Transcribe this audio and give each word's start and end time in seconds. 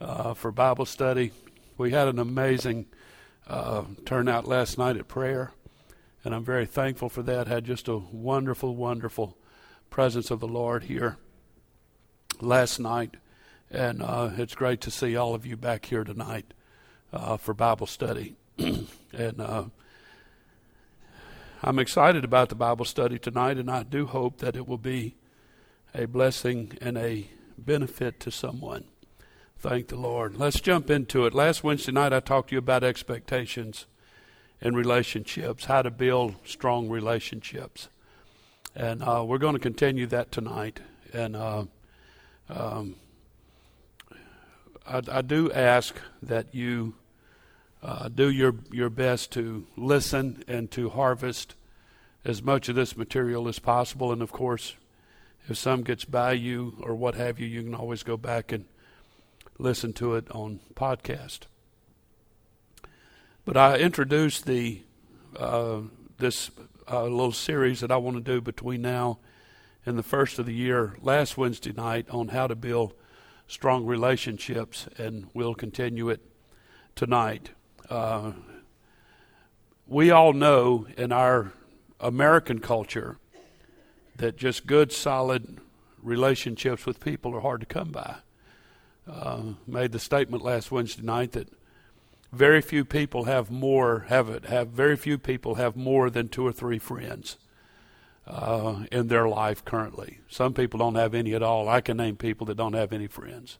uh, 0.00 0.34
for 0.34 0.50
Bible 0.50 0.86
study. 0.86 1.32
We 1.76 1.90
had 1.90 2.08
an 2.08 2.18
amazing 2.18 2.86
uh, 3.46 3.84
turnout 4.04 4.46
last 4.46 4.78
night 4.78 4.96
at 4.96 5.08
prayer, 5.08 5.52
and 6.24 6.34
I'm 6.34 6.44
very 6.44 6.66
thankful 6.66 7.08
for 7.08 7.22
that. 7.22 7.46
Had 7.46 7.64
just 7.64 7.88
a 7.88 7.98
wonderful, 7.98 8.74
wonderful 8.74 9.36
presence 9.90 10.30
of 10.30 10.40
the 10.40 10.48
Lord 10.48 10.84
here 10.84 11.16
last 12.40 12.78
night, 12.78 13.16
and 13.70 14.02
uh, 14.02 14.30
it's 14.36 14.54
great 14.54 14.80
to 14.82 14.90
see 14.90 15.16
all 15.16 15.34
of 15.34 15.46
you 15.46 15.56
back 15.56 15.86
here 15.86 16.04
tonight 16.04 16.54
uh, 17.12 17.36
for 17.36 17.54
Bible 17.54 17.86
study. 17.86 18.36
and 18.58 19.40
uh, 19.40 19.64
I'm 21.62 21.78
excited 21.78 22.24
about 22.24 22.48
the 22.48 22.54
Bible 22.54 22.84
study 22.84 23.18
tonight, 23.18 23.58
and 23.58 23.70
I 23.70 23.82
do 23.82 24.06
hope 24.06 24.38
that 24.38 24.56
it 24.56 24.66
will 24.66 24.78
be 24.78 25.16
a 25.94 26.06
blessing 26.06 26.78
and 26.80 26.96
a 26.96 27.28
benefit 27.58 28.20
to 28.20 28.30
someone. 28.30 28.84
Thank 29.60 29.88
the 29.88 29.96
Lord. 29.96 30.38
Let's 30.38 30.58
jump 30.58 30.88
into 30.88 31.26
it. 31.26 31.34
Last 31.34 31.62
Wednesday 31.62 31.92
night, 31.92 32.14
I 32.14 32.20
talked 32.20 32.48
to 32.48 32.54
you 32.54 32.58
about 32.60 32.82
expectations 32.82 33.84
and 34.58 34.74
relationships, 34.74 35.66
how 35.66 35.82
to 35.82 35.90
build 35.90 36.36
strong 36.46 36.88
relationships. 36.88 37.90
And 38.74 39.02
uh, 39.02 39.22
we're 39.26 39.36
going 39.36 39.52
to 39.52 39.60
continue 39.60 40.06
that 40.06 40.32
tonight. 40.32 40.80
And 41.12 41.36
uh, 41.36 41.64
um, 42.48 42.96
I, 44.86 45.02
I, 45.12 45.20
do 45.20 45.52
ask 45.52 45.94
that 46.22 46.54
you 46.54 46.94
uh, 47.82 48.08
do 48.08 48.30
your, 48.30 48.54
your 48.72 48.88
best 48.88 49.30
to 49.32 49.66
listen 49.76 50.42
and 50.48 50.70
to 50.70 50.88
harvest 50.88 51.54
as 52.24 52.42
much 52.42 52.70
of 52.70 52.76
this 52.76 52.96
material 52.96 53.46
as 53.46 53.58
possible. 53.58 54.10
And 54.10 54.22
of 54.22 54.32
course, 54.32 54.74
if 55.50 55.58
some 55.58 55.82
gets 55.82 56.06
by 56.06 56.32
you 56.32 56.78
or 56.80 56.94
what 56.94 57.14
have 57.16 57.38
you, 57.38 57.46
you 57.46 57.62
can 57.62 57.74
always 57.74 58.02
go 58.02 58.16
back 58.16 58.52
and 58.52 58.64
listen 59.60 59.92
to 59.92 60.14
it 60.14 60.26
on 60.30 60.60
podcast. 60.74 61.40
But 63.44 63.56
I 63.56 63.76
introduced 63.76 64.46
the 64.46 64.82
uh, 65.36 65.82
this 66.18 66.50
uh, 66.90 67.02
little 67.02 67.32
series 67.32 67.80
that 67.80 67.92
I 67.92 67.96
want 67.96 68.16
to 68.16 68.22
do 68.22 68.40
between 68.40 68.82
now 68.82 69.18
and 69.86 69.98
the 69.98 70.02
first 70.02 70.38
of 70.38 70.46
the 70.46 70.54
year 70.54 70.96
last 71.00 71.36
Wednesday 71.36 71.72
night 71.72 72.08
on 72.10 72.28
how 72.28 72.46
to 72.46 72.54
build 72.54 72.94
strong 73.46 73.86
relationships, 73.86 74.88
and 74.96 75.28
we'll 75.34 75.54
continue 75.54 76.08
it 76.08 76.20
tonight. 76.96 77.50
Uh, 77.88 78.32
we 79.86 80.10
all 80.10 80.32
know 80.32 80.86
in 80.96 81.12
our 81.12 81.52
American 81.98 82.60
culture 82.60 83.18
that 84.16 84.36
just 84.36 84.66
good, 84.66 84.92
solid 84.92 85.58
relationships 86.02 86.86
with 86.86 87.00
people 87.00 87.34
are 87.34 87.40
hard 87.40 87.60
to 87.60 87.66
come 87.66 87.90
by 87.90 88.16
uh, 89.10 89.42
made 89.66 89.92
the 89.92 89.98
statement 89.98 90.44
last 90.44 90.70
Wednesday 90.70 91.02
night 91.02 91.32
that 91.32 91.48
very 92.32 92.60
few 92.60 92.84
people 92.84 93.24
have 93.24 93.50
more 93.50 94.06
have 94.08 94.28
it 94.28 94.44
have 94.44 94.68
very 94.68 94.96
few 94.96 95.18
people 95.18 95.56
have 95.56 95.74
more 95.74 96.10
than 96.10 96.28
two 96.28 96.46
or 96.46 96.52
three 96.52 96.78
friends 96.78 97.36
uh, 98.26 98.84
in 98.92 99.08
their 99.08 99.28
life 99.28 99.64
currently. 99.64 100.20
Some 100.28 100.54
people 100.54 100.78
don't 100.78 100.94
have 100.94 101.14
any 101.14 101.34
at 101.34 101.42
all. 101.42 101.68
I 101.68 101.80
can 101.80 101.96
name 101.96 102.16
people 102.16 102.46
that 102.46 102.56
don't 102.56 102.74
have 102.74 102.92
any 102.92 103.08
friends. 103.08 103.58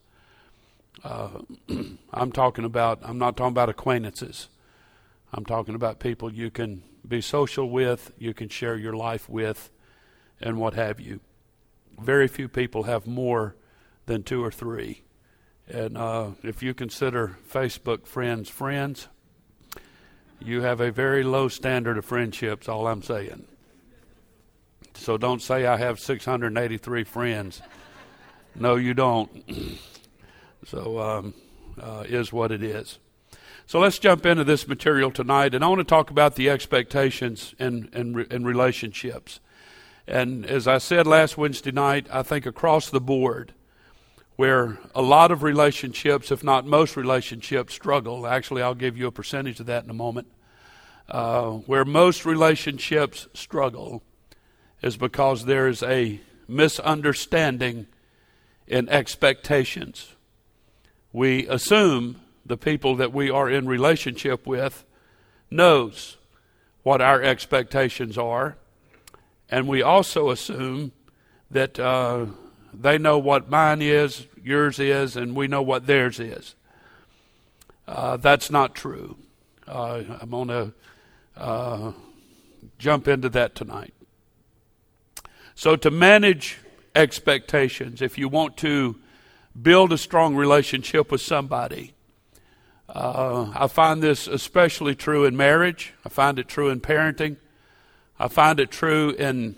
Uh, 1.03 1.41
I'm 2.13 2.31
talking 2.31 2.65
about. 2.65 3.01
I'm 3.03 3.19
not 3.19 3.37
talking 3.37 3.53
about 3.53 3.69
acquaintances. 3.69 4.49
I'm 5.33 5.45
talking 5.45 5.75
about 5.75 6.01
people 6.01 6.33
you 6.33 6.51
can 6.51 6.83
be 7.07 7.21
social 7.21 7.71
with, 7.71 8.13
you 8.19 8.35
can 8.35 8.49
share 8.49 8.77
your 8.77 8.95
life 8.95 9.29
with, 9.29 9.71
and 10.41 10.59
what 10.59 10.75
have 10.75 11.01
you. 11.01 11.21
Very 12.01 12.29
few 12.29 12.49
people 12.49 12.85
have 12.85 13.07
more 13.07 13.55
than 14.07 14.23
two 14.23 14.45
or 14.45 14.51
three. 14.51 15.03
And 15.73 15.97
uh, 15.97 16.31
if 16.43 16.63
you 16.63 16.75
consider 16.75 17.37
Facebook 17.49 18.07
friends 18.07 18.49
friends, 18.49 19.09
you 20.41 20.63
have 20.63 20.81
a 20.81 20.91
very 20.91 21.23
low 21.23 21.49
standard 21.49 21.97
of 21.97 22.05
friendships, 22.05 22.69
all 22.69 22.89
I'm 22.89 23.03
saying. 23.03 23.47
So 24.95 25.17
don't 25.17 25.41
say 25.41 25.67
I 25.67 25.77
have 25.77 26.01
683 26.01 27.05
friends. 27.05 27.63
No, 28.55 28.75
you 28.75 28.95
don't. 28.95 29.31
so, 30.67 30.99
um, 30.99 31.35
uh, 31.81 32.05
is 32.09 32.33
what 32.33 32.51
it 32.51 32.63
is. 32.63 32.99
So 33.67 33.79
let's 33.79 34.01
jump 34.01 34.27
into 34.27 34.43
this 34.43 34.67
material 34.67 35.13
tonight, 35.13 35.55
and 35.55 35.65
I 35.65 35.69
want 35.69 35.79
to 35.79 35.85
talk 35.85 36.11
about 36.11 36.35
the 36.35 36.51
expectations 36.51 37.55
in, 37.61 37.89
in 37.95 38.45
relationships. 38.45 39.39
And 40.09 40.45
as 40.45 40.67
I 40.67 40.79
said 40.79 41.07
last 41.07 41.39
Wednesday 41.39 41.71
night, 41.71 42.09
I 42.11 42.25
think 42.25 42.45
across 42.45 42.91
the 42.91 43.01
board, 43.01 43.55
where 44.41 44.79
a 44.95 45.03
lot 45.03 45.31
of 45.31 45.43
relationships, 45.43 46.33
if 46.33 46.43
not 46.43 46.65
most 46.65 46.97
relationships, 46.97 47.75
struggle. 47.75 48.27
Actually, 48.27 48.63
I'll 48.63 48.75
give 48.75 48.97
you 48.97 49.07
a 49.07 49.13
percentage 49.13 49.61
of 49.61 49.67
that 49.67 49.85
in 49.85 49.91
a 49.91 49.93
moment. 49.93 50.29
Uh, 51.11 51.51
where 51.67 51.85
most 51.85 52.25
relationships 52.25 53.29
struggle 53.35 54.03
is 54.81 54.97
because 54.97 55.45
there 55.45 55.69
is 55.69 55.83
a 55.83 56.23
misunderstanding 56.49 57.87
in 58.67 58.89
expectations. 58.89 60.15
We 61.13 61.47
assume 61.47 62.23
the 62.47 62.57
people 62.57 62.97
that 62.97 63.13
we 63.13 63.29
are 63.29 63.51
in 63.51 63.69
relationship 63.69 64.47
with 64.47 64.87
knows 65.51 66.17
what 66.83 67.03
our 67.03 67.23
expectations 67.23 68.17
are, 68.17 68.57
and 69.51 69.69
we 69.69 69.83
also 69.83 70.31
assume 70.31 70.93
that 71.51 71.79
uh, 71.79 72.25
they 72.73 72.99
know 72.99 73.19
what 73.19 73.51
mine 73.51 73.83
is, 73.83 74.27
yours 74.43 74.79
is, 74.79 75.17
and 75.17 75.35
we 75.35 75.49
know 75.49 75.63
what 75.63 75.87
theirs 75.87 76.21
is. 76.21 76.55
Uh, 77.87 78.17
that's 78.17 78.51
not 78.51 78.75
true. 78.75 79.17
Uh, 79.67 80.03
I'm 80.21 80.31
going 80.31 80.49
to 80.49 80.73
uh, 81.37 81.93
jump 82.79 83.09
into 83.09 83.29
that 83.31 83.55
tonight. 83.55 83.95
So, 85.55 85.77
to 85.77 85.91
manage 85.91 86.59
expectations, 86.95 88.01
if 88.01 88.17
you 88.17 88.29
want 88.29 88.57
to 88.59 88.97
build 89.61 89.93
a 89.93 89.99
strong 89.99 90.37
relationship 90.37 91.11
with 91.11 91.21
somebody, 91.21 91.93
uh, 92.89 93.53
I 93.55 93.67
find 93.67 94.03
this 94.03 94.27
especially 94.27 94.95
true 94.95 95.25
in 95.25 95.37
marriage. 95.37 95.93
I 96.05 96.09
find 96.09 96.39
it 96.39 96.49
true 96.49 96.71
in 96.71 96.81
parenting. 96.81 97.37
I 98.19 98.29
find 98.29 98.59
it 98.59 98.71
true 98.71 99.11
in 99.11 99.57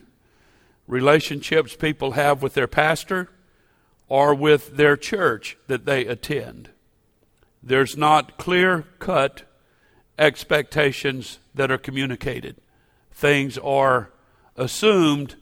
relationships 0.87 1.75
people 1.75 2.13
have 2.13 2.43
with 2.43 2.55
their 2.55 2.67
pastor 2.67 3.29
or 4.09 4.35
with 4.35 4.77
their 4.77 4.97
church 4.97 5.57
that 5.67 5.85
they 5.85 6.07
attend. 6.07 6.71
There's 7.63 7.97
not 7.97 8.39
clear 8.39 8.85
cut 8.99 9.43
expectations 10.19 11.39
that 11.55 11.71
are 11.71 11.79
communicated. 11.79 12.57
Things 13.13 13.57
are 13.59 14.11
assumed 14.57 15.37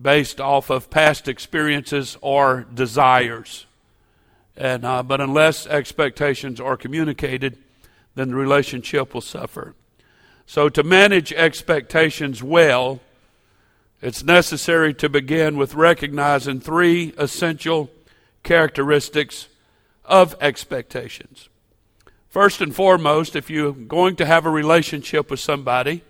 based 0.00 0.40
off 0.40 0.70
of 0.70 0.90
past 0.90 1.26
experiences 1.26 2.16
or 2.20 2.66
desires. 2.72 3.66
And, 4.56 4.84
uh, 4.84 5.02
but 5.02 5.20
unless 5.20 5.66
expectations 5.66 6.60
are 6.60 6.76
communicated, 6.76 7.58
then 8.14 8.30
the 8.30 8.36
relationship 8.36 9.14
will 9.14 9.20
suffer. 9.20 9.74
So, 10.46 10.68
to 10.70 10.82
manage 10.82 11.32
expectations 11.32 12.42
well, 12.42 13.00
it's 14.00 14.22
necessary 14.22 14.94
to 14.94 15.08
begin 15.08 15.56
with 15.56 15.74
recognizing 15.74 16.60
three 16.60 17.12
essential 17.18 17.90
characteristics 18.42 19.48
of 20.04 20.36
expectations. 20.40 21.48
First 22.28 22.60
and 22.60 22.74
foremost, 22.74 23.34
if 23.34 23.50
you're 23.50 23.72
going 23.72 24.16
to 24.16 24.26
have 24.26 24.46
a 24.46 24.50
relationship 24.50 25.30
with 25.30 25.40
somebody 25.40 26.02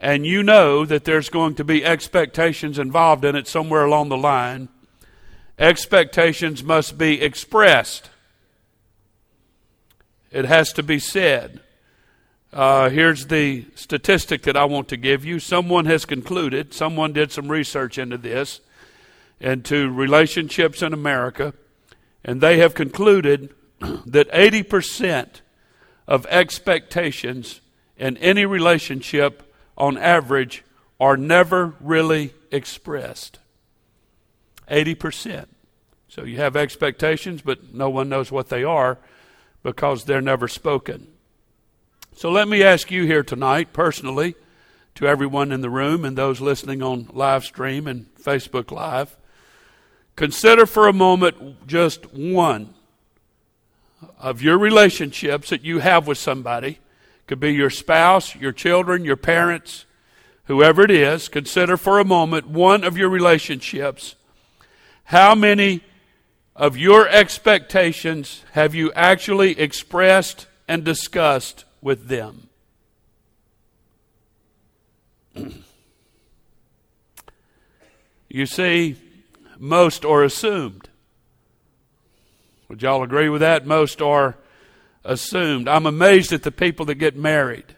and 0.00 0.26
you 0.26 0.42
know 0.42 0.84
that 0.84 1.04
there's 1.04 1.28
going 1.28 1.54
to 1.56 1.64
be 1.64 1.84
expectations 1.84 2.78
involved 2.78 3.24
in 3.24 3.36
it 3.36 3.46
somewhere 3.46 3.84
along 3.84 4.08
the 4.08 4.16
line, 4.16 4.68
expectations 5.58 6.64
must 6.64 6.98
be 6.98 7.22
expressed. 7.22 8.10
It 10.32 10.46
has 10.46 10.72
to 10.72 10.82
be 10.82 10.98
said. 10.98 11.60
Uh, 12.54 12.88
here's 12.88 13.26
the 13.26 13.66
statistic 13.74 14.42
that 14.42 14.56
I 14.56 14.64
want 14.64 14.86
to 14.90 14.96
give 14.96 15.24
you. 15.24 15.40
Someone 15.40 15.86
has 15.86 16.04
concluded, 16.04 16.72
someone 16.72 17.12
did 17.12 17.32
some 17.32 17.48
research 17.48 17.98
into 17.98 18.16
this, 18.16 18.60
into 19.40 19.90
relationships 19.90 20.80
in 20.80 20.92
America, 20.92 21.52
and 22.24 22.40
they 22.40 22.58
have 22.58 22.76
concluded 22.76 23.52
that 24.06 24.30
80% 24.30 25.40
of 26.06 26.26
expectations 26.26 27.60
in 27.96 28.16
any 28.18 28.46
relationship, 28.46 29.52
on 29.76 29.98
average, 29.98 30.62
are 31.00 31.16
never 31.16 31.74
really 31.80 32.34
expressed. 32.52 33.40
80%. 34.70 35.46
So 36.06 36.22
you 36.22 36.36
have 36.36 36.54
expectations, 36.54 37.42
but 37.42 37.74
no 37.74 37.90
one 37.90 38.08
knows 38.08 38.30
what 38.30 38.48
they 38.48 38.62
are 38.62 38.98
because 39.64 40.04
they're 40.04 40.20
never 40.20 40.46
spoken. 40.46 41.08
So 42.16 42.30
let 42.30 42.46
me 42.46 42.62
ask 42.62 42.92
you 42.92 43.06
here 43.06 43.24
tonight, 43.24 43.72
personally, 43.72 44.36
to 44.94 45.04
everyone 45.04 45.50
in 45.50 45.62
the 45.62 45.68
room 45.68 46.04
and 46.04 46.16
those 46.16 46.40
listening 46.40 46.80
on 46.80 47.08
live 47.12 47.44
stream 47.44 47.88
and 47.88 48.06
Facebook 48.14 48.70
Live, 48.70 49.16
consider 50.14 50.64
for 50.64 50.86
a 50.86 50.92
moment 50.92 51.66
just 51.66 52.14
one 52.14 52.72
of 54.20 54.42
your 54.42 54.58
relationships 54.58 55.50
that 55.50 55.64
you 55.64 55.80
have 55.80 56.06
with 56.06 56.16
somebody, 56.16 56.78
could 57.26 57.40
be 57.40 57.52
your 57.52 57.68
spouse, 57.68 58.36
your 58.36 58.52
children, 58.52 59.04
your 59.04 59.16
parents, 59.16 59.84
whoever 60.44 60.82
it 60.82 60.92
is, 60.92 61.28
consider 61.28 61.76
for 61.76 61.98
a 61.98 62.04
moment 62.04 62.46
one 62.46 62.84
of 62.84 62.96
your 62.96 63.08
relationships. 63.08 64.14
How 65.06 65.34
many 65.34 65.82
of 66.54 66.76
your 66.76 67.08
expectations 67.08 68.44
have 68.52 68.72
you 68.72 68.92
actually 68.92 69.58
expressed 69.58 70.46
and 70.68 70.84
discussed 70.84 71.64
with 71.84 72.08
them? 72.08 72.48
you 78.28 78.46
see, 78.46 78.96
most 79.58 80.04
are 80.04 80.24
assumed. 80.24 80.88
Would 82.68 82.82
y'all 82.82 83.02
agree 83.02 83.28
with 83.28 83.42
that? 83.42 83.66
Most 83.66 84.00
are 84.00 84.36
assumed. 85.04 85.68
I'm 85.68 85.84
amazed 85.84 86.32
at 86.32 86.42
the 86.42 86.50
people 86.50 86.86
that 86.86 86.94
get 86.94 87.16
married. 87.16 87.76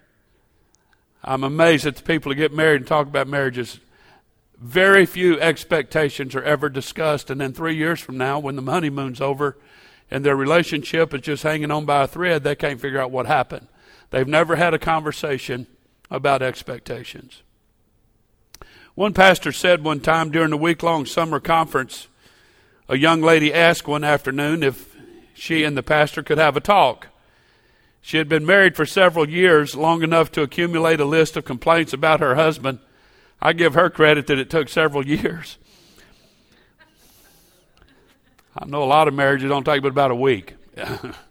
I'm 1.25 1.43
amazed 1.43 1.85
at 1.85 1.97
the 1.97 2.03
people 2.05 2.31
that 2.31 2.37
get 2.37 2.55
married 2.55 2.83
and 2.83 2.87
talk 2.87 3.09
about 3.09 3.27
marriages. 3.27 3.81
Very 4.57 5.05
few 5.05 5.39
expectations 5.41 6.37
are 6.37 6.43
ever 6.45 6.69
discussed, 6.69 7.29
and 7.29 7.41
then 7.41 7.53
three 7.53 7.75
years 7.75 8.01
from 8.01 8.17
now, 8.17 8.39
when 8.39 8.55
the 8.55 8.63
honeymoon's 8.63 9.21
over 9.21 9.59
and 10.13 10.25
their 10.25 10.37
relationship 10.37 11.13
is 11.13 11.23
just 11.23 11.43
hanging 11.43 11.73
on 11.73 11.85
by 11.85 12.05
a 12.05 12.07
thread, 12.07 12.45
they 12.45 12.55
can't 12.55 12.81
figure 12.81 13.01
out 13.01 13.11
what 13.11 13.27
happened. 13.27 13.67
They've 14.11 14.27
never 14.27 14.57
had 14.57 14.75
a 14.75 14.79
conversation 14.79 15.67
about 16.11 16.43
expectations. 16.43 17.43
One 18.95 19.13
pastor 19.13 19.53
said 19.53 19.85
one 19.85 20.01
time 20.01 20.31
during 20.31 20.53
a 20.53 20.57
week 20.57 20.83
long 20.83 21.05
summer 21.05 21.41
conference, 21.41 22.09
a 22.89 22.97
young 22.97 23.21
lady 23.21 23.53
asked 23.53 23.87
one 23.87 24.05
afternoon 24.05 24.63
if 24.63 24.97
she 25.35 25.65
and 25.65 25.77
the 25.77 25.83
pastor 25.83 26.23
could 26.23 26.39
have 26.39 26.57
a 26.57 26.61
talk. 26.61 27.09
She 28.01 28.17
had 28.17 28.29
been 28.29 28.47
married 28.47 28.77
for 28.77 28.87
several 28.87 29.29
years, 29.29 29.75
long 29.75 30.03
enough 30.03 30.31
to 30.33 30.43
accumulate 30.43 31.01
a 31.01 31.05
list 31.05 31.37
of 31.37 31.45
complaints 31.45 31.93
about 31.93 32.21
her 32.21 32.37
husband. 32.37 32.79
I 33.43 33.53
give 33.53 33.75
her 33.75 33.91
credit 33.91 34.29
that 34.29 34.39
it 34.39 34.49
took 34.49 34.69
several 34.69 35.07
years. 35.07 35.59
I 38.57 38.65
know 38.65 38.83
a 38.83 38.85
lot 38.85 39.09
of 39.09 39.15
marriages 39.15 39.51
don't 39.51 39.65
take 39.65 39.83
but 39.83 39.89
about 39.89 40.11
a 40.11 40.17
week. 40.17 40.55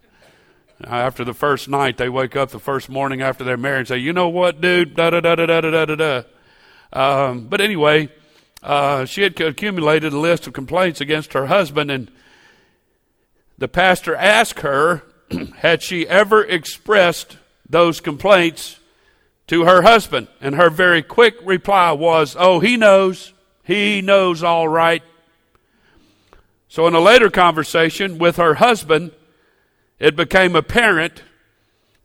after 0.83 1.24
the 1.24 1.33
first 1.33 1.69
night, 1.69 1.98
they 1.98 2.10
wake 2.10 2.36
up 2.36 2.50
the 2.50 2.60
first 2.60 2.89
morning 2.89 3.22
after 3.22 3.44
they're 3.44 3.57
married 3.57 3.80
and 3.80 3.88
say, 3.88 3.98
"You 3.98 4.13
know 4.13 4.30
what, 4.30 4.62
dude? 4.62 4.95
Da 4.95 5.10
da 5.10 5.22
da 5.22 5.36
da 5.36 5.45
da 5.45 5.62
da 5.62 5.86
da 5.86 5.95
da." 5.95 6.24
Um, 6.92 7.48
but 7.48 7.62
anyway, 7.62 8.10
uh, 8.62 9.06
she 9.06 9.22
had 9.22 9.39
accumulated 9.39 10.12
a 10.13 10.19
list 10.19 10.48
of 10.48 10.54
complaints 10.54 11.00
against 11.00 11.33
her 11.33 11.48
husband, 11.48 11.92
and 11.92 12.12
the 13.57 13.68
pastor 13.68 14.16
asked 14.16 14.60
her 14.62 15.04
had 15.57 15.81
she 15.81 16.07
ever 16.07 16.44
expressed 16.44 17.38
those 17.69 18.00
complaints 18.00 18.80
to 19.48 19.66
her 19.66 19.81
husband? 19.81 20.28
And 20.42 20.56
her 20.56 20.69
very 20.69 21.01
quick 21.01 21.36
reply 21.44 21.92
was, 21.92 22.36
Oh, 22.38 22.60
he 22.60 22.78
knows. 22.78 23.33
He 23.63 24.01
knows 24.01 24.44
all 24.44 24.68
right. 24.68 25.04
So, 26.68 26.88
in 26.88 26.94
a 26.94 27.00
later 27.00 27.30
conversation 27.30 28.18
with 28.18 28.36
her 28.36 28.56
husband, 28.56 29.12
it 30.06 30.16
became 30.16 30.56
apparent 30.56 31.24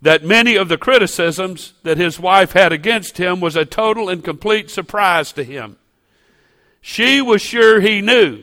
that 0.00 0.24
many 0.24 0.56
of 0.56 0.70
the 0.70 0.78
criticisms 0.78 1.74
that 1.82 1.98
his 1.98 2.18
wife 2.18 2.52
had 2.52 2.72
against 2.72 3.18
him 3.18 3.40
was 3.40 3.56
a 3.56 3.66
total 3.66 4.08
and 4.08 4.24
complete 4.24 4.70
surprise 4.70 5.32
to 5.32 5.44
him. 5.44 5.76
She 6.80 7.20
was 7.20 7.42
sure 7.42 7.82
he 7.82 8.00
knew, 8.00 8.42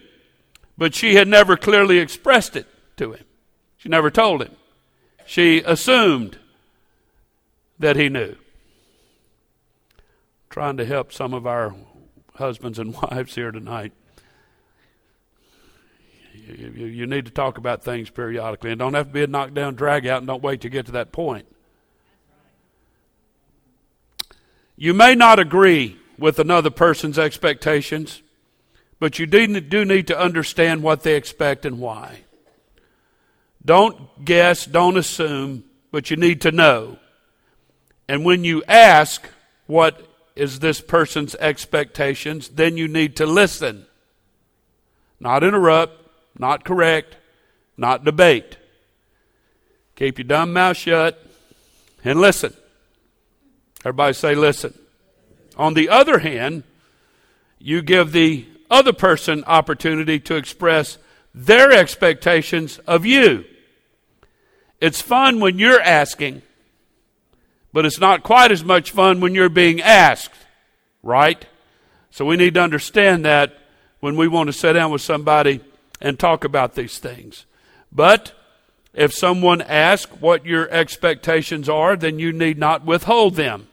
but 0.78 0.94
she 0.94 1.16
had 1.16 1.28
never 1.28 1.58
clearly 1.58 1.98
expressed 1.98 2.56
it 2.56 2.68
to 2.98 3.14
him. 3.14 3.26
She 3.78 3.90
never 3.90 4.12
told 4.12 4.44
him 4.44 4.56
she 5.26 5.64
assumed 5.64 6.38
that 7.80 7.96
he 7.96 8.10
knew. 8.10 8.36
Trying 10.52 10.78
to 10.78 10.86
help 10.86 11.12
some 11.12 11.34
of 11.34 11.48
our 11.48 11.74
husbands 12.36 12.78
and 12.78 12.94
wives 13.02 13.34
here 13.34 13.50
tonight. 13.50 13.94
You, 16.48 16.86
you, 16.86 17.08
need 17.08 17.26
to 17.26 17.32
talk 17.32 17.58
about 17.58 17.84
things 17.84 18.10
periodically 18.10 18.72
and 18.72 18.80
don't 18.80 18.94
have 18.94 19.08
to 19.08 19.14
be 19.14 19.24
a 19.24 19.28
knockdown 19.28 19.76
drag 19.76 20.08
out 20.08 20.20
and 20.20 20.28
don't 20.28 20.42
wait 20.42 20.62
to 20.62 20.70
get 20.70 20.86
to 20.86 20.94
that 20.94 21.12
point. 21.12 21.46
You 24.78 24.94
may 24.94 25.14
not 25.14 25.40
agree 25.40 25.98
with 26.18 26.40
another 26.40 26.70
person's 26.70 27.20
expectations, 27.20 28.22
but 29.00 29.20
you 29.20 29.26
do 29.26 29.86
need 29.86 30.08
to 30.08 30.18
understand 30.18 30.84
what 30.84 31.04
they 31.04 31.16
expect 31.16 31.66
and 31.66 31.80
why. 31.80 32.22
Don't 33.66 34.24
guess, 34.24 34.66
don't 34.66 34.98
assume, 34.98 35.66
but 35.92 36.10
you 36.10 36.16
need 36.16 36.42
to 36.42 36.52
know. 36.52 36.98
And 38.08 38.24
when 38.24 38.46
you 38.46 38.64
ask, 38.68 39.28
what 39.66 40.08
is 40.36 40.60
this 40.60 40.80
person's 40.80 41.36
expectations, 41.36 42.50
then 42.50 42.78
you 42.78 42.88
need 42.88 43.18
to 43.18 43.26
listen. 43.26 43.86
Not 45.20 45.44
interrupt, 45.44 46.07
not 46.40 46.64
correct, 46.64 47.16
not 47.78 48.04
debate. 48.04 48.58
Keep 49.96 50.20
your 50.20 50.28
dumb 50.28 50.54
mouth 50.54 50.78
shut 50.78 51.24
and 52.04 52.20
listen. 52.20 52.54
Everybody 53.82 54.14
say, 54.14 54.36
listen. 54.36 54.78
On 55.58 55.74
the 55.74 55.90
other 55.90 56.20
hand, 56.20 56.64
you 57.60 57.82
give 57.82 58.12
the 58.12 58.46
other 58.70 58.94
person 58.94 59.44
opportunity 59.46 60.20
to 60.20 60.36
express 60.36 60.98
their 61.34 61.72
expectations 61.72 62.80
of 62.80 63.06
you. 63.06 63.46
It's 64.80 65.02
fun 65.02 65.40
when 65.40 65.58
you're 65.58 65.82
asking, 65.82 66.44
but 67.74 67.86
it's 67.86 68.00
not 68.00 68.24
quite 68.24 68.52
as 68.52 68.64
much 68.64 68.92
fun 68.92 69.20
when 69.20 69.34
you're 69.34 69.50
being 69.50 69.82
asked, 69.82 70.36
right? 71.02 71.44
So 72.12 72.26
we 72.26 72.38
need 72.38 72.54
to 72.56 72.62
understand 72.62 73.26
that 73.26 73.58
when 74.00 74.16
we 74.16 74.28
want 74.28 74.48
to 74.48 74.54
sit 74.54 74.74
down 74.74 74.92
with 74.92 75.02
somebody 75.02 75.62
and 76.02 76.20
talk 76.20 76.44
about 76.44 76.76
these 76.76 76.98
things. 76.98 77.46
But 77.92 78.34
if 78.94 79.14
someone 79.14 79.62
asks 79.62 80.12
what 80.20 80.46
your 80.46 80.70
expectations 80.70 81.70
are, 81.70 81.96
then 81.96 82.20
you 82.20 82.34
need 82.34 82.58
not 82.58 82.86
withhold 82.86 83.36
them. 83.36 83.68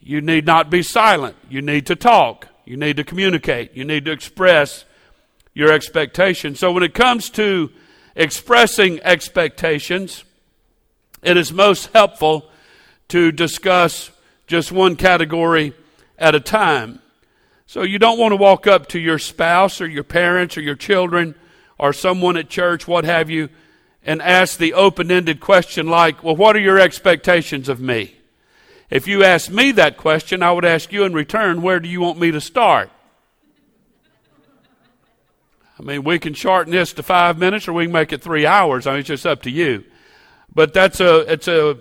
You 0.00 0.20
need 0.20 0.46
not 0.46 0.70
be 0.70 0.82
silent. 0.82 1.36
You 1.48 1.60
need 1.60 1.86
to 1.86 1.96
talk. 1.96 2.48
You 2.64 2.76
need 2.76 2.96
to 2.96 3.04
communicate. 3.04 3.74
You 3.74 3.84
need 3.84 4.04
to 4.04 4.12
express 4.12 4.84
your 5.54 5.72
expectations. 5.72 6.58
So 6.60 6.72
when 6.72 6.82
it 6.82 6.94
comes 6.94 7.30
to 7.30 7.70
expressing 8.14 9.00
expectations, 9.02 10.24
it 11.22 11.36
is 11.36 11.52
most 11.52 11.92
helpful 11.92 12.48
to 13.08 13.32
discuss 13.32 14.10
just 14.46 14.72
one 14.72 14.96
category 14.96 15.74
at 16.18 16.34
a 16.34 16.40
time. 16.40 17.01
So 17.66 17.82
you 17.82 17.98
don't 17.98 18.18
want 18.18 18.32
to 18.32 18.36
walk 18.36 18.66
up 18.66 18.88
to 18.88 18.98
your 18.98 19.18
spouse 19.18 19.80
or 19.80 19.86
your 19.86 20.04
parents 20.04 20.56
or 20.56 20.60
your 20.60 20.74
children 20.74 21.34
or 21.78 21.92
someone 21.92 22.36
at 22.36 22.48
church, 22.48 22.86
what 22.86 23.04
have 23.04 23.30
you, 23.30 23.48
and 24.04 24.20
ask 24.20 24.58
the 24.58 24.74
open 24.74 25.10
ended 25.10 25.40
question 25.40 25.86
like, 25.86 26.22
Well, 26.22 26.36
what 26.36 26.56
are 26.56 26.60
your 26.60 26.78
expectations 26.78 27.68
of 27.68 27.80
me? 27.80 28.16
If 28.90 29.06
you 29.06 29.24
ask 29.24 29.50
me 29.50 29.72
that 29.72 29.96
question, 29.96 30.42
I 30.42 30.52
would 30.52 30.64
ask 30.64 30.92
you 30.92 31.04
in 31.04 31.12
return, 31.12 31.62
Where 31.62 31.80
do 31.80 31.88
you 31.88 32.00
want 32.00 32.18
me 32.18 32.30
to 32.30 32.40
start? 32.40 32.90
I 35.78 35.82
mean, 35.82 36.04
we 36.04 36.18
can 36.18 36.34
shorten 36.34 36.72
this 36.72 36.92
to 36.92 37.02
five 37.02 37.38
minutes 37.38 37.66
or 37.66 37.72
we 37.72 37.86
can 37.86 37.92
make 37.92 38.12
it 38.12 38.22
three 38.22 38.46
hours. 38.46 38.86
I 38.86 38.92
mean, 38.92 39.00
it's 39.00 39.08
just 39.08 39.26
up 39.26 39.42
to 39.42 39.50
you. 39.50 39.84
But 40.54 40.72
that's 40.72 41.00
a, 41.00 41.20
it's 41.32 41.48
a, 41.48 41.78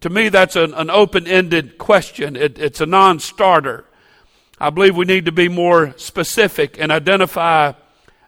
to 0.00 0.08
me, 0.08 0.30
that's 0.30 0.56
an, 0.56 0.72
an 0.74 0.88
open 0.88 1.26
ended 1.26 1.76
question. 1.76 2.36
It, 2.36 2.58
it's 2.58 2.80
a 2.80 2.86
non 2.86 3.18
starter. 3.18 3.84
I 4.62 4.68
believe 4.68 4.94
we 4.94 5.06
need 5.06 5.24
to 5.24 5.32
be 5.32 5.48
more 5.48 5.94
specific 5.96 6.78
and 6.78 6.92
identify 6.92 7.72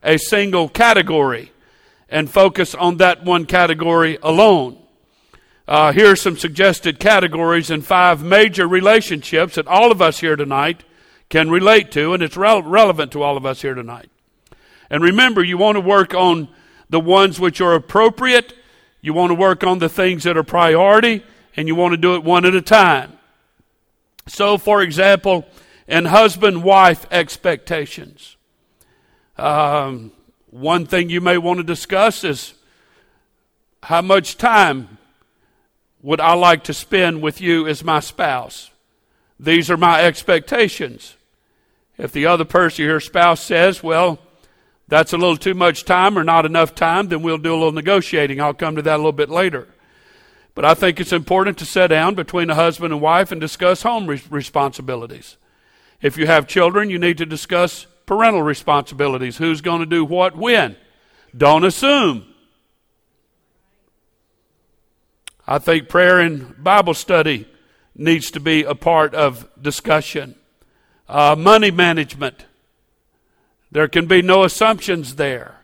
a 0.02 0.16
single 0.16 0.66
category 0.66 1.52
and 2.08 2.30
focus 2.30 2.74
on 2.74 2.96
that 2.96 3.22
one 3.22 3.44
category 3.44 4.16
alone. 4.22 4.78
Uh, 5.68 5.92
here 5.92 6.10
are 6.10 6.16
some 6.16 6.38
suggested 6.38 6.98
categories 6.98 7.70
and 7.70 7.84
five 7.84 8.22
major 8.22 8.66
relationships 8.66 9.56
that 9.56 9.66
all 9.66 9.92
of 9.92 10.00
us 10.00 10.20
here 10.20 10.34
tonight 10.34 10.84
can 11.28 11.50
relate 11.50 11.92
to, 11.92 12.14
and 12.14 12.22
it's 12.22 12.36
re- 12.36 12.62
relevant 12.62 13.12
to 13.12 13.22
all 13.22 13.36
of 13.36 13.44
us 13.44 13.60
here 13.60 13.74
tonight. 13.74 14.10
And 14.90 15.02
remember, 15.02 15.44
you 15.44 15.58
want 15.58 15.76
to 15.76 15.80
work 15.80 16.14
on 16.14 16.48
the 16.88 17.00
ones 17.00 17.38
which 17.38 17.60
are 17.60 17.74
appropriate, 17.74 18.54
you 19.02 19.12
want 19.12 19.30
to 19.30 19.34
work 19.34 19.64
on 19.64 19.78
the 19.80 19.88
things 19.88 20.24
that 20.24 20.36
are 20.36 20.42
priority, 20.42 21.24
and 21.56 21.68
you 21.68 21.74
want 21.74 21.92
to 21.92 21.98
do 21.98 22.14
it 22.14 22.24
one 22.24 22.46
at 22.46 22.54
a 22.54 22.62
time. 22.62 23.18
So, 24.26 24.56
for 24.56 24.82
example, 24.82 25.46
in 25.86 26.06
husband 26.06 26.62
wife 26.62 27.06
expectations, 27.10 28.36
um, 29.36 30.12
one 30.50 30.86
thing 30.86 31.10
you 31.10 31.20
may 31.20 31.38
want 31.38 31.58
to 31.58 31.64
discuss 31.64 32.24
is 32.24 32.54
how 33.82 34.02
much 34.02 34.36
time 34.36 34.98
would 36.02 36.20
I 36.20 36.34
like 36.34 36.64
to 36.64 36.74
spend 36.74 37.22
with 37.22 37.40
you 37.40 37.66
as 37.66 37.82
my 37.82 38.00
spouse? 38.00 38.70
These 39.40 39.70
are 39.70 39.76
my 39.76 40.02
expectations. 40.02 41.16
If 41.98 42.12
the 42.12 42.26
other 42.26 42.44
person, 42.44 42.84
your 42.84 43.00
spouse, 43.00 43.40
says, 43.40 43.82
Well, 43.82 44.18
that's 44.88 45.12
a 45.12 45.16
little 45.16 45.36
too 45.36 45.54
much 45.54 45.84
time 45.84 46.18
or 46.18 46.24
not 46.24 46.44
enough 46.44 46.74
time, 46.74 47.08
then 47.08 47.22
we'll 47.22 47.38
do 47.38 47.52
a 47.52 47.56
little 47.56 47.72
negotiating. 47.72 48.40
I'll 48.40 48.54
come 48.54 48.76
to 48.76 48.82
that 48.82 48.96
a 48.96 48.98
little 48.98 49.12
bit 49.12 49.30
later. 49.30 49.68
But 50.54 50.64
I 50.64 50.74
think 50.74 51.00
it's 51.00 51.12
important 51.12 51.58
to 51.58 51.66
sit 51.66 51.88
down 51.88 52.14
between 52.14 52.50
a 52.50 52.54
husband 52.54 52.92
and 52.92 53.00
wife 53.00 53.32
and 53.32 53.40
discuss 53.40 53.82
home 53.82 54.06
re- 54.06 54.22
responsibilities. 54.28 55.38
If 56.02 56.18
you 56.18 56.26
have 56.26 56.48
children, 56.48 56.90
you 56.90 56.98
need 56.98 57.18
to 57.18 57.26
discuss 57.26 57.86
parental 58.06 58.42
responsibilities. 58.42 59.38
Who's 59.38 59.60
going 59.60 59.80
to 59.80 59.86
do 59.86 60.04
what 60.04 60.36
when? 60.36 60.76
Don't 61.34 61.64
assume. 61.64 62.26
I 65.46 65.58
think 65.58 65.88
prayer 65.88 66.18
and 66.18 66.62
Bible 66.62 66.94
study 66.94 67.48
needs 67.94 68.30
to 68.32 68.40
be 68.40 68.64
a 68.64 68.74
part 68.74 69.14
of 69.14 69.48
discussion. 69.60 70.34
Uh, 71.08 71.36
money 71.38 71.70
management. 71.70 72.46
There 73.70 73.88
can 73.88 74.06
be 74.06 74.22
no 74.22 74.44
assumptions 74.44 75.14
there. 75.14 75.60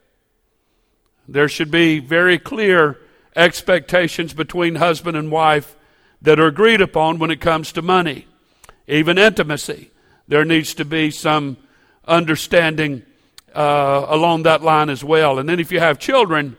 There 1.26 1.48
should 1.48 1.70
be 1.70 1.98
very 1.98 2.38
clear 2.38 2.98
expectations 3.36 4.34
between 4.34 4.76
husband 4.76 5.16
and 5.16 5.30
wife 5.30 5.76
that 6.22 6.40
are 6.40 6.46
agreed 6.46 6.80
upon 6.80 7.18
when 7.18 7.30
it 7.30 7.40
comes 7.40 7.72
to 7.72 7.82
money, 7.82 8.26
even 8.86 9.18
intimacy. 9.18 9.90
There 10.28 10.44
needs 10.44 10.74
to 10.74 10.84
be 10.84 11.10
some 11.10 11.56
understanding 12.06 13.02
uh, 13.54 14.06
along 14.08 14.44
that 14.44 14.62
line 14.62 14.90
as 14.90 15.02
well. 15.02 15.38
And 15.38 15.48
then 15.48 15.58
if 15.58 15.72
you 15.72 15.80
have 15.80 15.98
children, 15.98 16.56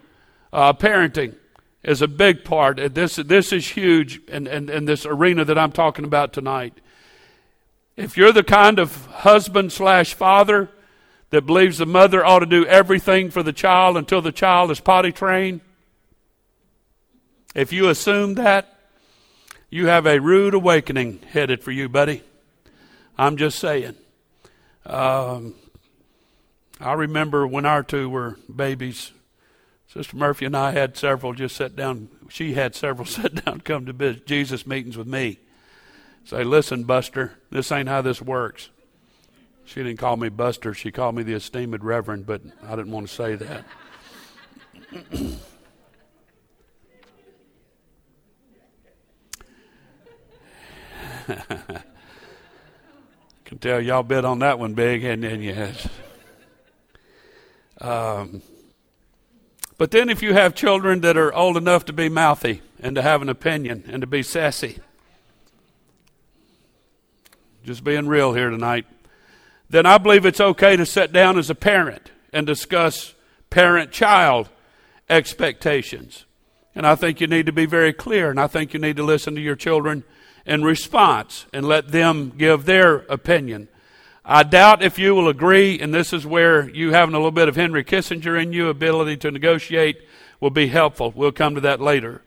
uh, 0.51 0.73
parenting 0.73 1.35
is 1.83 2.01
a 2.01 2.07
big 2.07 2.43
part. 2.43 2.93
This, 2.93 3.15
this 3.15 3.53
is 3.53 3.67
huge 3.67 4.21
in, 4.27 4.47
in, 4.47 4.69
in 4.69 4.85
this 4.85 5.05
arena 5.05 5.45
that 5.45 5.57
I'm 5.57 5.71
talking 5.71 6.03
about 6.03 6.33
tonight. 6.33 6.73
If 7.95 8.17
you're 8.17 8.31
the 8.31 8.43
kind 8.43 8.79
of 8.79 9.05
husband 9.07 9.71
slash 9.71 10.13
father 10.13 10.69
that 11.29 11.45
believes 11.45 11.77
the 11.77 11.85
mother 11.85 12.25
ought 12.25 12.39
to 12.39 12.45
do 12.45 12.65
everything 12.65 13.29
for 13.29 13.43
the 13.43 13.53
child 13.53 13.97
until 13.97 14.21
the 14.21 14.31
child 14.31 14.71
is 14.71 14.79
potty 14.79 15.11
trained, 15.11 15.61
if 17.53 17.71
you 17.71 17.89
assume 17.89 18.35
that, 18.35 18.75
you 19.69 19.87
have 19.87 20.07
a 20.07 20.19
rude 20.19 20.55
awakening 20.55 21.19
headed 21.31 21.63
for 21.63 21.71
you, 21.71 21.87
buddy. 21.87 22.23
I'm 23.19 23.35
just 23.35 23.59
saying. 23.59 23.95
Um, 24.85 25.55
I 26.79 26.93
remember 26.93 27.45
when 27.45 27.65
our 27.65 27.83
two 27.83 28.09
were 28.09 28.37
babies, 28.53 29.11
Sister 29.87 30.15
Murphy 30.15 30.45
and 30.45 30.55
I 30.55 30.71
had 30.71 30.95
several 30.95 31.33
just 31.33 31.57
sit 31.57 31.75
down. 31.75 32.07
She 32.29 32.53
had 32.53 32.75
several 32.75 33.05
sit 33.05 33.43
down 33.43 33.59
come 33.59 33.85
to 33.85 34.13
Jesus 34.25 34.65
meetings 34.65 34.97
with 34.97 35.07
me. 35.07 35.39
Say, 36.23 36.45
listen, 36.45 36.85
Buster, 36.85 37.33
this 37.51 37.73
ain't 37.73 37.89
how 37.89 38.01
this 38.01 38.21
works. 38.21 38.69
She 39.65 39.83
didn't 39.83 39.99
call 39.99 40.15
me 40.15 40.29
Buster. 40.29 40.73
She 40.73 40.89
called 40.89 41.15
me 41.15 41.23
the 41.23 41.33
esteemed 41.33 41.83
Reverend, 41.83 42.25
but 42.25 42.41
I 42.65 42.77
didn't 42.77 42.91
want 42.91 43.09
to 43.09 43.13
say 43.13 43.35
that. 43.35 43.65
Tell 53.61 53.81
y'all 53.81 54.03
bid 54.03 54.23
on 54.23 54.39
that 54.39 54.57
one 54.57 54.73
big, 54.73 55.03
and 55.03 55.21
then 55.21 55.41
yes. 55.41 55.87
Um, 57.81 58.41
but 59.77 59.91
then, 59.91 60.09
if 60.09 60.21
you 60.21 60.33
have 60.33 60.55
children 60.55 61.01
that 61.01 61.17
are 61.17 61.33
old 61.33 61.57
enough 61.57 61.83
to 61.85 61.93
be 61.93 62.07
mouthy 62.07 62.61
and 62.79 62.95
to 62.95 63.01
have 63.01 63.21
an 63.21 63.27
opinion 63.27 63.83
and 63.87 63.99
to 63.99 64.07
be 64.07 64.23
sassy, 64.23 64.79
just 67.65 67.83
being 67.83 68.07
real 68.07 68.33
here 68.33 68.49
tonight, 68.49 68.85
then 69.69 69.85
I 69.85 69.97
believe 69.97 70.25
it's 70.25 70.41
okay 70.41 70.77
to 70.77 70.85
sit 70.85 71.11
down 71.11 71.37
as 71.37 71.49
a 71.49 71.55
parent 71.55 72.11
and 72.31 72.47
discuss 72.47 73.13
parent 73.49 73.91
child 73.91 74.49
expectations. 75.09 76.25
And 76.75 76.87
I 76.87 76.95
think 76.95 77.19
you 77.19 77.27
need 77.27 77.45
to 77.47 77.51
be 77.51 77.65
very 77.65 77.91
clear, 77.91 78.29
and 78.29 78.39
I 78.39 78.47
think 78.47 78.73
you 78.73 78.79
need 78.79 78.95
to 78.95 79.03
listen 79.03 79.35
to 79.35 79.41
your 79.41 79.57
children 79.57 80.05
in 80.49 80.63
response 80.63 81.45
and 81.53 81.65
let 81.65 81.89
them 81.89 82.33
give 82.35 82.65
their 82.65 82.97
opinion. 83.07 83.67
I 84.25 84.41
doubt 84.41 84.83
if 84.83 84.97
you 84.97 85.13
will 85.13 85.29
agree, 85.29 85.79
and 85.79 85.93
this 85.93 86.11
is 86.11 86.25
where 86.25 86.67
you 86.69 86.91
having 86.91 87.13
a 87.13 87.19
little 87.19 87.31
bit 87.31 87.47
of 87.47 87.55
Henry 87.55 87.83
Kissinger 87.83 88.41
in 88.41 88.51
you, 88.51 88.67
ability 88.67 89.17
to 89.17 89.31
negotiate, 89.31 90.01
will 90.39 90.49
be 90.49 90.67
helpful. 90.67 91.13
We'll 91.15 91.31
come 91.31 91.53
to 91.53 91.61
that 91.61 91.79
later. 91.79 92.23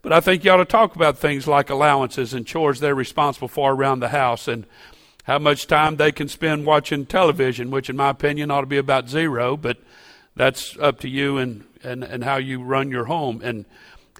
But 0.00 0.14
I 0.14 0.20
think 0.20 0.42
you 0.42 0.52
ought 0.52 0.58
to 0.58 0.64
talk 0.64 0.96
about 0.96 1.18
things 1.18 1.46
like 1.46 1.68
allowances 1.68 2.32
and 2.32 2.46
chores 2.46 2.80
they're 2.80 2.94
responsible 2.94 3.48
for 3.48 3.72
around 3.72 4.00
the 4.00 4.08
house 4.08 4.48
and 4.48 4.66
how 5.24 5.38
much 5.38 5.66
time 5.66 5.96
they 5.96 6.12
can 6.12 6.28
spend 6.28 6.64
watching 6.64 7.04
television, 7.04 7.70
which 7.70 7.90
in 7.90 7.96
my 7.96 8.10
opinion 8.10 8.50
ought 8.50 8.62
to 8.62 8.66
be 8.66 8.78
about 8.78 9.08
zero, 9.08 9.56
but 9.56 9.76
that's 10.34 10.78
up 10.78 11.00
to 11.00 11.08
you 11.08 11.36
and, 11.36 11.64
and, 11.82 12.04
and 12.04 12.24
how 12.24 12.36
you 12.36 12.62
run 12.62 12.90
your 12.90 13.04
home. 13.04 13.42
And 13.42 13.66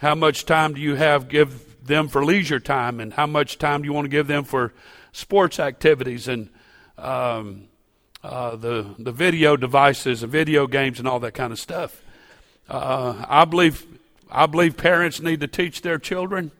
how 0.00 0.14
much 0.14 0.44
time 0.44 0.74
do 0.74 0.80
you 0.80 0.96
have 0.96 1.28
give 1.28 1.75
them 1.86 2.08
for 2.08 2.24
leisure 2.24 2.60
time 2.60 3.00
and 3.00 3.12
how 3.14 3.26
much 3.26 3.58
time 3.58 3.82
do 3.82 3.86
you 3.86 3.92
want 3.92 4.04
to 4.04 4.10
give 4.10 4.26
them 4.26 4.44
for 4.44 4.72
sports 5.12 5.58
activities 5.58 6.28
and 6.28 6.50
um, 6.98 7.68
uh, 8.22 8.56
the 8.56 8.94
the 8.98 9.12
video 9.12 9.56
devices 9.56 10.22
and 10.22 10.32
video 10.32 10.66
games 10.66 10.98
and 10.98 11.06
all 11.06 11.20
that 11.20 11.34
kind 11.34 11.52
of 11.52 11.58
stuff. 11.58 12.02
Uh, 12.68 13.24
I 13.28 13.44
believe 13.44 13.86
I 14.30 14.46
believe 14.46 14.76
parents 14.76 15.20
need 15.20 15.40
to 15.40 15.46
teach 15.46 15.82
their 15.82 15.98
children 15.98 16.50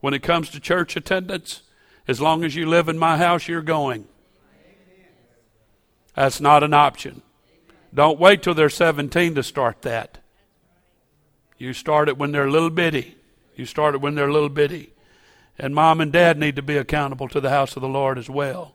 when 0.00 0.14
it 0.14 0.22
comes 0.22 0.50
to 0.50 0.60
church 0.60 0.96
attendance. 0.96 1.62
As 2.06 2.20
long 2.20 2.44
as 2.44 2.56
you 2.56 2.66
live 2.66 2.88
in 2.88 2.98
my 2.98 3.18
house, 3.18 3.48
you're 3.48 3.62
going. 3.62 4.06
That's 6.14 6.40
not 6.40 6.62
an 6.62 6.74
option. 6.74 7.22
Don't 7.94 8.18
wait 8.18 8.42
till 8.42 8.54
they're 8.54 8.68
17 8.68 9.34
to 9.34 9.42
start 9.42 9.82
that. 9.82 10.18
You 11.58 11.72
start 11.72 12.08
it 12.08 12.18
when 12.18 12.32
they're 12.32 12.46
a 12.46 12.50
little 12.50 12.70
bitty. 12.70 13.16
You 13.54 13.66
start 13.66 13.94
it 13.94 14.00
when 14.00 14.14
they're 14.14 14.28
a 14.28 14.32
little 14.32 14.48
bitty. 14.48 14.92
And 15.58 15.74
mom 15.74 16.00
and 16.00 16.12
dad 16.12 16.38
need 16.38 16.56
to 16.56 16.62
be 16.62 16.76
accountable 16.76 17.28
to 17.28 17.40
the 17.40 17.50
house 17.50 17.76
of 17.76 17.82
the 17.82 17.88
Lord 17.88 18.18
as 18.18 18.30
well. 18.30 18.74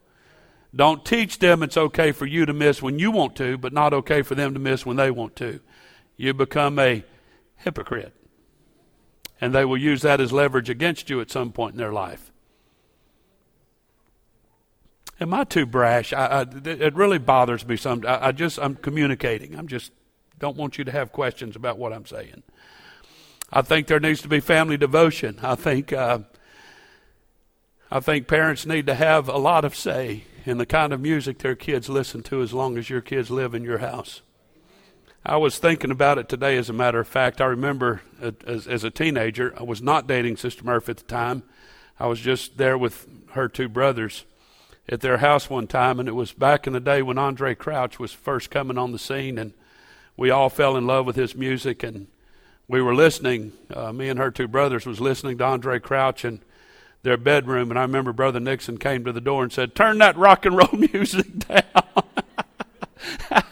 Don't 0.74 1.04
teach 1.04 1.38
them 1.38 1.62
it's 1.62 1.76
okay 1.76 2.12
for 2.12 2.26
you 2.26 2.46
to 2.46 2.52
miss 2.52 2.82
when 2.82 2.98
you 2.98 3.10
want 3.10 3.34
to, 3.36 3.56
but 3.56 3.72
not 3.72 3.94
okay 3.94 4.22
for 4.22 4.34
them 4.34 4.54
to 4.54 4.60
miss 4.60 4.84
when 4.84 4.96
they 4.96 5.10
want 5.10 5.34
to. 5.36 5.60
You 6.16 6.34
become 6.34 6.78
a 6.78 7.02
hypocrite. 7.56 8.12
And 9.40 9.54
they 9.54 9.64
will 9.64 9.78
use 9.78 10.02
that 10.02 10.20
as 10.20 10.32
leverage 10.32 10.70
against 10.70 11.10
you 11.10 11.20
at 11.20 11.30
some 11.30 11.52
point 11.52 11.74
in 11.74 11.78
their 11.78 11.92
life. 11.92 12.30
Am 15.18 15.32
I 15.32 15.44
too 15.44 15.64
brash? 15.64 16.12
I, 16.12 16.26
I, 16.26 16.46
it 16.64 16.94
really 16.94 17.18
bothers 17.18 17.66
me 17.66 17.76
some. 17.76 18.04
I, 18.06 18.28
I 18.28 18.32
just 18.32 18.58
I'm 18.58 18.74
communicating. 18.76 19.56
I'm 19.56 19.66
just 19.66 19.92
don't 20.38 20.56
want 20.56 20.76
you 20.76 20.84
to 20.84 20.92
have 20.92 21.12
questions 21.12 21.56
about 21.56 21.78
what 21.78 21.92
I'm 21.92 22.04
saying. 22.04 22.42
I 23.52 23.62
think 23.62 23.86
there 23.86 24.00
needs 24.00 24.22
to 24.22 24.28
be 24.28 24.40
family 24.40 24.76
devotion. 24.76 25.38
I 25.42 25.54
think 25.54 25.92
uh, 25.92 26.20
I 27.90 28.00
think 28.00 28.26
parents 28.26 28.66
need 28.66 28.86
to 28.86 28.94
have 28.94 29.28
a 29.28 29.38
lot 29.38 29.64
of 29.64 29.76
say 29.76 30.24
in 30.44 30.58
the 30.58 30.66
kind 30.66 30.92
of 30.92 31.00
music 31.00 31.38
their 31.38 31.54
kids 31.54 31.88
listen 31.88 32.22
to 32.24 32.42
as 32.42 32.52
long 32.52 32.76
as 32.76 32.90
your 32.90 33.00
kids 33.00 33.30
live 33.30 33.54
in 33.54 33.62
your 33.62 33.78
house. 33.78 34.22
I 35.24 35.36
was 35.38 35.58
thinking 35.58 35.90
about 35.90 36.18
it 36.18 36.28
today, 36.28 36.56
as 36.56 36.70
a 36.70 36.72
matter 36.72 37.00
of 37.00 37.08
fact. 37.08 37.40
I 37.40 37.46
remember 37.46 38.02
uh, 38.22 38.30
as, 38.46 38.68
as 38.68 38.84
a 38.84 38.90
teenager, 38.90 39.54
I 39.58 39.64
was 39.64 39.82
not 39.82 40.06
dating 40.06 40.36
Sister 40.36 40.64
Murphy 40.64 40.92
at 40.92 40.98
the 40.98 41.04
time. 41.04 41.42
I 41.98 42.06
was 42.06 42.20
just 42.20 42.58
there 42.58 42.78
with 42.78 43.08
her 43.30 43.48
two 43.48 43.68
brothers 43.68 44.24
at 44.88 45.00
their 45.00 45.18
house 45.18 45.50
one 45.50 45.66
time, 45.66 45.98
and 45.98 46.08
it 46.08 46.14
was 46.14 46.32
back 46.32 46.66
in 46.68 46.72
the 46.72 46.80
day 46.80 47.02
when 47.02 47.18
Andre 47.18 47.56
Crouch 47.56 47.98
was 47.98 48.12
first 48.12 48.50
coming 48.50 48.78
on 48.78 48.92
the 48.92 49.00
scene, 49.00 49.36
and 49.36 49.52
we 50.16 50.30
all 50.30 50.48
fell 50.48 50.76
in 50.76 50.86
love 50.86 51.06
with 51.06 51.16
his 51.16 51.34
music, 51.34 51.82
and 51.82 52.06
we 52.68 52.82
were 52.82 52.94
listening. 52.94 53.52
Uh, 53.72 53.92
me 53.92 54.08
and 54.08 54.18
her 54.18 54.30
two 54.30 54.48
brothers 54.48 54.86
was 54.86 55.00
listening 55.00 55.38
to 55.38 55.44
Andre 55.44 55.78
Crouch, 55.78 56.24
in 56.24 56.40
their 57.02 57.16
bedroom, 57.16 57.70
and 57.70 57.78
I 57.78 57.82
remember 57.82 58.12
Brother 58.12 58.40
Nixon 58.40 58.78
came 58.78 59.04
to 59.04 59.12
the 59.12 59.20
door 59.20 59.44
and 59.44 59.52
said, 59.52 59.76
Turn 59.76 59.98
that 59.98 60.16
rock 60.16 60.44
and 60.44 60.56
roll 60.56 60.72
music 60.92 61.38
down. 61.38 61.62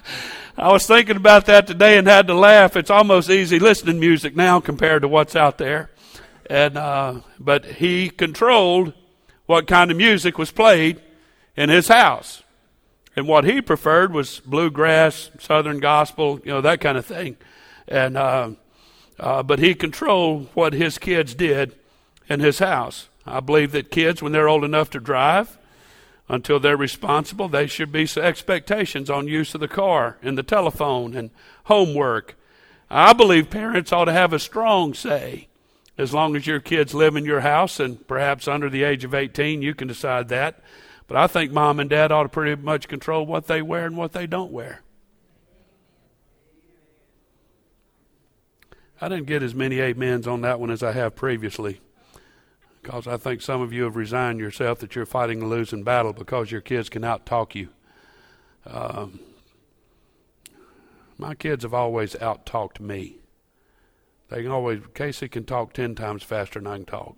I 0.58 0.72
was 0.72 0.86
thinking 0.86 1.16
about 1.16 1.46
that 1.46 1.66
today 1.66 1.96
and 1.96 2.06
had 2.06 2.26
to 2.26 2.34
laugh. 2.34 2.76
It's 2.76 2.90
almost 2.90 3.30
easy 3.30 3.58
listening 3.58 4.00
music 4.00 4.34
now 4.34 4.58
compared 4.60 5.02
to 5.02 5.08
what's 5.08 5.36
out 5.36 5.58
there. 5.58 5.90
And 6.50 6.76
uh, 6.76 7.20
but 7.38 7.64
he 7.64 8.10
controlled 8.10 8.92
what 9.46 9.66
kind 9.66 9.90
of 9.90 9.96
music 9.96 10.36
was 10.36 10.50
played 10.50 11.00
in 11.56 11.70
his 11.70 11.88
house. 11.88 12.42
And 13.16 13.28
what 13.28 13.44
he 13.44 13.62
preferred 13.62 14.12
was 14.12 14.40
bluegrass, 14.40 15.30
southern 15.38 15.78
gospel, 15.78 16.40
you 16.44 16.50
know, 16.50 16.60
that 16.60 16.80
kind 16.80 16.98
of 16.98 17.06
thing. 17.06 17.36
And 17.86 18.16
uh, 18.16 18.50
uh, 19.18 19.42
but 19.42 19.58
he 19.58 19.74
controlled 19.74 20.48
what 20.54 20.72
his 20.72 20.98
kids 20.98 21.34
did 21.34 21.74
in 22.28 22.40
his 22.40 22.58
house. 22.58 23.08
I 23.26 23.40
believe 23.40 23.72
that 23.72 23.90
kids, 23.90 24.22
when 24.22 24.32
they're 24.32 24.48
old 24.48 24.64
enough 24.64 24.90
to 24.90 25.00
drive, 25.00 25.58
until 26.28 26.58
they're 26.58 26.76
responsible, 26.76 27.48
they 27.48 27.66
should 27.66 27.92
be 27.92 28.08
expectations 28.16 29.10
on 29.10 29.28
use 29.28 29.54
of 29.54 29.60
the 29.60 29.68
car 29.68 30.16
and 30.22 30.38
the 30.38 30.42
telephone 30.42 31.14
and 31.14 31.30
homework. 31.64 32.36
I 32.90 33.12
believe 33.12 33.50
parents 33.50 33.92
ought 33.92 34.06
to 34.06 34.12
have 34.12 34.32
a 34.32 34.38
strong 34.38 34.94
say. 34.94 35.48
As 35.96 36.12
long 36.12 36.34
as 36.34 36.46
your 36.46 36.60
kids 36.60 36.94
live 36.94 37.14
in 37.14 37.24
your 37.24 37.40
house 37.40 37.78
and 37.78 38.06
perhaps 38.08 38.48
under 38.48 38.68
the 38.68 38.82
age 38.82 39.04
of 39.04 39.14
18, 39.14 39.62
you 39.62 39.74
can 39.74 39.86
decide 39.86 40.28
that. 40.28 40.60
But 41.06 41.16
I 41.16 41.26
think 41.26 41.52
mom 41.52 41.78
and 41.78 41.88
dad 41.88 42.10
ought 42.10 42.24
to 42.24 42.28
pretty 42.28 42.60
much 42.60 42.88
control 42.88 43.26
what 43.26 43.46
they 43.46 43.62
wear 43.62 43.86
and 43.86 43.96
what 43.96 44.12
they 44.12 44.26
don't 44.26 44.50
wear. 44.50 44.83
I 49.00 49.08
didn't 49.08 49.26
get 49.26 49.42
as 49.42 49.54
many 49.54 49.82
amens 49.82 50.26
on 50.26 50.42
that 50.42 50.60
one 50.60 50.70
as 50.70 50.82
I 50.82 50.92
have 50.92 51.16
previously 51.16 51.80
because 52.80 53.06
I 53.06 53.16
think 53.16 53.40
some 53.40 53.60
of 53.60 53.72
you 53.72 53.84
have 53.84 53.96
resigned 53.96 54.40
yourself 54.40 54.78
that 54.80 54.94
you're 54.94 55.06
fighting 55.06 55.42
a 55.42 55.46
losing 55.46 55.82
battle 55.82 56.12
because 56.12 56.50
your 56.50 56.60
kids 56.60 56.88
can 56.88 57.02
out-talk 57.02 57.54
you. 57.54 57.70
Um, 58.66 59.20
my 61.18 61.34
kids 61.34 61.64
have 61.64 61.74
always 61.74 62.14
out-talked 62.16 62.80
me. 62.80 63.16
They 64.28 64.42
can 64.42 64.50
always, 64.50 64.80
Casey 64.94 65.28
can 65.28 65.44
talk 65.44 65.72
ten 65.72 65.94
times 65.94 66.22
faster 66.22 66.60
than 66.60 66.66
I 66.66 66.76
can 66.76 66.86
talk. 66.86 67.16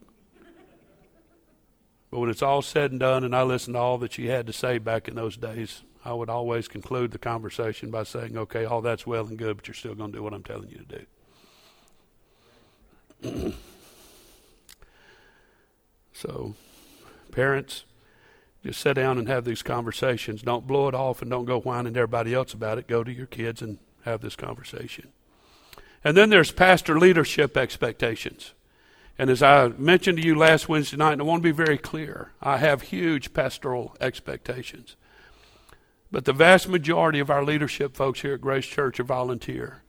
But 2.11 2.21
when 2.21 2.31
it's 2.31 2.43
all 2.43 2.63
said 2.63 2.93
and 2.93 3.01
done, 3.01 3.25
and 3.25 3.35
I 3.35 3.43
listened 3.43 3.75
to 3.75 3.81
all 3.81 3.99
that 3.99 4.13
she 4.13 4.27
had 4.27 4.47
to 4.47 4.53
say 4.53 4.79
back 4.79 5.09
in 5.09 5.15
those 5.15 5.37
days, 5.37 5.83
I 6.05 6.13
would 6.13 6.31
always 6.31 6.69
conclude 6.69 7.11
the 7.11 7.19
conversation 7.19 7.91
by 7.91 8.05
saying, 8.05 8.37
okay, 8.37 8.65
all 8.65 8.81
that's 8.81 9.07
well 9.07 9.27
and 9.27 9.37
good, 9.37 9.57
but 9.57 9.67
you're 9.67 9.75
still 9.75 9.95
going 9.95 10.13
to 10.13 10.19
do 10.19 10.23
what 10.23 10.35
I'm 10.35 10.45
telling 10.45 10.71
you 10.71 10.79
to 10.79 10.85
do. 10.85 11.07
So, 16.13 16.55
parents, 17.31 17.85
just 18.65 18.81
sit 18.81 18.95
down 18.95 19.19
and 19.19 19.29
have 19.29 19.45
these 19.45 19.63
conversations. 19.63 20.43
Don't 20.43 20.67
blow 20.67 20.89
it 20.89 20.95
off 20.95 21.21
and 21.21 21.31
don't 21.31 21.45
go 21.45 21.61
whining 21.61 21.95
to 21.95 22.01
everybody 22.01 22.35
else 22.35 22.55
about 22.55 22.79
it. 22.79 22.89
Go 22.89 23.05
to 23.05 23.13
your 23.13 23.27
kids 23.27 23.61
and 23.63 23.79
have 24.05 24.23
this 24.23 24.35
conversation. 24.35 25.09
And 26.03 26.17
then 26.17 26.31
there's 26.31 26.53
pastor 26.53 26.99
leadership 26.99 27.57
expectations. 27.57 28.55
And 29.19 29.31
as 29.31 29.43
I 29.43 29.69
mentioned 29.69 30.19
to 30.19 30.27
you 30.27 30.37
last 30.37 30.69
Wednesday 30.69 30.97
night, 30.97 31.13
and 31.15 31.23
I 31.23 31.25
want 31.25 31.43
to 31.43 31.49
be 31.49 31.65
very 31.65 31.79
clear, 31.79 32.33
I 32.41 32.59
have 32.59 32.83
huge 32.83 33.33
pastoral 33.33 33.97
expectations. 34.01 34.97
But 36.11 36.25
the 36.25 36.33
vast 36.33 36.69
majority 36.69 37.19
of 37.19 37.31
our 37.31 37.45
leadership 37.45 37.97
folks 37.97 38.23
here 38.23 38.35
at 38.35 38.41
Grace 38.41 38.67
Church 38.67 39.01
are 39.01 39.05
volunteer. 39.05 39.83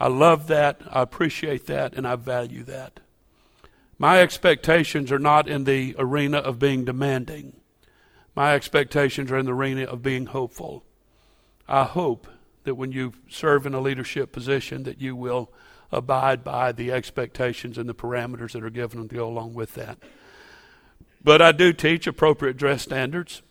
I 0.00 0.08
love 0.08 0.46
that, 0.46 0.80
I 0.90 1.02
appreciate 1.02 1.66
that, 1.66 1.94
and 1.94 2.08
I 2.08 2.16
value 2.16 2.64
that. 2.64 3.00
My 3.98 4.22
expectations 4.22 5.12
are 5.12 5.18
not 5.18 5.46
in 5.46 5.64
the 5.64 5.94
arena 5.98 6.38
of 6.38 6.58
being 6.58 6.86
demanding. 6.86 7.60
My 8.34 8.54
expectations 8.54 9.30
are 9.30 9.36
in 9.36 9.44
the 9.44 9.52
arena 9.52 9.84
of 9.84 10.02
being 10.02 10.26
hopeful. 10.26 10.84
I 11.68 11.84
hope 11.84 12.26
that 12.64 12.76
when 12.76 12.92
you 12.92 13.12
serve 13.28 13.66
in 13.66 13.74
a 13.74 13.80
leadership 13.80 14.32
position 14.32 14.84
that 14.84 15.02
you 15.02 15.14
will 15.14 15.52
abide 15.92 16.42
by 16.42 16.72
the 16.72 16.92
expectations 16.92 17.76
and 17.76 17.86
the 17.86 17.94
parameters 17.94 18.52
that 18.52 18.64
are 18.64 18.70
given 18.70 19.06
to 19.06 19.14
go 19.14 19.28
along 19.28 19.52
with 19.52 19.74
that. 19.74 19.98
But 21.22 21.42
I 21.42 21.52
do 21.52 21.74
teach 21.74 22.06
appropriate 22.06 22.56
dress 22.56 22.82
standards. 22.82 23.42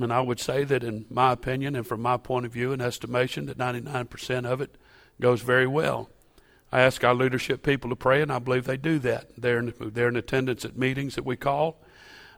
And 0.00 0.12
I 0.12 0.20
would 0.20 0.40
say 0.40 0.64
that, 0.64 0.84
in 0.84 1.04
my 1.10 1.32
opinion 1.32 1.74
and 1.74 1.86
from 1.86 2.00
my 2.00 2.16
point 2.16 2.46
of 2.46 2.52
view 2.52 2.72
and 2.72 2.80
estimation, 2.80 3.46
that 3.46 3.58
99% 3.58 4.46
of 4.46 4.60
it 4.60 4.76
goes 5.22 5.40
very 5.40 5.66
well. 5.66 6.10
I 6.72 6.80
ask 6.80 7.04
our 7.04 7.14
leadership 7.14 7.62
people 7.62 7.90
to 7.90 7.96
pray, 7.96 8.20
and 8.22 8.32
I 8.32 8.38
believe 8.38 8.64
they 8.64 8.76
do 8.76 8.98
that. 9.00 9.28
They're 9.38 9.58
in, 9.58 9.72
they're 9.78 10.08
in 10.08 10.16
attendance 10.16 10.64
at 10.64 10.76
meetings 10.76 11.14
that 11.14 11.24
we 11.24 11.36
call. 11.36 11.80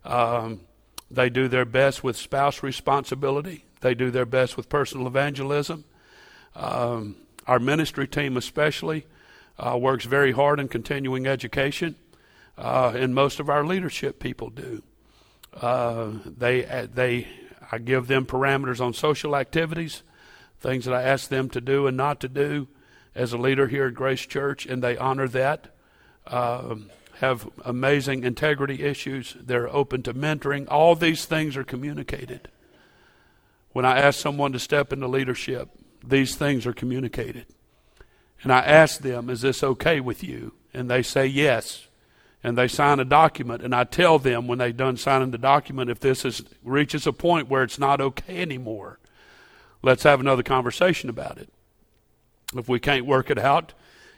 Um, 0.05 0.61
they 1.11 1.31
do 1.31 1.49
their 1.49 1.65
best 1.65 2.05
with 2.05 2.17
spouse 2.17 2.63
responsibility. 2.63 3.65
They 3.81 3.95
do 3.95 4.11
their 4.11 4.27
best 4.27 4.57
with 4.57 4.69
personal 4.69 5.07
evangelism. 5.07 5.85
Um, 6.55 7.17
our 7.47 7.59
ministry 7.59 8.07
team, 8.07 8.37
especially, 8.37 9.07
uh, 9.59 9.79
works 9.79 10.05
very 10.05 10.33
hard 10.33 10.61
in 10.61 10.69
continuing 10.69 11.27
education, 11.27 11.95
uh, 12.59 12.93
and 12.95 13.15
most 13.15 13.41
of 13.41 13.49
our 13.49 13.65
leadership 13.65 14.19
people 14.19 14.51
do. 14.51 14.83
Uh, 15.55 16.11
they, 16.27 16.67
uh, 16.67 16.87
they, 16.93 17.29
I 17.71 17.79
give 17.79 18.09
them 18.09 18.27
parameters 18.27 18.81
on 18.81 18.93
social 18.95 19.37
activities, 19.37 20.03
things 20.61 20.85
that 20.87 20.95
I 20.95 21.03
ask 21.03 21.29
them 21.29 21.49
to 21.51 21.61
do 21.61 21.87
and 21.87 21.97
not 21.97 22.21
to 22.21 22.29
do 22.29 22.67
as 23.15 23.33
a 23.33 23.39
leader 23.39 23.69
here 23.69 23.87
at 23.87 23.95
Grace 23.95 24.27
Church, 24.27 24.67
and 24.67 24.83
they 24.83 24.97
honor 24.97 25.29
that. 25.29 25.69
Um, 26.27 26.91
have 27.19 27.49
amazing 27.65 28.25
integrity 28.25 28.83
issues. 28.83 29.37
They're 29.41 29.73
open 29.73 30.03
to 30.03 30.15
mentoring. 30.15 30.67
All 30.69 30.97
these 30.97 31.27
things 31.27 31.57
are 31.57 31.65
communicated. 31.65 32.49
When 33.73 33.85
I 33.85 33.99
ask 33.99 34.21
someone 34.21 34.53
to 34.53 34.59
step 34.59 34.93
into 34.93 35.07
leadership, 35.07 35.69
these 36.03 36.35
things 36.37 36.67
are 36.67 36.73
communicated. 36.73 37.47
And 38.43 38.53
I 38.53 38.61
ask 38.61 39.01
them, 39.01 39.31
Is 39.31 39.41
this 39.41 39.63
okay 39.63 40.01
with 40.01 40.23
you? 40.23 40.55
And 40.73 40.91
they 40.91 41.03
say 41.03 41.27
yes. 41.27 41.87
And 42.43 42.59
they 42.59 42.69
sign 42.69 43.01
a 43.01 43.05
document. 43.05 43.63
And 43.63 43.75
I 43.75 43.85
tell 43.85 44.19
them 44.19 44.47
when 44.47 44.59
they've 44.59 44.77
done 44.77 44.99
signing 44.99 45.31
the 45.31 45.39
document, 45.39 45.91
if 45.91 46.01
this 46.01 46.25
is, 46.27 46.43
reaches 46.63 47.07
a 47.07 47.13
point 47.13 47.49
where 47.49 47.63
it's 47.63 47.79
not 47.79 48.03
okay 48.03 48.43
anymore, 48.43 48.99
let's 49.83 50.03
have 50.03 50.21
another 50.21 50.43
conversation 50.43 51.09
about 51.09 51.39
it. 51.39 51.49
If 52.55 52.69
we 52.69 52.79
can't 52.79 53.07
work 53.07 53.31
it 53.31 53.39
out, 53.39 53.73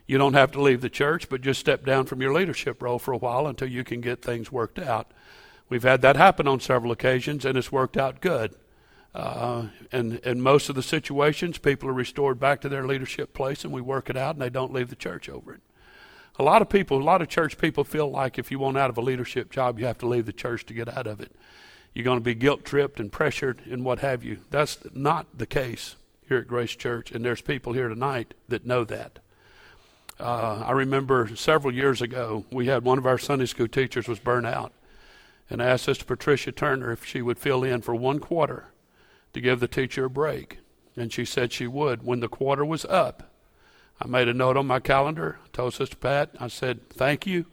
you 0.07 0.19
don't 0.19 0.35
have 0.35 0.53
to 0.53 0.63
leave 0.63 0.81
the 0.81 0.91
church, 0.91 1.29
but 1.29 1.41
just 1.41 1.61
step 1.61 1.85
down 1.85 2.07
from 2.07 2.21
your 2.21 2.33
leadership 2.33 2.81
role 2.83 2.99
for 2.99 3.13
a 3.13 3.19
while 3.19 3.47
until 3.47 3.69
you 3.69 3.83
can 3.85 4.01
get 4.01 4.23
things 4.23 4.53
worked 4.53 4.79
out. 4.79 5.11
We've 5.69 5.83
had 5.83 6.03
that 6.03 6.17
happen 6.17 6.47
on 6.47 6.61
several 6.61 6.93
occasions, 6.93 7.45
and 7.45 7.59
it's 7.59 7.73
worked 7.73 7.97
out 7.97 8.21
good. 8.21 8.55
Uh, 9.15 9.69
and 9.91 10.15
in 10.19 10.41
most 10.41 10.69
of 10.69 10.75
the 10.75 10.83
situations, 10.83 11.59
people 11.59 11.89
are 11.89 11.95
restored 11.95 12.39
back 12.39 12.61
to 12.61 12.69
their 12.69 12.87
leadership 12.87 13.35
place, 13.35 13.65
and 13.65 13.73
we 13.73 13.81
work 13.81 14.09
it 14.09 14.17
out, 14.17 14.37
and 14.37 14.43
they 14.43 14.51
don't 14.51 14.73
leave 14.73 14.91
the 14.91 14.97
church 14.97 15.29
over 15.29 15.55
it. 15.55 15.61
A 16.39 16.43
lot 16.43 16.63
of 16.63 16.69
people, 16.69 17.01
a 17.01 17.03
lot 17.03 17.23
of 17.23 17.29
church 17.29 17.59
people 17.59 17.83
feel 17.83 18.11
like 18.11 18.39
if 18.39 18.51
you 18.51 18.59
want 18.59 18.77
out 18.77 18.91
of 18.91 18.99
a 18.99 19.01
leadership 19.01 19.51
job, 19.51 19.79
you 19.79 19.87
have 19.87 19.99
to 19.99 20.07
leave 20.07 20.27
the 20.27 20.33
church 20.33 20.67
to 20.67 20.75
get 20.75 20.95
out 20.95 21.07
of 21.07 21.21
it. 21.21 21.35
You're 21.95 22.05
going 22.05 22.19
to 22.19 22.25
be 22.25 22.35
guilt 22.35 22.65
tripped 22.65 23.01
and 23.01 23.11
pressured 23.11 23.63
and 23.65 23.85
what 23.85 24.01
have 24.01 24.23
you. 24.23 24.39
That's 24.51 24.79
not 24.93 25.39
the 25.39 25.47
case 25.47 25.97
here 26.29 26.39
at 26.39 26.49
Grace 26.49 26.75
Church, 26.75 27.13
and 27.13 27.25
there's 27.25 27.41
people 27.41 27.73
here 27.73 27.89
tonight 27.89 28.35
that 28.49 28.67
know 28.67 28.85
that. 28.85 29.19
Uh, 30.19 30.65
I 30.67 30.73
remember 30.73 31.29
several 31.37 31.75
years 31.75 32.01
ago, 32.01 32.45
we 32.51 32.67
had 32.67 32.85
one 32.85 32.99
of 32.99 33.07
our 33.07 33.19
Sunday 33.19 33.47
school 33.47 33.69
teachers 33.69 34.09
was 34.09 34.19
burnt 34.19 34.47
out, 34.47 34.73
and 35.51 35.63
I 35.63 35.67
asked 35.67 35.85
Sister 35.85 36.05
Patricia 36.05 36.53
Turner 36.53 36.91
if 36.91 37.05
she 37.05 37.23
would 37.23 37.39
fill 37.39 37.63
in 37.63 37.83
for 37.83 37.95
one 37.95 38.19
quarter 38.19 38.69
to 39.35 39.41
give 39.41 39.61
the 39.61 39.69
teacher 39.69 40.07
a 40.07 40.11
break, 40.11 40.59
and 40.97 41.13
she 41.13 41.25
said 41.25 41.53
she 41.53 41.67
would. 41.67 42.03
When 42.03 42.21
the 42.21 42.29
quarter 42.29 42.65
was 42.65 42.87
up, 42.87 43.31
I 44.01 44.07
made 44.07 44.29
a 44.29 44.35
note 44.35 44.57
on 44.57 44.67
my 44.67 44.81
calendar. 44.81 45.39
I 45.45 45.49
told 45.53 45.75
Sister 45.75 45.97
Pat, 45.97 46.31
I 46.41 46.49
said, 46.49 46.89
"Thank 46.89 47.27
you. 47.27 47.47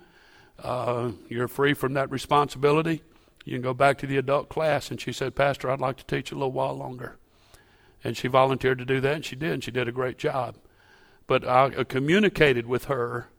Uh, 0.62 1.12
you're 1.28 1.48
free 1.48 1.74
from 1.74 1.94
that 1.94 2.10
responsibility. 2.10 3.04
You 3.44 3.54
can 3.54 3.62
go 3.62 3.74
back 3.74 3.98
to 4.00 4.08
the 4.08 4.18
adult 4.18 4.48
class." 4.50 4.90
And 4.90 5.00
she 5.00 5.12
said, 5.12 5.36
"Pastor, 5.36 5.70
I'd 5.70 5.82
like 5.82 5.98
to 5.98 6.06
teach 6.06 6.32
a 6.32 6.36
little 6.36 6.52
while 6.52 6.74
longer." 6.74 7.18
And 8.04 8.18
she 8.18 8.28
volunteered 8.28 8.80
to 8.80 8.86
do 8.86 9.00
that, 9.02 9.16
and 9.16 9.26
she 9.26 9.36
did, 9.36 9.52
and 9.52 9.64
she 9.64 9.72
did 9.72 9.88
a 9.88 9.94
great 9.94 10.18
job. 10.18 10.56
But 11.26 11.48
I 11.48 11.84
communicated 11.86 12.66
with 12.68 12.86
her 12.86 13.30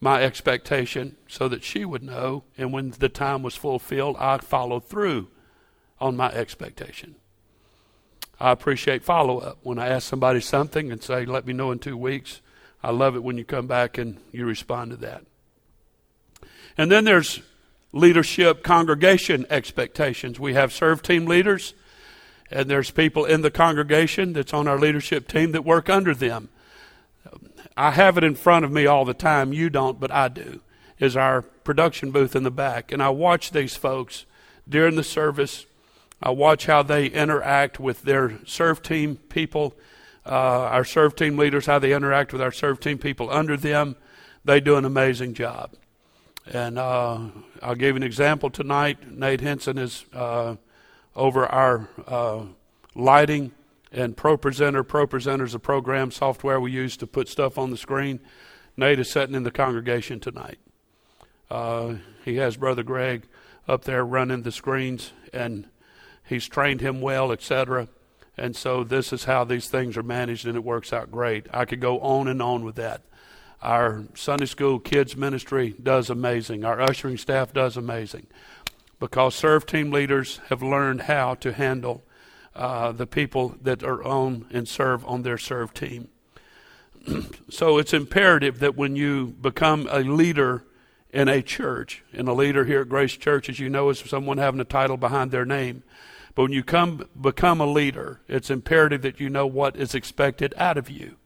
my 0.00 0.22
expectation 0.22 1.16
so 1.28 1.46
that 1.48 1.62
she 1.62 1.84
would 1.84 2.02
know, 2.02 2.44
and 2.56 2.72
when 2.72 2.90
the 2.90 3.08
time 3.08 3.42
was 3.42 3.54
fulfilled, 3.54 4.16
I 4.18 4.38
followed 4.38 4.86
through 4.86 5.28
on 6.00 6.16
my 6.16 6.30
expectation. 6.32 7.16
I 8.40 8.50
appreciate 8.52 9.04
follow 9.04 9.38
up. 9.38 9.58
When 9.62 9.78
I 9.78 9.88
ask 9.88 10.08
somebody 10.08 10.40
something 10.40 10.90
and 10.90 11.02
say, 11.02 11.26
let 11.26 11.46
me 11.46 11.52
know 11.52 11.70
in 11.70 11.78
two 11.78 11.96
weeks, 11.96 12.40
I 12.82 12.90
love 12.90 13.14
it 13.14 13.22
when 13.22 13.36
you 13.36 13.44
come 13.44 13.66
back 13.66 13.98
and 13.98 14.18
you 14.32 14.46
respond 14.46 14.92
to 14.92 14.96
that. 14.96 15.24
And 16.78 16.90
then 16.90 17.04
there's 17.04 17.42
leadership 17.92 18.62
congregation 18.62 19.44
expectations. 19.50 20.40
We 20.40 20.54
have 20.54 20.72
serve 20.72 21.02
team 21.02 21.26
leaders 21.26 21.74
and 22.50 22.68
there's 22.68 22.90
people 22.90 23.24
in 23.24 23.42
the 23.42 23.50
congregation 23.50 24.32
that's 24.32 24.52
on 24.52 24.66
our 24.66 24.78
leadership 24.78 25.28
team 25.28 25.52
that 25.52 25.64
work 25.64 25.88
under 25.88 26.14
them. 26.14 26.48
I 27.76 27.92
have 27.92 28.18
it 28.18 28.24
in 28.24 28.34
front 28.34 28.64
of 28.64 28.72
me 28.72 28.86
all 28.86 29.04
the 29.04 29.14
time. 29.14 29.52
You 29.52 29.70
don't, 29.70 30.00
but 30.00 30.10
I 30.10 30.28
do. 30.28 30.60
Is 30.98 31.16
our 31.16 31.42
production 31.42 32.10
booth 32.10 32.34
in 32.34 32.42
the 32.42 32.50
back. 32.50 32.92
And 32.92 33.02
I 33.02 33.08
watch 33.10 33.52
these 33.52 33.76
folks 33.76 34.26
during 34.68 34.96
the 34.96 35.04
service. 35.04 35.64
I 36.22 36.30
watch 36.30 36.66
how 36.66 36.82
they 36.82 37.06
interact 37.06 37.80
with 37.80 38.02
their 38.02 38.44
serve 38.44 38.82
team 38.82 39.16
people, 39.16 39.74
uh, 40.26 40.28
our 40.28 40.84
serve 40.84 41.16
team 41.16 41.38
leaders, 41.38 41.66
how 41.66 41.78
they 41.78 41.94
interact 41.94 42.32
with 42.32 42.42
our 42.42 42.52
serve 42.52 42.80
team 42.80 42.98
people 42.98 43.30
under 43.30 43.56
them. 43.56 43.96
They 44.44 44.60
do 44.60 44.76
an 44.76 44.84
amazing 44.84 45.34
job. 45.34 45.74
And 46.52 46.78
uh, 46.78 47.28
I'll 47.62 47.74
give 47.76 47.96
an 47.96 48.02
example 48.02 48.50
tonight. 48.50 49.10
Nate 49.10 49.40
Henson 49.40 49.78
is. 49.78 50.04
Uh, 50.12 50.56
over 51.14 51.46
our 51.46 51.88
uh, 52.06 52.44
lighting 52.94 53.52
and 53.92 54.16
ProPresenter. 54.16 54.82
ProPresenter 54.82 55.44
is 55.44 55.54
a 55.54 55.58
program 55.58 56.10
software 56.10 56.60
we 56.60 56.72
use 56.72 56.96
to 56.98 57.06
put 57.06 57.28
stuff 57.28 57.58
on 57.58 57.70
the 57.70 57.76
screen. 57.76 58.20
Nate 58.76 59.00
is 59.00 59.10
sitting 59.10 59.34
in 59.34 59.42
the 59.42 59.50
congregation 59.50 60.20
tonight. 60.20 60.58
Uh, 61.50 61.96
he 62.24 62.36
has 62.36 62.56
Brother 62.56 62.82
Greg 62.82 63.26
up 63.66 63.84
there 63.84 64.04
running 64.04 64.42
the 64.42 64.52
screens, 64.52 65.12
and 65.32 65.68
he's 66.24 66.48
trained 66.48 66.80
him 66.80 67.00
well, 67.00 67.32
etc. 67.32 67.88
And 68.36 68.54
so 68.54 68.84
this 68.84 69.12
is 69.12 69.24
how 69.24 69.44
these 69.44 69.68
things 69.68 69.96
are 69.96 70.02
managed, 70.02 70.46
and 70.46 70.56
it 70.56 70.64
works 70.64 70.92
out 70.92 71.10
great. 71.10 71.46
I 71.52 71.64
could 71.64 71.80
go 71.80 72.00
on 72.00 72.28
and 72.28 72.40
on 72.40 72.64
with 72.64 72.76
that. 72.76 73.02
Our 73.60 74.04
Sunday 74.14 74.46
school 74.46 74.78
kids 74.78 75.16
ministry 75.16 75.74
does 75.82 76.08
amazing. 76.08 76.64
Our 76.64 76.80
ushering 76.80 77.18
staff 77.18 77.52
does 77.52 77.76
amazing 77.76 78.26
because 79.00 79.34
serve 79.34 79.66
team 79.66 79.90
leaders 79.90 80.40
have 80.50 80.62
learned 80.62 81.02
how 81.02 81.34
to 81.34 81.52
handle 81.52 82.04
uh, 82.54 82.92
the 82.92 83.06
people 83.06 83.56
that 83.62 83.82
are 83.82 84.04
on 84.04 84.46
and 84.52 84.68
serve 84.68 85.04
on 85.06 85.22
their 85.22 85.38
serve 85.38 85.74
team. 85.74 86.08
so 87.48 87.78
it's 87.78 87.94
imperative 87.94 88.58
that 88.60 88.76
when 88.76 88.94
you 88.94 89.28
become 89.40 89.88
a 89.90 90.00
leader 90.00 90.64
in 91.12 91.28
a 91.28 91.42
church, 91.42 92.04
and 92.12 92.28
a 92.28 92.32
leader 92.32 92.64
here 92.64 92.82
at 92.82 92.88
Grace 92.88 93.16
Church, 93.16 93.48
as 93.48 93.58
you 93.58 93.68
know, 93.68 93.88
is 93.88 93.98
someone 93.98 94.38
having 94.38 94.60
a 94.60 94.64
title 94.64 94.96
behind 94.96 95.30
their 95.30 95.44
name. 95.44 95.82
But 96.34 96.42
when 96.42 96.52
you 96.52 96.62
come 96.62 97.08
become 97.20 97.60
a 97.60 97.66
leader, 97.66 98.20
it's 98.28 98.50
imperative 98.50 99.02
that 99.02 99.18
you 99.18 99.28
know 99.28 99.46
what 99.46 99.74
is 99.76 99.94
expected 99.94 100.54
out 100.56 100.78
of 100.78 100.88
you. 100.88 101.16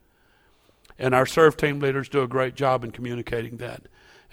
And 0.99 1.15
our 1.15 1.27
serve 1.27 1.57
team 1.57 1.81
leaders 1.81 2.09
do 2.09 2.23
a 2.23 2.29
great 2.29 2.55
job 2.55 2.83
in 2.83 2.93
communicating 2.93 3.59
that. 3.59 3.83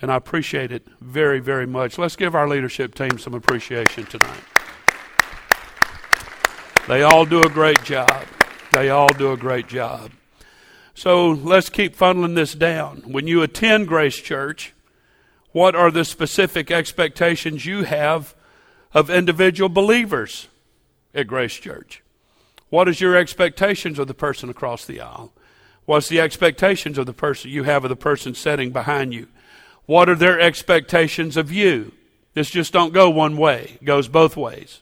And 0.02 0.12
I 0.12 0.16
appreciate 0.16 0.72
it 0.72 0.88
very, 1.00 1.40
very 1.40 1.68
much. 1.68 1.98
Let's 1.98 2.16
give 2.16 2.34
our 2.34 2.48
leadership 2.48 2.96
team 2.96 3.20
some 3.20 3.34
appreciation 3.34 4.06
tonight. 4.06 4.44
They 6.88 7.04
all 7.04 7.26
do 7.26 7.44
a 7.44 7.50
great 7.50 7.84
job. 7.84 8.26
They 8.72 8.90
all 8.90 9.10
do 9.10 9.32
a 9.32 9.38
great 9.38 9.68
job. 9.68 10.12
So 10.96 11.30
let's 11.30 11.70
keep 11.70 11.96
funneling 11.96 12.36
this 12.36 12.54
down. 12.54 13.04
When 13.06 13.28
you 13.28 13.44
attend 13.44 13.88
Grace 13.88 14.18
Church, 14.18 14.74
what 15.52 15.76
are 15.76 15.92
the 15.92 16.06
specific 16.06 16.72
expectations 16.72 17.66
you 17.66 17.84
have 17.84 18.34
of 18.94 19.10
individual 19.10 19.70
believers 19.70 20.48
at 21.14 21.28
Grace 21.28 21.54
Church? 21.54 22.02
What 22.70 22.88
is 22.88 23.02
your 23.02 23.16
expectations 23.16 24.00
of 24.00 24.08
the 24.08 24.14
person 24.14 24.50
across 24.50 24.86
the 24.86 25.02
aisle? 25.02 25.34
What's 25.86 26.08
the 26.08 26.22
expectations 26.22 26.98
of 26.98 27.06
the 27.06 27.14
person 27.14 27.52
you 27.52 27.64
have 27.64 27.84
of 27.84 27.90
the 27.90 27.96
person 27.96 28.34
sitting 28.34 28.72
behind 28.72 29.14
you? 29.14 29.28
What 29.86 30.10
are 30.10 30.16
their 30.16 30.40
expectations 30.40 31.38
of 31.38 31.52
you? 31.52 31.92
This 32.34 32.50
just 32.50 32.72
don't 32.72 32.94
go 32.94 33.10
one 33.10 33.38
way. 33.38 33.78
It 33.82 33.86
goes 33.86 34.08
both 34.08 34.38
ways. 34.38 34.82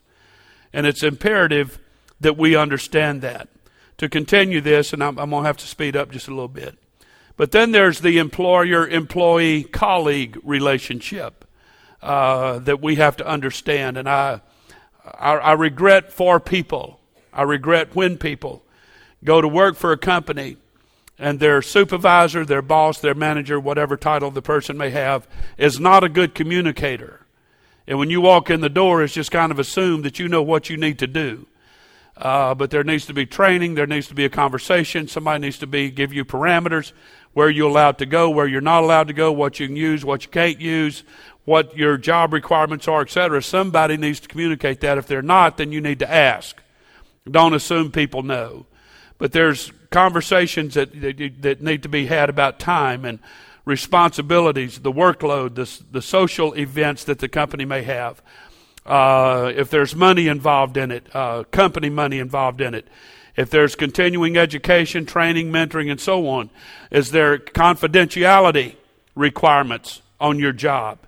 And 0.72 0.86
it's 0.86 1.04
imperative 1.04 1.80
that 2.20 2.38
we 2.38 2.56
understand 2.56 3.22
that. 3.22 3.48
To 3.98 4.08
continue 4.08 4.62
this, 4.62 4.94
and 4.94 5.04
I'm, 5.04 5.18
I'm 5.20 5.30
going 5.30 5.44
to 5.44 5.48
have 5.48 5.58
to 5.58 5.68
speed 5.68 5.96
up 5.96 6.12
just 6.12 6.28
a 6.28 6.32
little 6.32 6.48
bit. 6.48 6.78
But 7.36 7.52
then 7.52 7.72
there's 7.72 8.02
the 8.02 8.18
employer 8.18 8.88
employee 8.88 9.64
colleague 9.64 10.38
relationship 10.44 11.46
uh, 12.02 12.60
that 12.60 12.82
we 12.82 12.96
have 12.96 13.18
to 13.18 13.28
understand. 13.28 13.98
And 13.98 14.08
I, 14.08 14.42
I, 15.06 15.34
I 15.34 15.54
regret 15.54 16.14
for 16.14 16.40
people, 16.40 17.00
I 17.34 17.44
regret 17.44 17.96
when 17.96 18.18
people 18.18 18.64
go 19.24 19.42
to 19.42 19.48
work 19.48 19.76
for 19.76 19.92
a 19.92 19.98
company 19.98 20.58
and 21.19 21.39
their 21.39 21.62
supervisor, 21.62 22.45
their 22.45 22.62
boss, 22.62 22.99
their 22.99 23.13
manager, 23.13 23.60
whatever 23.60 23.97
title 23.97 24.32
the 24.32 24.41
person 24.41 24.77
may 24.77 24.89
have, 24.89 25.27
is 25.58 25.79
not 25.79 26.03
a 26.03 26.10
good 26.10 26.34
communicator. 26.34 27.25
And 27.86 27.99
when 27.99 28.10
you 28.10 28.21
walk 28.21 28.49
in 28.49 28.62
the 28.62 28.69
door, 28.69 29.03
it's 29.03 29.13
just 29.13 29.32
kind 29.32 29.51
of 29.51 29.60
assumed 29.60 30.05
that 30.05 30.17
you 30.17 30.29
know 30.29 30.41
what 30.41 30.69
you 30.69 30.77
need 30.77 30.99
to 30.99 31.08
do. 31.08 31.45
Uh, 32.15 32.53
but 32.53 32.69
there 32.69 32.84
needs 32.84 33.05
to 33.08 33.13
be 33.13 33.25
training. 33.25 33.75
There 33.75 33.88
needs 33.88 34.08
to 34.08 34.13
be 34.13 34.25
a 34.25 34.29
conversation. 34.29 35.08
Somebody 35.08 35.41
needs 35.41 35.58
to 35.60 35.67
be 35.67 35.89
give 35.89 36.13
you 36.13 36.23
parameters 36.25 36.91
where 37.34 37.49
you're 37.49 37.69
allowed 37.69 37.97
to 37.99 38.05
go, 38.05 38.29
where 38.29 38.47
you're 38.47 38.62
not 38.62 38.84
allowed 38.84 39.08
to 39.08 39.13
go, 39.13 39.32
what 39.32 39.60
you 39.60 39.67
can 39.67 39.75
use, 39.75 40.03
what 40.03 40.23
you 40.23 40.29
can't 40.29 40.60
use, 40.60 41.03
what 41.45 41.75
your 41.77 41.97
job 41.97 42.34
requirements 42.34 42.88
are, 42.88 43.01
etc. 43.01 43.41
Somebody 43.41 43.97
needs 43.97 44.19
to 44.19 44.27
communicate 44.27 44.82
that. 44.82 44.97
If 44.97 45.08
they're 45.08 45.21
not, 45.21 45.58
then 45.58 45.71
you 45.71 45.82
need 45.82 45.99
to 45.99 46.12
ask. 46.12 46.62
Don't 47.29 47.53
assume 47.53 47.91
people 47.91 48.23
know. 48.23 48.65
But 49.19 49.34
there's 49.34 49.71
conversations 49.91 50.73
that, 50.73 50.99
that, 50.99 51.41
that 51.41 51.62
need 51.62 51.84
to 51.84 51.89
be 51.89 52.08
had 52.08 52.29
about 52.29 52.60
time 52.60 53.05
and 53.05 53.19
responsibilities, 53.65 54.79
the 54.79 54.91
workload, 54.91 55.53
the, 55.55 55.84
the 55.91 56.01
social 56.01 56.53
events 56.53 57.03
that 57.03 57.19
the 57.19 57.29
company 57.29 57.65
may 57.65 57.84
have. 57.84 58.21
Uh, 58.86 59.51
if 59.55 59.69
there's 59.69 59.95
money 59.95 60.27
involved 60.27 60.77
in 60.77 60.89
it, 60.89 61.05
uh, 61.13 61.43
company 61.51 61.89
money 61.89 62.17
involved 62.17 62.62
in 62.62 62.73
it, 62.73 62.88
if 63.36 63.49
there's 63.49 63.75
continuing 63.75 64.38
education, 64.38 65.05
training, 65.05 65.51
mentoring, 65.51 65.91
and 65.91 65.99
so 65.99 66.27
on, 66.27 66.49
is 66.89 67.12
there 67.12 67.38
confidentiality 67.38 68.75
requirements 69.15 70.01
on 70.19 70.39
your 70.39 70.51
job? 70.51 70.99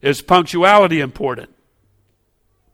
Is 0.00 0.22
punctuality 0.22 1.00
important? 1.00 1.50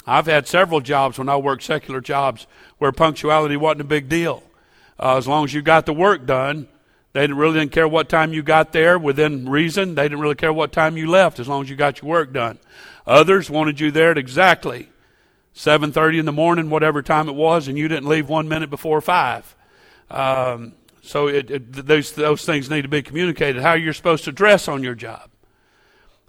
I've 0.07 0.27
had 0.27 0.49
several 0.49 0.81
jobs 0.81 1.19
when 1.19 1.29
I 1.29 1.37
worked 1.37 1.63
secular 1.63 2.01
jobs 2.01 2.47
where 2.79 2.93
punctuality 2.93 3.57
wasn't 3.57 3.83
a 3.83 3.85
big 3.85 4.09
deal. 4.09 4.43
Uh, 5.01 5.17
as 5.17 5.27
long 5.27 5.45
as 5.45 5.55
you 5.55 5.63
got 5.63 5.87
the 5.87 5.95
work 5.95 6.27
done, 6.27 6.69
they 7.13 7.23
didn't 7.23 7.39
really 7.39 7.59
didn't 7.59 7.73
care 7.73 7.89
what 7.89 8.09
time 8.09 8.35
you 8.35 8.43
got 8.43 8.73
there 8.73 8.99
within 8.99 9.49
reason. 9.49 9.95
They 9.95 10.05
didn't 10.05 10.21
really 10.21 10.35
care 10.35 10.53
what 10.53 10.73
time 10.73 10.97
you 10.97 11.11
left 11.11 11.41
as 11.41 11.49
long 11.49 11.63
as 11.63 11.71
you 11.71 11.75
got 11.75 12.03
your 12.03 12.11
work 12.11 12.33
done. 12.33 12.59
Others 13.07 13.49
wanted 13.49 13.81
you 13.81 13.91
there 13.91 14.11
at 14.11 14.19
exactly 14.19 14.91
7.30 15.55 16.21
in 16.21 16.27
the 16.27 16.33
morning, 16.33 16.71
whatever 16.71 17.03
time 17.03 17.29
it 17.29 17.35
was, 17.35 17.67
and 17.67 17.79
you 17.79 17.89
didn't 17.89 18.09
leave 18.09 18.29
one 18.29 18.47
minute 18.47 18.69
before 18.69 19.01
5. 19.01 19.57
Um, 20.11 20.75
so 21.03 21.29
it, 21.29 21.51
it, 21.51 21.73
those, 21.73 22.13
those 22.13 22.45
things 22.45 22.69
need 22.69 22.83
to 22.83 22.89
be 22.89 23.03
communicated. 23.03 23.63
How 23.63 23.73
you're 23.73 23.95
supposed 23.95 24.25
to 24.25 24.33
dress 24.33 24.69
on 24.69 24.83
your 24.83 24.95
job. 24.95 25.31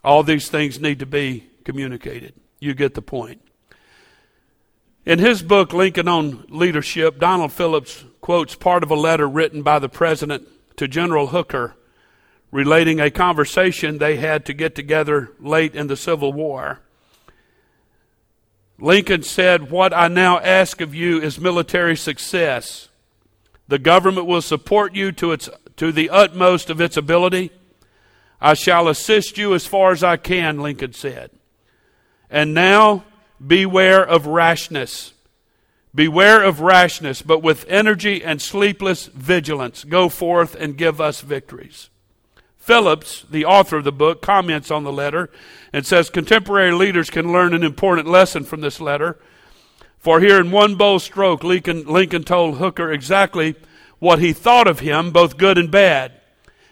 All 0.03 0.23
these 0.23 0.49
things 0.49 0.79
need 0.79 0.99
to 0.99 1.05
be 1.05 1.47
communicated. 1.65 2.33
You 2.59 2.73
get 2.73 2.95
the 2.95 3.01
point. 3.01 3.41
In 5.05 5.19
his 5.19 5.43
book, 5.43 5.73
Lincoln 5.73 6.07
on 6.07 6.45
Leadership, 6.49 7.19
Donald 7.19 7.51
Phillips 7.51 8.05
quotes 8.21 8.55
part 8.55 8.83
of 8.83 8.91
a 8.91 8.95
letter 8.95 9.27
written 9.27 9.63
by 9.63 9.79
the 9.79 9.89
president 9.89 10.47
to 10.77 10.87
General 10.87 11.27
Hooker 11.27 11.75
relating 12.51 12.99
a 12.99 13.09
conversation 13.09 13.97
they 13.97 14.17
had 14.17 14.45
to 14.45 14.53
get 14.53 14.75
together 14.75 15.31
late 15.39 15.75
in 15.75 15.87
the 15.87 15.95
Civil 15.95 16.33
War. 16.33 16.79
Lincoln 18.77 19.23
said, 19.23 19.71
What 19.71 19.93
I 19.93 20.07
now 20.07 20.39
ask 20.39 20.81
of 20.81 20.93
you 20.93 21.21
is 21.21 21.39
military 21.39 21.95
success. 21.95 22.89
The 23.67 23.79
government 23.79 24.27
will 24.27 24.41
support 24.41 24.95
you 24.95 25.11
to, 25.13 25.31
its, 25.31 25.49
to 25.77 25.91
the 25.91 26.09
utmost 26.09 26.69
of 26.69 26.81
its 26.81 26.97
ability. 26.97 27.51
I 28.41 28.53
shall 28.55 28.87
assist 28.87 29.37
you 29.37 29.53
as 29.53 29.65
far 29.65 29.91
as 29.91 30.03
I 30.03 30.17
can, 30.17 30.59
Lincoln 30.59 30.93
said. 30.93 31.29
And 32.29 32.53
now 32.53 33.05
beware 33.45 34.03
of 34.03 34.25
rashness. 34.25 35.13
Beware 35.93 36.41
of 36.41 36.61
rashness, 36.61 37.21
but 37.21 37.43
with 37.43 37.65
energy 37.67 38.23
and 38.23 38.41
sleepless 38.41 39.07
vigilance, 39.07 39.83
go 39.83 40.07
forth 40.07 40.55
and 40.55 40.77
give 40.77 41.01
us 41.01 41.21
victories. 41.21 41.89
Phillips, 42.57 43.25
the 43.29 43.43
author 43.43 43.77
of 43.77 43.83
the 43.83 43.91
book, 43.91 44.21
comments 44.21 44.71
on 44.71 44.83
the 44.83 44.91
letter 44.91 45.29
and 45.73 45.85
says 45.85 46.09
contemporary 46.09 46.71
leaders 46.71 47.09
can 47.09 47.33
learn 47.33 47.53
an 47.53 47.63
important 47.63 48.07
lesson 48.07 48.43
from 48.43 48.61
this 48.61 48.79
letter. 48.79 49.17
For 49.97 50.19
here, 50.19 50.39
in 50.39 50.51
one 50.51 50.75
bold 50.75 51.01
stroke, 51.01 51.43
Lincoln, 51.43 51.85
Lincoln 51.85 52.23
told 52.23 52.57
Hooker 52.57 52.91
exactly 52.91 53.55
what 53.99 54.19
he 54.19 54.31
thought 54.31 54.67
of 54.67 54.79
him, 54.79 55.11
both 55.11 55.37
good 55.37 55.57
and 55.57 55.69
bad, 55.69 56.13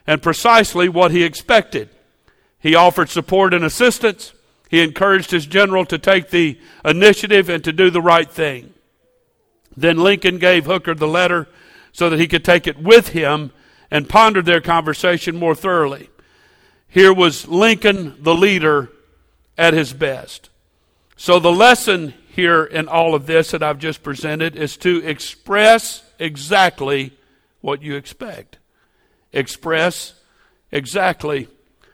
and 0.08 0.22
precisely 0.22 0.88
what 0.88 1.12
he 1.12 1.24
expected. 1.24 1.90
He 2.60 2.76
offered 2.76 3.10
support 3.10 3.54
and 3.54 3.66
assistance. 3.66 4.34
He 4.70 4.82
encouraged 4.82 5.32
his 5.32 5.46
general 5.46 5.86
to 5.86 5.98
take 5.98 6.30
the 6.30 6.60
initiative 6.86 7.50
and 7.50 7.64
to 7.64 7.74
do 7.74 7.90
the 7.90 8.02
right 8.02 8.30
thing. 8.30 8.74
Then 9.80 9.98
Lincoln 9.98 10.39
gave 10.39 10.65
Hooker 10.65 10.94
the 10.94 11.08
letter 11.08 11.48
so 11.92 12.10
that 12.10 12.20
he 12.20 12.28
could 12.28 12.44
take 12.44 12.68
it 12.68 12.78
with 12.78 13.10
him 13.10 13.52
and 13.89 14.10
ponder 14.10 14.42
their 14.42 14.62
conversation 14.62 15.36
more 15.36 15.56
thoroughly. 15.56 16.10
Here 16.88 17.13
was 17.13 17.48
Lincoln, 17.48 18.15
the 18.20 18.36
leader, 18.36 18.92
at 19.58 19.74
his 19.74 19.94
best. 19.94 20.50
So, 21.15 21.39
the 21.39 21.52
lesson 21.52 22.13
here 22.30 22.63
in 22.63 22.88
all 22.88 23.13
of 23.13 23.26
this 23.26 23.52
that 23.52 23.63
I've 23.63 23.80
just 23.80 24.04
presented 24.04 24.56
is 24.56 24.78
to 24.78 25.06
express 25.06 26.04
exactly 26.18 27.13
what 27.62 27.82
you 27.82 27.96
expect. 27.96 28.58
Express 29.34 30.13
exactly 30.72 31.48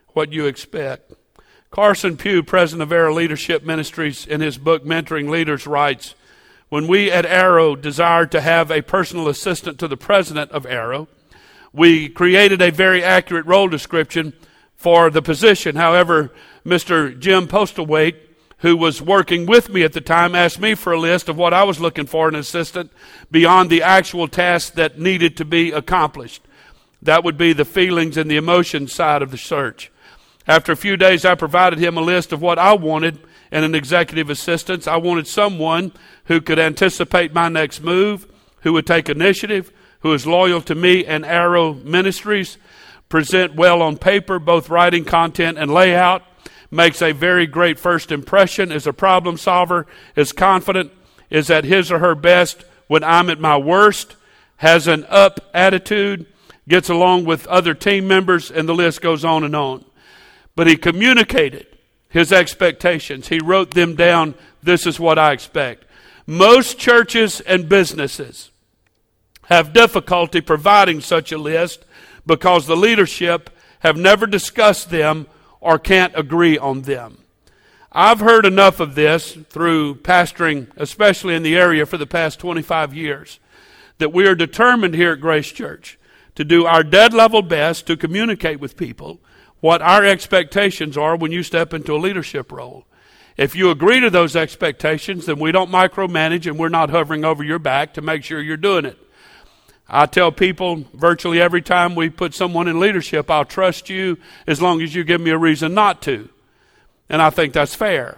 what 0.10 0.32
you 0.32 0.45
expect. 0.45 1.13
Carson 1.71 2.17
Pue, 2.17 2.43
president 2.43 2.84
of 2.84 2.91
Arrow 2.91 3.13
Leadership 3.13 3.63
Ministries, 3.63 4.26
in 4.26 4.41
his 4.41 4.58
book 4.58 4.86
Mentoring 4.86 5.30
Leaders, 5.30 5.67
writes 5.67 6.15
When 6.69 6.88
we 6.88 7.12
at 7.12 7.28
Arrow 7.28 7.75
desired 7.75 8.32
to 8.32 8.41
have 8.41 8.71
a 8.71 8.82
personal 8.82 9.28
assistant 9.28 9.78
to 9.80 9.88
the 9.88 9.97
president 9.97 10.51
of 10.51 10.65
Arrow, 10.65 11.08
we 11.71 12.10
created 12.10 12.62
a 12.62 12.71
very 12.71 13.04
accurate 13.04 13.45
role 13.45 13.67
description 13.67 14.34
for 14.75 15.12
the 15.12 15.21
position. 15.21 15.75
However, 15.75 16.32
Mr. 16.65 17.17
Jim 17.19 17.47
Postlethwaite, 17.47 18.15
who 18.60 18.75
was 18.75 18.99
working 18.99 19.45
with 19.45 19.69
me 19.69 19.84
at 19.84 19.93
the 19.93 20.01
time, 20.01 20.34
asked 20.34 20.60
me 20.60 20.73
for 20.73 20.93
a 20.93 20.99
list 20.99 21.30
of 21.30 21.38
what 21.38 21.54
I 21.54 21.63
was 21.63 21.80
looking 21.80 22.08
for 22.08 22.28
in 22.28 22.34
an 22.34 22.41
assistant 22.41 22.91
beyond 23.30 23.69
the 23.69 23.84
actual 23.84 24.28
tasks 24.28 24.71
that 24.71 24.99
needed 24.99 25.38
to 25.38 25.45
be 25.45 25.71
accomplished. 25.71 26.41
That 26.99 27.23
would 27.23 27.38
be 27.38 27.54
the 27.54 27.65
feelings 27.65 28.17
and 28.17 28.32
the 28.32 28.38
emotion 28.38 28.88
side 28.88 29.21
of 29.21 29.30
the 29.30 29.38
search. 29.38 29.91
After 30.47 30.71
a 30.71 30.78
few 30.78 30.97
days, 30.97 31.25
I 31.25 31.36
provided 31.36 31.78
him 31.78 31.95
a 31.95 32.01
list 32.01 32.34
of 32.34 32.41
what 32.41 32.58
I 32.58 32.73
wanted 32.73 33.19
in 33.51 33.63
an 33.63 33.75
executive 33.75 34.29
assistant. 34.29 34.88
I 34.88 34.97
wanted 34.97 35.27
someone 35.27 35.91
who 36.25 36.41
could 36.41 36.60
anticipate 36.60 37.34
my 37.34 37.49
next 37.49 37.81
move, 37.81 38.27
who 38.62 38.73
would 38.73 38.88
take 38.88 39.10
initiative, 39.10 39.71
who 39.99 40.13
is 40.13 40.27
loyal 40.27 40.62
to 40.62 40.75
me 40.75 41.05
and 41.05 41.25
Arrow 41.25 41.73
Ministries, 41.73 42.58
present 43.10 43.55
well 43.55 43.81
on 43.81 43.97
paper, 43.97 44.39
both 44.39 44.69
writing 44.69 45.05
content 45.05 45.58
and 45.58 45.73
layout, 45.73 46.23
makes 46.71 47.01
a 47.01 47.12
very 47.12 47.47
great 47.47 47.79
first 47.79 48.12
impression, 48.12 48.71
is 48.71 48.88
a 48.88 48.93
problem 48.93 49.38
solver, 49.38 49.86
is 50.15 50.31
confident, 50.31 50.91
is 51.29 51.49
at 51.49 51.63
his 51.63 51.91
or 51.91 51.99
her 51.99 52.15
best 52.15 52.63
when 52.88 53.03
I'm 53.03 53.29
at 53.29 53.39
my 53.39 53.58
worst, 53.58 54.15
has 54.58 54.88
an 54.88 55.05
up 55.10 55.39
attitude, 55.53 56.25
gets 56.67 56.89
along 56.89 57.25
with 57.25 57.47
other 57.47 57.73
team 57.73 58.08
members, 58.08 58.51
and 58.51 58.67
the 58.67 58.75
list 58.75 59.01
goes 59.01 59.25
on 59.25 59.43
and 59.43 59.55
on. 59.55 59.86
But 60.55 60.67
he 60.67 60.77
communicated 60.77 61.67
his 62.15 62.32
expectations. 62.32 63.28
He 63.28 63.41
wrote 63.41 63.71
them 63.71 63.93
down. 63.93 64.36
This 64.63 64.88
is 64.88 65.01
what 65.01 65.19
I 65.19 65.34
expect. 65.34 65.84
Most 66.25 66.80
churches 66.80 67.41
and 67.41 67.67
businesses 67.67 68.51
have 69.47 69.73
difficulty 69.73 70.39
providing 70.39 71.01
such 71.01 71.34
a 71.34 71.38
list 71.38 71.84
because 72.25 72.67
the 72.67 72.78
leadership 72.78 73.49
have 73.80 73.97
never 73.97 74.25
discussed 74.25 74.89
them 74.89 75.28
or 75.60 75.78
can't 75.78 76.17
agree 76.17 76.58
on 76.58 76.84
them. 76.84 77.17
I've 77.91 78.21
heard 78.21 78.45
enough 78.45 78.80
of 78.80 78.95
this 78.95 79.34
through 79.49 79.95
pastoring, 79.95 80.67
especially 80.78 81.36
in 81.36 81.43
the 81.43 81.58
area 81.58 81.86
for 81.86 81.97
the 81.97 82.08
past 82.08 82.39
25 82.39 82.93
years, 82.93 83.41
that 83.97 84.13
we 84.13 84.25
are 84.25 84.36
determined 84.36 84.95
here 84.95 85.12
at 85.12 85.19
Grace 85.19 85.51
Church 85.51 85.99
to 86.36 86.45
do 86.45 86.65
our 86.65 86.82
dead 86.82 87.13
level 87.13 87.41
best 87.41 87.86
to 87.88 87.97
communicate 87.97 88.62
with 88.62 88.78
people 88.78 89.19
what 89.62 89.82
our 89.82 90.06
expectations 90.06 90.98
are 90.98 91.15
when 91.15 91.32
you 91.32 91.44
step 91.44 91.74
into 91.74 91.96
a 91.96 91.98
leadership 91.98 92.52
role. 92.52 92.86
If 93.38 93.56
you 93.56 93.70
agree 93.70 94.00
to 94.00 94.10
those 94.10 94.36
expectations, 94.36 95.26
then 95.26 95.39
we 95.39 95.52
don't 95.52 95.70
micromanage 95.70 96.48
and 96.48 96.58
we're 96.58 96.70
not 96.70 96.89
hovering 96.89 97.26
over 97.26 97.44
your 97.44 97.60
back 97.60 97.94
to 97.96 98.02
make 98.02 98.24
sure 98.24 98.41
you're 98.41 98.58
doing 98.58 98.86
it. 98.86 98.98
I 99.88 100.06
tell 100.06 100.32
people 100.32 100.86
virtually 100.94 101.41
every 101.41 101.62
time 101.62 101.96
we 101.96 102.10
put 102.10 102.34
someone 102.34 102.68
in 102.68 102.80
leadership, 102.80 103.30
I'll 103.30 103.46
trust 103.46 103.89
you 103.89 104.18
as 104.48 104.62
long 104.62 104.82
as 104.82 104.96
you 104.96 105.04
give 105.04 105.22
me 105.22 105.32
a 105.32 105.38
reason 105.38 105.74
not 105.74 106.02
to. 106.04 106.30
And 107.10 107.22
I 107.22 107.30
think 107.30 107.54
that's 107.54 107.76
fair. 107.76 108.18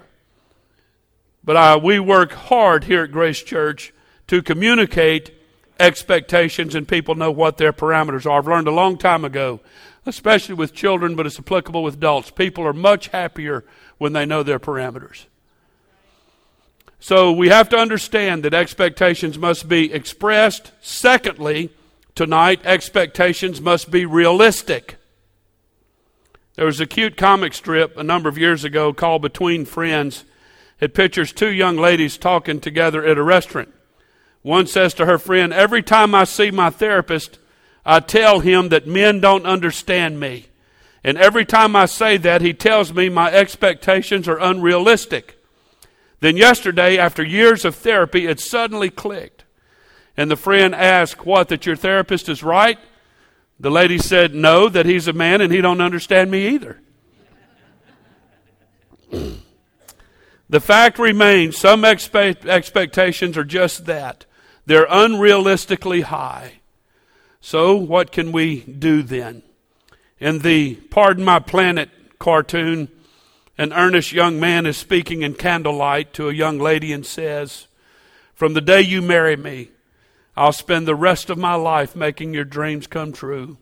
But 1.43 1.57
I, 1.57 1.75
we 1.77 1.99
work 1.99 2.31
hard 2.31 2.85
here 2.85 3.03
at 3.03 3.11
Grace 3.11 3.41
Church 3.41 3.93
to 4.27 4.41
communicate 4.41 5.31
expectations 5.79 6.75
and 6.75 6.87
people 6.87 7.15
know 7.15 7.31
what 7.31 7.57
their 7.57 7.73
parameters 7.73 8.25
are. 8.25 8.39
I've 8.39 8.47
learned 8.47 8.67
a 8.67 8.71
long 8.71 8.97
time 8.97 9.25
ago, 9.25 9.59
especially 10.07 10.55
with 10.55 10.73
children, 10.73 11.15
but 11.15 11.25
it's 11.25 11.39
applicable 11.39 11.83
with 11.83 11.95
adults. 11.95 12.31
People 12.31 12.65
are 12.65 12.73
much 12.73 13.09
happier 13.09 13.63
when 13.97 14.13
they 14.13 14.25
know 14.25 14.43
their 14.43 14.59
parameters. 14.59 15.25
So 16.99 17.31
we 17.31 17.49
have 17.49 17.69
to 17.69 17.77
understand 17.77 18.43
that 18.43 18.53
expectations 18.53 19.37
must 19.37 19.69
be 19.69 19.93
expressed. 19.93 20.71
Secondly, 20.81 21.69
tonight, 22.15 22.61
expectations 22.65 23.61
must 23.61 23.91
be 23.91 24.05
realistic. 24.05 24.97
There 26.55 26.65
was 26.65 26.79
a 26.79 26.87
cute 26.87 27.17
comic 27.17 27.53
strip 27.53 27.95
a 27.97 28.03
number 28.03 28.29
of 28.29 28.37
years 28.37 28.63
ago 28.63 28.91
called 28.91 29.21
Between 29.21 29.63
Friends. 29.63 30.23
It 30.79 30.95
pictures 30.95 31.31
two 31.31 31.51
young 31.51 31.77
ladies 31.77 32.17
talking 32.17 32.59
together 32.59 33.05
at 33.05 33.17
a 33.17 33.23
restaurant. 33.23 33.73
One 34.41 34.65
says 34.65 34.93
to 34.95 35.05
her 35.05 35.19
friend, 35.19 35.53
Every 35.53 35.83
time 35.83 36.15
I 36.15 36.23
see 36.23 36.49
my 36.49 36.71
therapist, 36.71 37.37
I 37.89 38.01
tell 38.01 38.41
him 38.41 38.67
that 38.69 38.85
men 38.85 39.21
don't 39.21 39.45
understand 39.45 40.19
me. 40.19 40.47
And 41.05 41.17
every 41.17 41.45
time 41.45 41.73
I 41.73 41.85
say 41.85 42.17
that, 42.17 42.41
he 42.41 42.53
tells 42.53 42.91
me 42.91 43.07
my 43.07 43.31
expectations 43.31 44.27
are 44.27 44.37
unrealistic. 44.41 45.41
Then 46.19 46.35
yesterday, 46.35 46.97
after 46.97 47.23
years 47.23 47.63
of 47.63 47.75
therapy, 47.75 48.27
it 48.27 48.41
suddenly 48.41 48.89
clicked. 48.89 49.45
And 50.17 50.29
the 50.29 50.35
friend 50.35 50.75
asked, 50.75 51.25
What, 51.25 51.47
that 51.47 51.65
your 51.65 51.77
therapist 51.77 52.27
is 52.27 52.43
right? 52.43 52.77
The 53.57 53.71
lady 53.71 53.99
said, 53.99 54.35
No, 54.35 54.67
that 54.67 54.85
he's 54.85 55.07
a 55.07 55.13
man 55.13 55.39
and 55.39 55.53
he 55.53 55.61
don't 55.61 55.79
understand 55.79 56.29
me 56.29 56.49
either. 56.49 56.81
the 60.49 60.59
fact 60.59 60.99
remains 60.99 61.57
some 61.57 61.83
expe- 61.83 62.45
expectations 62.45 63.37
are 63.37 63.45
just 63.45 63.85
that. 63.85 64.25
They're 64.65 64.87
unrealistically 64.87 66.03
high. 66.03 66.59
So, 67.49 67.77
what 67.77 68.11
can 68.11 68.33
we 68.33 68.59
do 68.59 69.01
then? 69.01 69.41
In 70.19 70.39
the 70.39 70.75
Pardon 70.75 71.23
My 71.23 71.39
Planet 71.39 71.89
cartoon, 72.19 72.89
an 73.57 73.71
earnest 73.71 74.11
young 74.11 74.37
man 74.37 74.65
is 74.65 74.75
speaking 74.75 75.21
in 75.21 75.33
candlelight 75.33 76.11
to 76.15 76.27
a 76.27 76.33
young 76.33 76.59
lady 76.59 76.91
and 76.91 77.05
says, 77.05 77.67
From 78.33 78.53
the 78.53 78.59
day 78.59 78.81
you 78.81 79.01
marry 79.01 79.37
me, 79.37 79.69
I'll 80.35 80.51
spend 80.51 80.89
the 80.89 80.93
rest 80.93 81.29
of 81.29 81.37
my 81.37 81.55
life 81.55 81.95
making 81.95 82.33
your 82.33 82.43
dreams 82.43 82.85
come 82.85 83.13
true. 83.13 83.55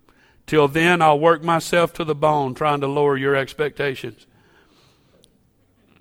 Till 0.47 0.67
then, 0.67 0.99
I'll 0.99 1.19
work 1.19 1.43
myself 1.43 1.93
to 1.93 2.03
the 2.03 2.15
bone 2.15 2.55
trying 2.55 2.81
to 2.81 2.87
lower 2.87 3.15
your 3.15 3.35
expectations. 3.35 4.25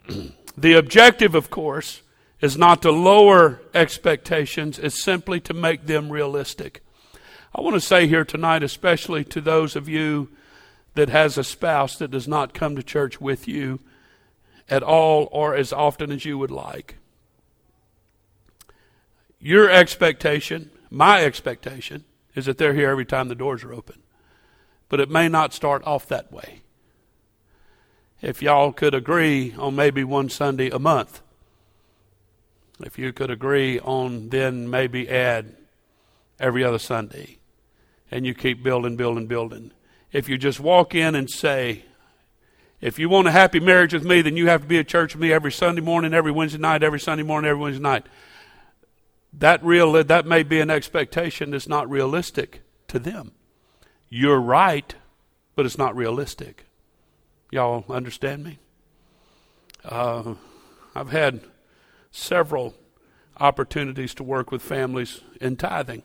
the 0.57 0.73
objective, 0.73 1.35
of 1.35 1.51
course, 1.51 2.01
is 2.40 2.57
not 2.57 2.81
to 2.81 2.90
lower 2.90 3.61
expectations, 3.75 4.79
it's 4.79 5.05
simply 5.05 5.38
to 5.40 5.53
make 5.53 5.85
them 5.85 6.11
realistic. 6.11 6.81
I 7.55 7.61
want 7.61 7.75
to 7.75 7.81
say 7.81 8.09
here 8.09 8.25
tonight, 8.25 8.64
especially 8.64 9.23
to 9.27 9.40
those 9.40 9.77
of 9.77 9.88
you 9.88 10.29
that 10.95 11.09
has 11.09 11.38
a 11.38 11.45
spouse 11.45 11.97
that 11.99 12.11
does 12.11 12.27
not 12.27 12.53
come 12.53 12.75
to 12.75 12.83
church 12.83 13.21
with 13.21 13.47
you 13.47 13.79
at 14.69 14.83
all 14.83 15.29
or 15.31 15.55
as 15.55 15.73
often 15.73 16.11
as 16.11 16.25
you 16.25 16.37
would 16.37 16.51
like. 16.51 16.97
Your 19.38 19.71
expectation, 19.71 20.71
my 20.90 21.23
expectation, 21.23 22.05
is 22.35 22.47
that 22.47 22.59
they're 22.59 22.75
here 22.75 22.90
every 22.90 23.05
time 23.05 23.29
the 23.29 23.35
doors 23.37 23.62
are 23.62 23.73
open. 23.73 24.03
But 24.88 24.99
it 25.01 25.11
may 25.11 25.29
not 25.29 25.53
start 25.53 25.85
off 25.85 26.09
that 26.09 26.33
way. 26.33 26.62
If 28.21 28.43
y'all 28.43 28.73
could 28.73 28.95
agree 28.95 29.55
on 29.57 29.77
maybe 29.77 30.03
one 30.03 30.29
Sunday 30.29 30.71
a 30.71 30.79
month, 30.79 31.21
if 32.81 32.99
you 32.99 33.12
could 33.12 33.31
agree 33.31 33.79
on 33.79 34.31
then 34.31 34.69
maybe 34.69 35.09
add 35.09 35.55
every 36.40 36.64
other 36.64 36.79
Sunday, 36.79 37.38
and 38.11 38.27
you 38.27 38.35
keep 38.35 38.62
building, 38.62 38.97
building, 38.97 39.27
building 39.27 39.73
if 40.14 40.29
you 40.29 40.38
just 40.38 40.61
walk 40.61 40.95
in 40.95 41.17
and 41.17 41.29
say, 41.29 41.85
if 42.81 43.01
you 43.01 43.09
want 43.09 43.27
a 43.27 43.33
happy 43.33 43.59
marriage 43.59 43.93
with 43.93 44.05
me, 44.05 44.23
then 44.23 44.37
you 44.37 44.47
have 44.47 44.62
to 44.62 44.67
be 44.69 44.79
at 44.79 44.87
church 44.87 45.14
with 45.14 45.21
me 45.21 45.33
every 45.33 45.51
Sunday 45.51 45.81
morning, 45.81 46.14
every 46.14 46.31
Wednesday 46.31 46.61
night, 46.61 46.85
every 46.85 47.01
Sunday 47.01 47.25
morning, 47.25 47.51
every 47.51 47.61
Wednesday 47.61 47.83
night. 47.83 48.07
That 49.33 49.62
real 49.64 49.93
that 49.93 50.25
may 50.25 50.45
be 50.45 50.61
an 50.61 50.71
expectation 50.71 51.51
that's 51.51 51.69
not 51.69 51.90
realistic 51.90 52.61
to 52.87 53.01
them. 53.01 53.33
You're 54.09 54.40
right, 54.40 54.95
but 55.57 55.67
it's 55.67 55.79
not 55.79 55.97
realistic. 55.97 56.67
Y'all 57.51 57.85
understand 57.90 58.45
me? 58.45 58.61
Uh, 59.85 60.35
I've 60.95 61.11
had 61.11 61.40
several 62.12 62.77
opportunities 63.40 64.14
to 64.14 64.23
work 64.23 64.53
with 64.53 64.62
families 64.62 65.23
in 65.40 65.57
tithing. 65.57 66.05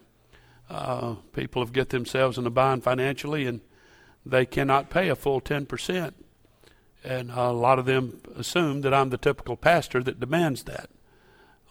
Uh, 0.69 1.15
people 1.33 1.61
have 1.63 1.73
get 1.73 1.89
themselves 1.89 2.37
in 2.37 2.45
a 2.45 2.49
bind 2.49 2.83
financially, 2.83 3.45
and 3.45 3.61
they 4.25 4.45
cannot 4.45 4.89
pay 4.89 5.09
a 5.09 5.15
full 5.15 5.41
10%. 5.41 6.13
And 7.03 7.31
a 7.31 7.51
lot 7.51 7.79
of 7.79 7.85
them 7.85 8.21
assume 8.35 8.81
that 8.81 8.93
I'm 8.93 9.09
the 9.09 9.17
typical 9.17 9.55
pastor 9.55 10.03
that 10.03 10.19
demands 10.19 10.63
that 10.63 10.89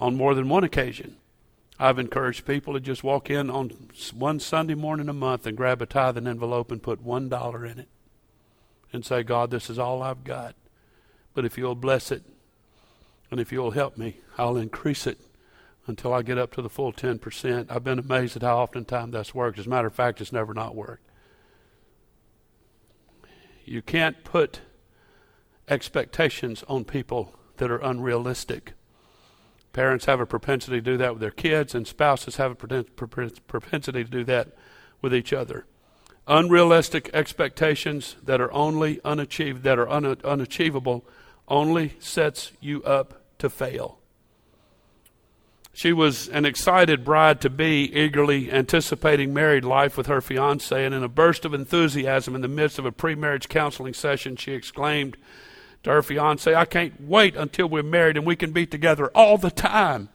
on 0.01 0.17
more 0.17 0.35
than 0.35 0.49
one 0.49 0.65
occasion. 0.65 1.17
I've 1.79 1.99
encouraged 1.99 2.45
people 2.45 2.73
to 2.75 2.81
just 2.81 3.05
walk 3.05 3.31
in 3.31 3.51
on 3.51 3.71
one 4.13 4.41
Sunday 4.41 4.75
morning 4.75 5.09
a 5.09 5.13
month 5.13 5.47
and 5.47 5.57
grab 5.57 5.81
a 5.81 5.87
tithing 5.87 6.27
envelope 6.27 6.73
and 6.73 6.83
put 6.83 7.03
one 7.03 7.29
dollar 7.29 7.65
in 7.65 7.79
it 7.79 7.89
and 8.93 9.05
say, 9.05 9.23
God, 9.23 9.51
this 9.51 9.71
is 9.71 9.79
all 9.79 10.03
I've 10.03 10.25
got. 10.25 10.57
But 11.35 11.45
if 11.45 11.57
you'll 11.57 11.77
bless 11.77 12.11
it 12.11 12.25
and 13.31 13.39
if 13.39 13.53
you'll 13.53 13.73
help 13.73 13.97
me, 13.97 14.17
I'll 14.37 14.57
increase 14.57 15.07
it 15.07 15.19
until 15.89 16.13
I 16.13 16.23
get 16.23 16.39
up 16.39 16.53
to 16.55 16.63
the 16.63 16.69
full 16.69 16.93
10%. 16.93 17.71
I've 17.71 17.85
been 17.85 17.99
amazed 17.99 18.37
at 18.37 18.43
how 18.43 18.59
often 18.59 18.85
time 18.85 19.11
that's 19.11 19.35
worked. 19.35 19.59
As 19.59 19.67
a 19.67 19.71
matter 19.71 19.87
of 19.87 19.95
fact, 19.95 20.21
it's 20.21 20.33
never 20.33 20.55
not 20.55 20.75
worked. 20.75 21.05
You 23.65 23.83
can't 23.83 24.25
put 24.25 24.61
expectations 25.69 26.65
on 26.69 26.85
people 26.85 27.35
that 27.59 27.71
are 27.71 27.79
unrealistic. 27.79 28.73
Parents 29.73 30.07
have 30.07 30.21
a 30.21 30.27
propensity 30.27 30.79
to 30.79 30.83
do 30.83 30.97
that 30.97 31.13
with 31.13 31.21
their 31.21 31.31
kids, 31.31 31.75
and 31.75 31.87
spouses 31.87 32.37
have 32.37 32.53
a 32.53 32.55
propensity 32.55 34.05
to 34.05 34.11
do 34.11 34.25
that 34.25 34.57
with 35.03 35.15
each 35.15 35.33
other. 35.33 35.67
Unrealistic 36.27 37.11
expectations 37.13 38.17
that 38.23 38.41
are 38.41 38.53
only 38.53 39.01
unachieved, 39.05 39.63
that 39.63 39.79
are 39.79 39.89
un- 39.89 40.17
unachievable, 40.25 41.07
only 41.47 41.95
sets 41.99 42.53
you 42.61 42.83
up 42.85 43.23
to 43.39 43.49
fail. 43.49 43.99
She 45.79 45.93
was 45.93 46.27
an 46.31 46.45
excited 46.45 47.05
bride 47.05 47.41
to 47.43 47.49
be, 47.49 47.85
eagerly 47.97 48.51
anticipating 48.51 49.33
married 49.33 49.65
life 49.65 49.97
with 49.97 50.09
her 50.09 50.21
fiance, 50.21 50.85
and 50.85 50.93
in 50.93 51.05
a 51.05 51.09
burst 51.09 51.45
of 51.45 51.55
enthusiasm 51.55 52.35
in 52.35 52.41
the 52.41 52.49
midst 52.49 52.81
of 52.81 52.85
a 52.85 52.91
pre 52.91 53.15
marriage 53.15 53.49
counseling 53.49 53.95
session, 53.95 54.35
she 54.35 54.55
exclaimed 54.55 55.17
to 55.85 55.91
her 55.91 56.03
fiance, 56.03 56.53
I 56.53 56.65
can't 56.65 57.01
wait 57.01 57.37
until 57.37 57.69
we're 57.69 57.85
married 57.85 58.17
and 58.17 58.27
we 58.27 58.35
can 58.35 58.51
be 58.51 58.67
together 58.67 59.07
all 59.15 59.39
the 59.39 59.53
time. 59.53 60.09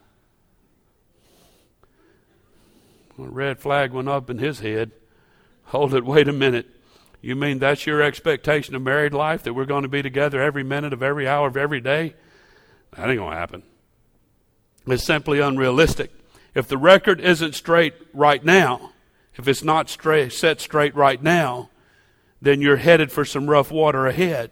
A 3.17 3.21
red 3.21 3.58
flag 3.58 3.93
went 3.93 4.10
up 4.10 4.30
in 4.30 4.39
his 4.39 4.60
head. 4.60 4.91
Hold 5.67 5.93
it, 5.93 6.04
wait 6.04 6.28
a 6.28 6.34
minute. 6.34 6.67
You 7.21 7.38
mean 7.38 7.60
that's 7.60 7.88
your 7.88 8.02
expectation 8.02 8.76
of 8.76 8.82
married 8.82 9.13
life, 9.13 9.43
that 9.43 9.54
we're 9.54 9.63
going 9.63 9.84
to 9.84 9.88
be 9.88 10.02
together 10.02 10.41
every 10.41 10.63
minute 10.63 10.91
of 10.91 11.02
every 11.02 11.26
hour 11.26 11.47
of 11.47 11.56
every 11.56 11.80
day? 11.80 12.15
That 12.97 13.08
ain't 13.10 13.17
going 13.17 13.32
to 13.32 13.38
happen 13.38 13.63
is 14.88 15.04
simply 15.04 15.39
unrealistic. 15.39 16.12
If 16.54 16.67
the 16.67 16.78
record 16.78 17.19
isn't 17.19 17.56
straight 17.56 17.93
right 18.13 18.43
now, 18.43 18.91
if 19.36 19.48
it's 19.48 19.63
not 19.63 19.89
straight, 19.89 20.32
set 20.32 20.62
straight 20.62 20.96
right 20.96 21.22
now, 21.22 21.69
then 22.41 22.62
you're 22.62 22.78
headed 22.78 23.12
for 23.12 23.26
some 23.26 23.50
rough 23.50 23.72
water 23.72 24.06
ahead. 24.06 24.52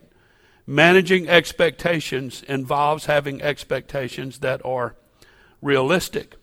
Managing 0.65 1.27
expectations 1.27 2.43
involves 2.47 3.05
having 3.05 3.41
expectations 3.41 4.39
that 4.39 4.63
are 4.65 4.95
realistic. 5.61 6.35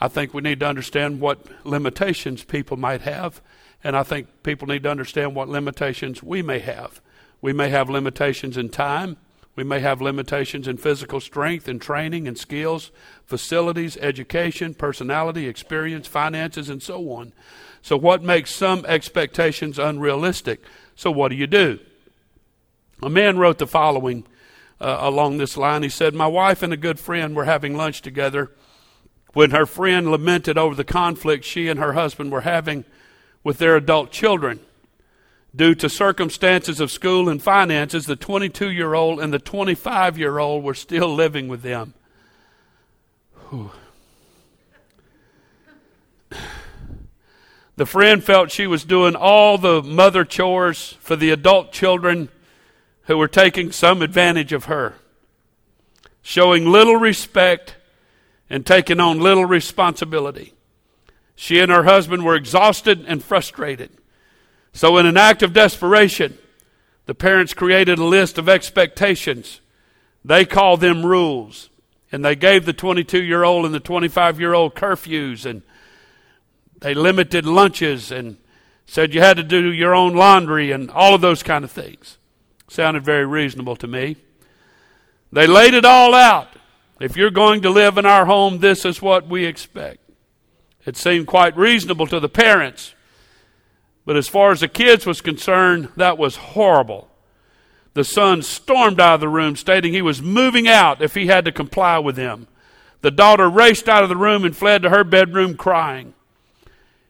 I 0.00 0.08
think 0.08 0.34
we 0.34 0.42
need 0.42 0.60
to 0.60 0.66
understand 0.66 1.20
what 1.20 1.46
limitations 1.64 2.44
people 2.44 2.76
might 2.76 3.02
have, 3.02 3.40
and 3.84 3.96
I 3.96 4.02
think 4.02 4.42
people 4.42 4.66
need 4.68 4.82
to 4.82 4.90
understand 4.90 5.34
what 5.34 5.48
limitations 5.48 6.22
we 6.22 6.42
may 6.42 6.58
have. 6.58 7.00
We 7.40 7.52
may 7.52 7.68
have 7.68 7.88
limitations 7.88 8.56
in 8.56 8.70
time, 8.70 9.16
we 9.56 9.64
may 9.64 9.80
have 9.80 10.02
limitations 10.02 10.68
in 10.68 10.76
physical 10.76 11.18
strength 11.18 11.66
and 11.66 11.80
training 11.80 12.28
and 12.28 12.38
skills, 12.38 12.92
facilities, 13.24 13.96
education, 13.96 14.74
personality, 14.74 15.48
experience, 15.48 16.06
finances, 16.06 16.68
and 16.68 16.82
so 16.82 17.10
on. 17.10 17.32
So, 17.80 17.96
what 17.96 18.22
makes 18.22 18.54
some 18.54 18.84
expectations 18.86 19.78
unrealistic? 19.78 20.62
So, 20.94 21.10
what 21.10 21.28
do 21.28 21.36
you 21.36 21.46
do? 21.46 21.78
A 23.02 23.08
man 23.08 23.38
wrote 23.38 23.58
the 23.58 23.66
following 23.66 24.26
uh, 24.80 24.98
along 25.00 25.38
this 25.38 25.56
line. 25.56 25.82
He 25.82 25.88
said, 25.88 26.14
My 26.14 26.26
wife 26.26 26.62
and 26.62 26.72
a 26.72 26.76
good 26.76 27.00
friend 27.00 27.34
were 27.34 27.44
having 27.44 27.76
lunch 27.76 28.02
together 28.02 28.52
when 29.32 29.50
her 29.50 29.66
friend 29.66 30.10
lamented 30.10 30.58
over 30.58 30.74
the 30.74 30.84
conflict 30.84 31.44
she 31.44 31.68
and 31.68 31.80
her 31.80 31.94
husband 31.94 32.32
were 32.32 32.42
having 32.42 32.84
with 33.42 33.58
their 33.58 33.76
adult 33.76 34.10
children. 34.10 34.60
Due 35.56 35.74
to 35.74 35.88
circumstances 35.88 36.80
of 36.80 36.90
school 36.90 37.30
and 37.30 37.42
finances, 37.42 38.04
the 38.04 38.14
22 38.14 38.70
year 38.70 38.92
old 38.92 39.18
and 39.18 39.32
the 39.32 39.38
25 39.38 40.18
year 40.18 40.38
old 40.38 40.62
were 40.62 40.74
still 40.74 41.14
living 41.14 41.48
with 41.48 41.62
them. 41.62 41.94
Whew. 43.48 43.70
The 47.76 47.84
friend 47.84 48.24
felt 48.24 48.50
she 48.50 48.66
was 48.66 48.84
doing 48.84 49.14
all 49.14 49.58
the 49.58 49.82
mother 49.82 50.24
chores 50.24 50.96
for 50.98 51.14
the 51.14 51.28
adult 51.28 51.72
children 51.72 52.30
who 53.02 53.18
were 53.18 53.28
taking 53.28 53.70
some 53.70 54.00
advantage 54.00 54.54
of 54.54 54.64
her, 54.64 54.94
showing 56.22 56.64
little 56.72 56.96
respect 56.96 57.76
and 58.48 58.64
taking 58.64 58.98
on 58.98 59.20
little 59.20 59.44
responsibility. 59.44 60.54
She 61.34 61.60
and 61.60 61.70
her 61.70 61.84
husband 61.84 62.24
were 62.24 62.34
exhausted 62.34 63.04
and 63.06 63.22
frustrated. 63.22 63.90
So, 64.76 64.98
in 64.98 65.06
an 65.06 65.16
act 65.16 65.42
of 65.42 65.54
desperation, 65.54 66.36
the 67.06 67.14
parents 67.14 67.54
created 67.54 67.98
a 67.98 68.04
list 68.04 68.36
of 68.36 68.46
expectations. 68.46 69.62
They 70.22 70.44
called 70.44 70.82
them 70.82 71.06
rules. 71.06 71.70
And 72.12 72.22
they 72.22 72.36
gave 72.36 72.66
the 72.66 72.74
22 72.74 73.22
year 73.22 73.42
old 73.42 73.64
and 73.64 73.74
the 73.74 73.80
25 73.80 74.38
year 74.38 74.52
old 74.52 74.74
curfews. 74.74 75.46
And 75.46 75.62
they 76.80 76.92
limited 76.92 77.46
lunches 77.46 78.12
and 78.12 78.36
said 78.84 79.14
you 79.14 79.22
had 79.22 79.38
to 79.38 79.42
do 79.42 79.72
your 79.72 79.94
own 79.94 80.14
laundry 80.14 80.72
and 80.72 80.90
all 80.90 81.14
of 81.14 81.22
those 81.22 81.42
kind 81.42 81.64
of 81.64 81.70
things. 81.70 82.18
Sounded 82.68 83.02
very 83.02 83.24
reasonable 83.24 83.76
to 83.76 83.86
me. 83.86 84.16
They 85.32 85.46
laid 85.46 85.72
it 85.72 85.86
all 85.86 86.12
out. 86.12 86.48
If 87.00 87.16
you're 87.16 87.30
going 87.30 87.62
to 87.62 87.70
live 87.70 87.96
in 87.96 88.04
our 88.04 88.26
home, 88.26 88.58
this 88.58 88.84
is 88.84 89.00
what 89.00 89.26
we 89.26 89.46
expect. 89.46 90.00
It 90.84 90.98
seemed 90.98 91.26
quite 91.26 91.56
reasonable 91.56 92.06
to 92.08 92.20
the 92.20 92.28
parents. 92.28 92.92
But 94.06 94.16
as 94.16 94.28
far 94.28 94.52
as 94.52 94.60
the 94.60 94.68
kids 94.68 95.04
was 95.04 95.20
concerned, 95.20 95.90
that 95.96 96.16
was 96.16 96.36
horrible. 96.36 97.08
The 97.92 98.04
son 98.04 98.40
stormed 98.40 99.00
out 99.00 99.16
of 99.16 99.20
the 99.20 99.28
room, 99.28 99.56
stating 99.56 99.92
he 99.92 100.00
was 100.00 100.22
moving 100.22 100.68
out 100.68 101.02
if 101.02 101.14
he 101.14 101.26
had 101.26 101.44
to 101.44 101.52
comply 101.52 101.98
with 101.98 102.14
them. 102.14 102.46
The 103.02 103.10
daughter 103.10 103.50
raced 103.50 103.88
out 103.88 104.04
of 104.04 104.08
the 104.08 104.16
room 104.16 104.44
and 104.44 104.56
fled 104.56 104.82
to 104.82 104.90
her 104.90 105.02
bedroom 105.02 105.56
crying. 105.56 106.14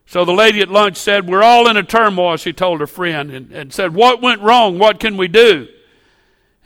So 0.07 0.25
the 0.25 0.33
lady 0.33 0.61
at 0.61 0.71
lunch 0.71 0.97
said, 0.97 1.29
We're 1.29 1.43
all 1.43 1.69
in 1.69 1.77
a 1.77 1.83
turmoil, 1.83 2.37
she 2.37 2.53
told 2.53 2.81
her 2.81 2.87
friend, 2.87 3.31
and, 3.31 3.53
and 3.53 3.73
said, 3.73 3.95
What 3.95 4.23
went 4.23 4.41
wrong? 4.41 4.79
What 4.79 5.01
can 5.01 5.17
we 5.17 5.29
do? 5.29 5.69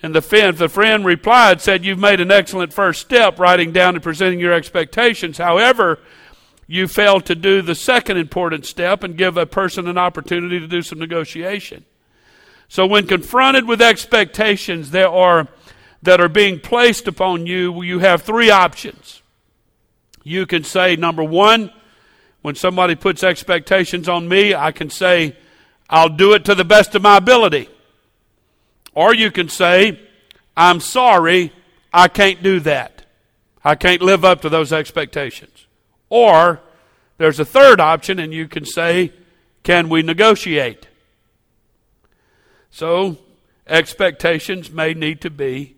And 0.03 0.15
the 0.15 0.23
friend, 0.23 0.57
the 0.57 0.69
friend 0.69 1.05
replied, 1.05 1.61
said, 1.61 1.85
You've 1.85 1.99
made 1.99 2.21
an 2.21 2.31
excellent 2.31 2.73
first 2.73 3.01
step, 3.01 3.39
writing 3.39 3.73
down 3.73 3.95
and 3.95 4.03
presenting 4.03 4.39
your 4.39 4.53
expectations. 4.53 5.39
However, 5.39 5.99
you 6.73 6.87
fail 6.87 7.21
to 7.21 7.35
do 7.35 7.63
the 7.63 7.75
second 7.75 8.17
important 8.17 8.65
step 8.65 9.03
and 9.03 9.19
give 9.19 9.37
a 9.37 9.45
person 9.45 9.89
an 9.89 9.99
opportunity 9.99 10.61
to 10.61 10.69
do 10.69 10.83
some 10.83 11.01
negotiation. 11.01 11.85
So 12.69 12.87
when 12.87 13.09
confronted 13.09 13.67
with 13.67 13.83
expectations 13.83 14.93
there 14.93 15.09
are 15.09 15.49
that 16.03 16.21
are 16.21 16.29
being 16.29 16.61
placed 16.61 17.09
upon 17.09 17.45
you, 17.45 17.83
you 17.83 17.99
have 17.99 18.23
three 18.23 18.51
options. 18.51 19.21
You 20.23 20.47
can 20.47 20.63
say, 20.63 20.95
number 20.95 21.25
one, 21.25 21.73
when 22.43 22.55
somebody 22.55 22.95
puts 22.95 23.25
expectations 23.25 24.09
on 24.09 24.29
me, 24.29 24.55
I 24.55 24.71
can 24.71 24.91
say, 24.91 25.37
I'll 25.91 26.09
do 26.09 26.35
it 26.35 26.45
to 26.45 26.55
the 26.55 26.65
best 26.65 26.95
of 26.95 27.03
my 27.03 27.17
ability. 27.17 27.69
Or 28.95 29.13
you 29.13 29.33
can 29.33 29.49
say, 29.49 29.99
I'm 30.57 30.79
sorry, 30.79 31.53
I 31.93 32.07
can't 32.07 32.45
do 32.45 32.61
that. 32.61 33.07
I 33.65 33.75
can't 33.75 34.03
live 34.03 34.25
up 34.25 34.43
to 34.43 34.49
those 34.49 34.73
expectations. 34.73 35.67
Or 36.11 36.61
there's 37.17 37.41
a 37.41 37.45
third 37.45 37.81
option, 37.81 38.19
and 38.19 38.35
you 38.35 38.49
can 38.49 38.67
say, 38.67 39.13
Can 39.63 39.89
we 39.89 40.03
negotiate? 40.03 40.89
So, 42.71 43.17
expectations 43.67 44.71
may 44.71 44.93
need 44.93 45.21
to 45.23 45.31
be 45.31 45.77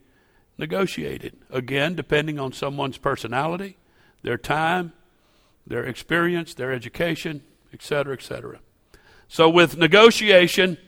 negotiated. 0.59 1.37
Again, 1.51 1.95
depending 1.95 2.39
on 2.39 2.53
someone's 2.53 2.99
personality, 2.99 3.77
their 4.23 4.37
time, 4.37 4.93
their 5.67 5.85
experience, 5.85 6.55
their 6.55 6.73
education, 6.73 7.43
etc., 7.73 8.15
etc. 8.15 8.61
So, 9.29 9.49
with 9.49 9.77
negotiation, 9.77 10.79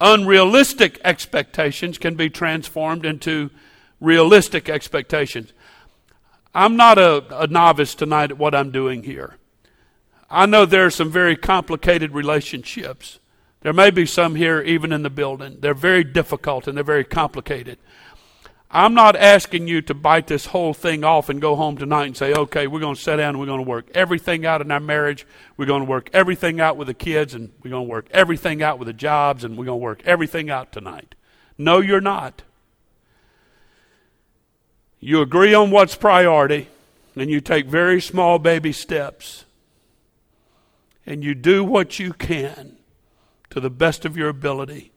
unrealistic 0.00 1.00
expectations 1.04 1.98
can 1.98 2.14
be 2.14 2.30
transformed 2.30 3.04
into 3.04 3.50
realistic 4.00 4.68
expectations. 4.68 5.52
I'm 6.54 6.76
not 6.76 6.98
a, 6.98 7.42
a 7.42 7.46
novice 7.48 7.94
tonight 7.94 8.30
at 8.30 8.38
what 8.38 8.54
I'm 8.54 8.70
doing 8.70 9.02
here. 9.02 9.36
I 10.30 10.46
know 10.46 10.64
there 10.64 10.86
are 10.86 10.90
some 10.90 11.10
very 11.10 11.36
complicated 11.36 12.12
relationships. 12.12 13.18
There 13.62 13.72
may 13.72 13.90
be 13.90 14.06
some 14.06 14.34
here 14.34 14.60
even 14.60 14.92
in 14.92 15.02
the 15.02 15.10
building. 15.10 15.58
They're 15.60 15.74
very 15.74 16.04
difficult 16.04 16.68
and 16.68 16.76
they're 16.76 16.84
very 16.84 17.04
complicated. 17.04 17.78
I'm 18.70 18.94
not 18.94 19.14
asking 19.14 19.68
you 19.68 19.82
to 19.82 19.94
bite 19.94 20.26
this 20.26 20.46
whole 20.46 20.74
thing 20.74 21.04
off 21.04 21.28
and 21.28 21.40
go 21.40 21.54
home 21.54 21.76
tonight 21.76 22.06
and 22.06 22.16
say, 22.16 22.32
okay, 22.32 22.66
we're 22.66 22.80
going 22.80 22.96
to 22.96 23.00
sit 23.00 23.16
down 23.16 23.30
and 23.30 23.40
we're 23.40 23.46
going 23.46 23.64
to 23.64 23.68
work 23.68 23.88
everything 23.94 24.44
out 24.44 24.60
in 24.60 24.70
our 24.72 24.80
marriage. 24.80 25.26
We're 25.56 25.66
going 25.66 25.82
to 25.82 25.88
work 25.88 26.10
everything 26.12 26.60
out 26.60 26.76
with 26.76 26.88
the 26.88 26.94
kids 26.94 27.34
and 27.34 27.52
we're 27.62 27.70
going 27.70 27.86
to 27.86 27.90
work 27.90 28.08
everything 28.10 28.62
out 28.62 28.78
with 28.78 28.86
the 28.86 28.92
jobs 28.92 29.44
and 29.44 29.56
we're 29.56 29.66
going 29.66 29.78
to 29.78 29.84
work 29.84 30.02
everything 30.04 30.50
out 30.50 30.72
tonight. 30.72 31.14
No, 31.56 31.78
you're 31.78 32.00
not. 32.00 32.42
You 35.04 35.20
agree 35.20 35.52
on 35.52 35.70
what's 35.70 35.94
priority, 35.96 36.68
and 37.14 37.28
you 37.28 37.42
take 37.42 37.66
very 37.66 38.00
small 38.00 38.38
baby 38.38 38.72
steps. 38.72 39.44
And 41.04 41.22
you 41.22 41.34
do 41.34 41.62
what 41.62 41.98
you 41.98 42.14
can 42.14 42.78
to 43.50 43.60
the 43.60 43.68
best 43.68 44.06
of 44.06 44.16
your 44.16 44.30
ability 44.30 44.92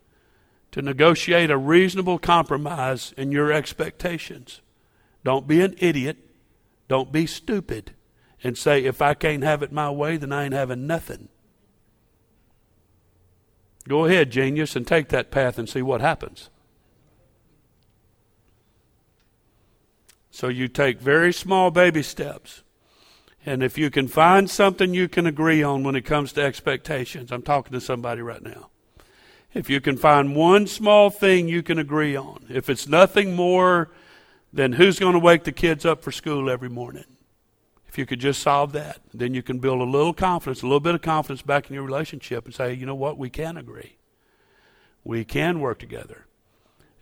to 0.72 0.82
negotiate 0.82 1.52
a 1.52 1.58
reasonable 1.58 2.20
compromise 2.20 3.14
in 3.18 3.34
your 3.34 3.52
expectations. 3.52 4.62
Don't 5.26 5.46
be 5.46 5.60
an 5.60 5.76
idiot. 5.78 6.16
Don't 6.88 7.12
be 7.12 7.26
stupid 7.26 7.92
and 8.42 8.58
say, 8.58 8.86
if 8.86 9.02
I 9.02 9.14
can't 9.14 9.44
have 9.44 9.62
it 9.62 9.74
my 9.74 9.92
way, 9.92 10.16
then 10.16 10.32
I 10.32 10.46
ain't 10.46 10.54
having 10.54 10.88
nothing. 10.88 11.28
Go 13.90 14.06
ahead, 14.06 14.32
genius, 14.32 14.74
and 14.78 14.88
take 14.88 15.10
that 15.10 15.32
path 15.32 15.58
and 15.58 15.68
see 15.68 15.82
what 15.82 16.00
happens. 16.00 16.50
So 20.38 20.50
you 20.50 20.68
take 20.68 21.00
very 21.00 21.34
small 21.34 21.72
baby 21.72 22.04
steps. 22.04 22.62
And 23.44 23.64
if 23.64 23.76
you 23.76 23.90
can 23.90 24.08
find 24.08 24.48
something 24.48 24.94
you 24.94 25.08
can 25.08 25.26
agree 25.26 25.64
on 25.64 25.84
when 25.84 25.96
it 25.96 26.06
comes 26.06 26.32
to 26.34 26.44
expectations, 26.44 27.32
I'm 27.32 27.42
talking 27.42 27.74
to 27.74 27.82
somebody 27.82 28.22
right 28.22 28.44
now. 28.44 28.70
If 29.56 29.68
you 29.68 29.82
can 29.82 29.98
find 29.98 30.36
one 30.36 30.68
small 30.68 31.10
thing 31.10 31.48
you 31.48 31.64
can 31.64 31.80
agree 31.80 32.16
on, 32.16 32.46
if 32.50 32.70
it's 32.70 32.88
nothing 32.88 33.36
more 33.36 33.90
than 34.54 34.74
who's 34.74 35.00
going 35.00 35.14
to 35.14 35.20
wake 35.20 35.44
the 35.44 35.52
kids 35.52 35.86
up 35.88 36.04
for 36.04 36.12
school 36.12 36.52
every 36.52 36.70
morning, 36.70 37.06
if 37.88 37.98
you 37.98 38.06
could 38.06 38.20
just 38.20 38.40
solve 38.40 38.74
that, 38.74 39.00
then 39.16 39.34
you 39.34 39.42
can 39.42 39.58
build 39.58 39.82
a 39.82 39.86
little 39.86 40.14
confidence, 40.14 40.62
a 40.62 40.68
little 40.68 40.80
bit 40.80 40.94
of 40.94 41.02
confidence 41.02 41.42
back 41.42 41.68
in 41.68 41.74
your 41.74 41.82
relationship 41.82 42.46
and 42.46 42.54
say, 42.54 42.76
you 42.76 42.86
know 42.86 42.94
what, 42.94 43.18
we 43.18 43.32
can 43.32 43.58
agree. 43.58 43.98
We 45.04 45.26
can 45.26 45.60
work 45.60 45.80
together. 45.80 46.28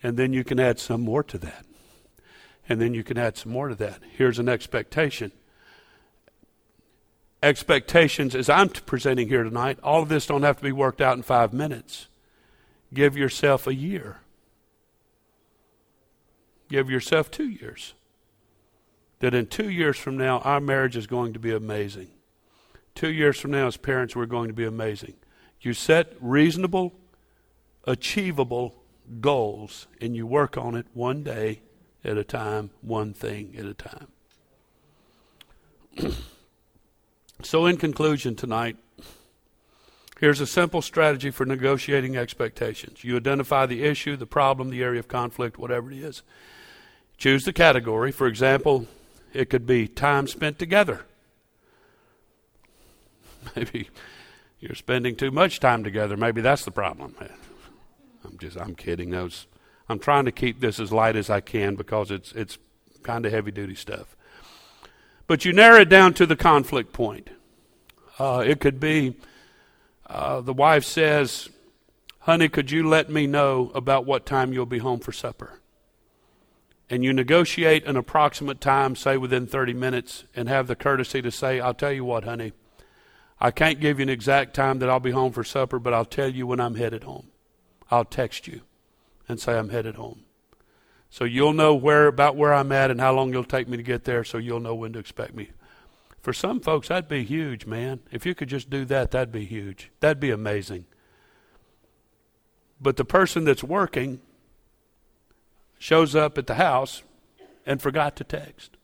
And 0.01 0.15
then 0.15 0.31
you 0.31 0.45
can 0.45 0.57
add 0.57 0.79
some 0.79 1.01
more 1.01 1.23
to 1.23 1.37
that 1.39 1.64
and 2.67 2.81
then 2.81 2.93
you 2.93 3.03
can 3.03 3.17
add 3.17 3.37
some 3.37 3.51
more 3.51 3.67
to 3.67 3.75
that. 3.75 4.01
Here's 4.17 4.39
an 4.39 4.49
expectation. 4.49 5.31
Expectations, 7.43 8.33
as 8.33 8.49
I'm 8.49 8.69
presenting 8.69 9.27
here 9.27 9.43
tonight, 9.43 9.77
all 9.83 10.01
of 10.01 10.09
this 10.09 10.25
don't 10.25 10.43
have 10.43 10.57
to 10.57 10.63
be 10.63 10.71
worked 10.71 11.01
out 11.01 11.15
in 11.15 11.21
five 11.23 11.53
minutes. 11.53 12.07
Give 12.93 13.15
yourself 13.15 13.67
a 13.67 13.75
year. 13.75 14.19
Give 16.69 16.89
yourself 16.89 17.29
two 17.29 17.47
years. 17.47 17.93
That 19.19 19.35
in 19.35 19.45
two 19.45 19.69
years 19.69 19.97
from 19.97 20.17
now, 20.17 20.39
our 20.39 20.59
marriage 20.59 20.97
is 20.97 21.05
going 21.07 21.33
to 21.33 21.39
be 21.39 21.51
amazing. 21.51 22.09
two 22.95 23.11
years 23.11 23.39
from 23.39 23.51
now, 23.51 23.67
as 23.67 23.77
parents, 23.77 24.15
we're 24.15 24.25
going 24.25 24.47
to 24.47 24.53
be 24.53 24.65
amazing. 24.65 25.13
You 25.61 25.73
set 25.73 26.13
reasonable, 26.19 26.93
achievable 27.83 28.83
goals, 29.19 29.87
and 30.01 30.15
you 30.15 30.25
work 30.25 30.57
on 30.57 30.75
it 30.75 30.87
one 30.93 31.21
day 31.21 31.61
at 32.05 32.17
a 32.17 32.23
time, 32.23 32.69
one 32.81 33.13
thing 33.13 33.55
at 33.57 33.65
a 33.65 33.73
time. 33.73 34.07
so, 37.41 37.65
in 37.65 37.77
conclusion 37.77 38.35
tonight, 38.35 38.77
here's 40.19 40.39
a 40.39 40.47
simple 40.47 40.81
strategy 40.81 41.31
for 41.31 41.45
negotiating 41.45 42.15
expectations. 42.15 43.03
You 43.03 43.17
identify 43.17 43.65
the 43.65 43.83
issue, 43.83 44.15
the 44.15 44.27
problem, 44.27 44.69
the 44.69 44.83
area 44.83 44.99
of 44.99 45.07
conflict, 45.07 45.57
whatever 45.57 45.91
it 45.91 45.97
is. 45.97 46.21
Choose 47.17 47.45
the 47.45 47.53
category. 47.53 48.11
For 48.11 48.27
example, 48.27 48.87
it 49.33 49.49
could 49.49 49.65
be 49.65 49.87
time 49.87 50.27
spent 50.27 50.59
together. 50.59 51.05
Maybe 53.55 53.89
you're 54.59 54.75
spending 54.75 55.15
too 55.15 55.31
much 55.31 55.59
time 55.59 55.83
together. 55.83 56.17
Maybe 56.17 56.41
that's 56.41 56.65
the 56.65 56.71
problem. 56.71 57.15
I'm 58.23 58.37
just 58.37 58.57
I'm 58.57 58.75
kidding. 58.75 59.11
Those 59.11 59.47
I'm 59.87 59.99
trying 59.99 60.25
to 60.25 60.31
keep 60.31 60.59
this 60.59 60.79
as 60.79 60.91
light 60.91 61.15
as 61.15 61.29
I 61.29 61.41
can 61.41 61.75
because 61.75 62.11
it's 62.11 62.31
it's 62.31 62.57
kind 63.03 63.25
of 63.25 63.31
heavy 63.31 63.51
duty 63.51 63.75
stuff. 63.75 64.15
But 65.27 65.45
you 65.45 65.53
narrow 65.53 65.81
it 65.81 65.89
down 65.89 66.13
to 66.15 66.25
the 66.25 66.35
conflict 66.35 66.91
point. 66.93 67.29
Uh, 68.17 68.43
it 68.45 68.59
could 68.59 68.79
be 68.79 69.15
uh, 70.07 70.41
the 70.41 70.53
wife 70.53 70.83
says, 70.83 71.49
"Honey, 72.19 72.49
could 72.49 72.71
you 72.71 72.87
let 72.87 73.09
me 73.09 73.27
know 73.27 73.71
about 73.75 74.05
what 74.05 74.25
time 74.25 74.53
you'll 74.53 74.65
be 74.65 74.79
home 74.79 74.99
for 74.99 75.11
supper?" 75.11 75.59
And 76.89 77.03
you 77.03 77.13
negotiate 77.13 77.85
an 77.85 77.97
approximate 77.97 78.61
time, 78.61 78.95
say 78.95 79.17
within 79.17 79.47
30 79.47 79.73
minutes, 79.73 80.25
and 80.35 80.47
have 80.47 80.67
the 80.67 80.75
courtesy 80.75 81.21
to 81.21 81.31
say, 81.31 81.59
"I'll 81.59 81.73
tell 81.73 81.91
you 81.91 82.05
what, 82.05 82.23
honey." 82.23 82.53
I 83.39 83.51
can't 83.51 83.81
give 83.81 83.99
you 83.99 84.03
an 84.03 84.09
exact 84.09 84.53
time 84.53 84.79
that 84.79 84.89
I'll 84.89 85.01
be 85.01 85.11
home 85.11 85.33
for 85.33 85.43
supper, 85.43 85.77
but 85.77 85.93
I'll 85.93 86.05
tell 86.05 86.29
you 86.29 86.47
when 86.47 86.61
I'm 86.61 86.75
headed 86.75 87.03
home. 87.03 87.27
I'll 87.91 88.05
text 88.05 88.47
you 88.47 88.61
and 89.27 89.39
say 89.39 89.57
I'm 89.57 89.69
headed 89.69 89.95
home. 89.95 90.23
So 91.09 91.23
you'll 91.23 91.53
know 91.53 91.73
where 91.75 92.07
about 92.07 92.35
where 92.35 92.53
I'm 92.53 92.71
at 92.71 92.91
and 92.91 92.99
how 92.99 93.13
long 93.13 93.29
it'll 93.29 93.43
take 93.43 93.67
me 93.67 93.77
to 93.77 93.83
get 93.83 94.03
there, 94.03 94.23
so 94.23 94.37
you'll 94.37 94.59
know 94.59 94.75
when 94.75 94.93
to 94.93 94.99
expect 94.99 95.33
me. 95.33 95.51
For 96.21 96.33
some 96.33 96.59
folks, 96.59 96.87
that'd 96.87 97.07
be 97.07 97.23
huge, 97.23 97.65
man. 97.65 97.99
If 98.11 98.25
you 98.25 98.33
could 98.33 98.49
just 98.49 98.69
do 98.69 98.83
that, 98.85 99.11
that'd 99.11 99.31
be 99.31 99.45
huge. 99.45 99.91
That'd 99.99 100.19
be 100.19 100.31
amazing. 100.31 100.85
But 102.81 102.97
the 102.97 103.05
person 103.05 103.45
that's 103.45 103.63
working 103.63 104.19
shows 105.77 106.15
up 106.15 106.37
at 106.37 106.47
the 106.47 106.55
house 106.55 107.03
and 107.65 107.81
forgot 107.81 108.15
to 108.17 108.23
text. 108.23 108.77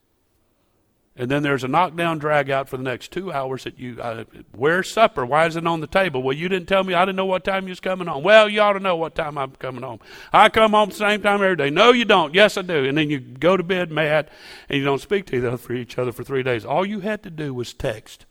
And 1.14 1.30
then 1.30 1.42
there's 1.42 1.62
a 1.62 1.68
knockdown 1.68 2.18
drag 2.18 2.48
out 2.48 2.70
for 2.70 2.78
the 2.78 2.82
next 2.82 3.12
two 3.12 3.30
hours 3.30 3.64
that 3.64 3.78
you, 3.78 4.00
uh, 4.00 4.24
where's 4.52 4.90
supper? 4.90 5.26
Why 5.26 5.46
isn't 5.46 5.66
it 5.66 5.68
on 5.68 5.80
the 5.80 5.86
table? 5.86 6.22
Well, 6.22 6.34
you 6.34 6.48
didn't 6.48 6.68
tell 6.68 6.84
me. 6.84 6.94
I 6.94 7.04
didn't 7.04 7.16
know 7.16 7.26
what 7.26 7.44
time 7.44 7.64
you 7.64 7.68
was 7.68 7.80
coming 7.80 8.06
home. 8.06 8.22
Well, 8.22 8.48
you 8.48 8.62
ought 8.62 8.72
to 8.72 8.80
know 8.80 8.96
what 8.96 9.14
time 9.14 9.36
I'm 9.36 9.50
coming 9.52 9.82
home. 9.82 10.00
I 10.32 10.48
come 10.48 10.70
home 10.70 10.88
the 10.88 10.94
same 10.94 11.20
time 11.20 11.42
every 11.42 11.56
day. 11.56 11.68
No, 11.68 11.92
you 11.92 12.06
don't. 12.06 12.34
Yes, 12.34 12.56
I 12.56 12.62
do. 12.62 12.86
And 12.86 12.96
then 12.96 13.10
you 13.10 13.20
go 13.20 13.58
to 13.58 13.62
bed 13.62 13.92
mad 13.92 14.30
and 14.70 14.78
you 14.78 14.84
don't 14.86 15.02
speak 15.02 15.26
to 15.26 15.74
each 15.74 15.98
other 15.98 16.12
for 16.12 16.24
three 16.24 16.42
days. 16.42 16.64
All 16.64 16.86
you 16.86 17.00
had 17.00 17.22
to 17.24 17.30
do 17.30 17.52
was 17.52 17.74
text, 17.74 18.24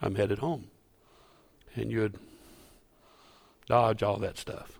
I'm 0.00 0.14
headed 0.14 0.38
home. 0.38 0.68
And 1.74 1.90
you'd 1.90 2.18
dodge 3.66 4.04
all 4.04 4.18
that 4.18 4.38
stuff. 4.38 4.75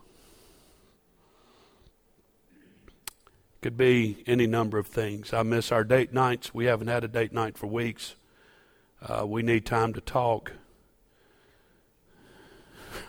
Could 3.61 3.77
be 3.77 4.23
any 4.27 4.45
number 4.45 4.77
of 4.77 4.87
things. 4.87 5.33
I 5.33 5.43
miss 5.43 5.71
our 5.71 5.83
date 5.83 6.13
nights. 6.13 6.53
We 6.53 6.65
haven't 6.65 6.87
had 6.87 7.03
a 7.03 7.07
date 7.07 7.33
night 7.33 7.57
for 7.57 7.67
weeks. 7.67 8.15
Uh, 9.01 9.25
we 9.25 9.41
need 9.41 9.65
time 9.65 9.93
to 9.93 10.01
talk. 10.01 10.53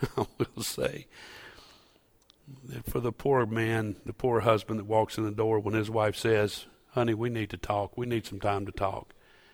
I 0.17 0.25
will 0.37 0.63
say 0.63 1.07
that 2.65 2.89
for 2.89 2.99
the 2.99 3.11
poor 3.11 3.45
man, 3.45 3.95
the 4.05 4.13
poor 4.13 4.41
husband 4.41 4.79
that 4.79 4.85
walks 4.85 5.17
in 5.17 5.23
the 5.23 5.31
door 5.31 5.59
when 5.59 5.73
his 5.73 5.89
wife 5.89 6.15
says, 6.15 6.65
Honey, 6.93 7.13
we 7.13 7.29
need 7.29 7.49
to 7.51 7.57
talk. 7.57 7.97
We 7.97 8.07
need 8.07 8.25
some 8.25 8.39
time 8.39 8.65
to 8.65 8.71
talk. 8.71 9.13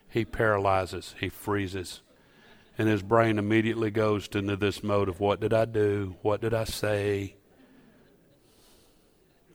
He 0.10 0.24
paralyzes, 0.24 1.16
he 1.20 1.30
freezes. 1.30 2.02
And 2.78 2.88
his 2.88 3.02
brain 3.02 3.38
immediately 3.38 3.92
goes 3.92 4.28
into 4.34 4.56
this 4.56 4.84
mode 4.84 5.10
of 5.10 5.20
what 5.20 5.40
did 5.40 5.54
I 5.54 5.66
do? 5.66 6.16
What 6.22 6.42
did 6.42 6.54
I 6.54 6.66
say? 6.66 7.36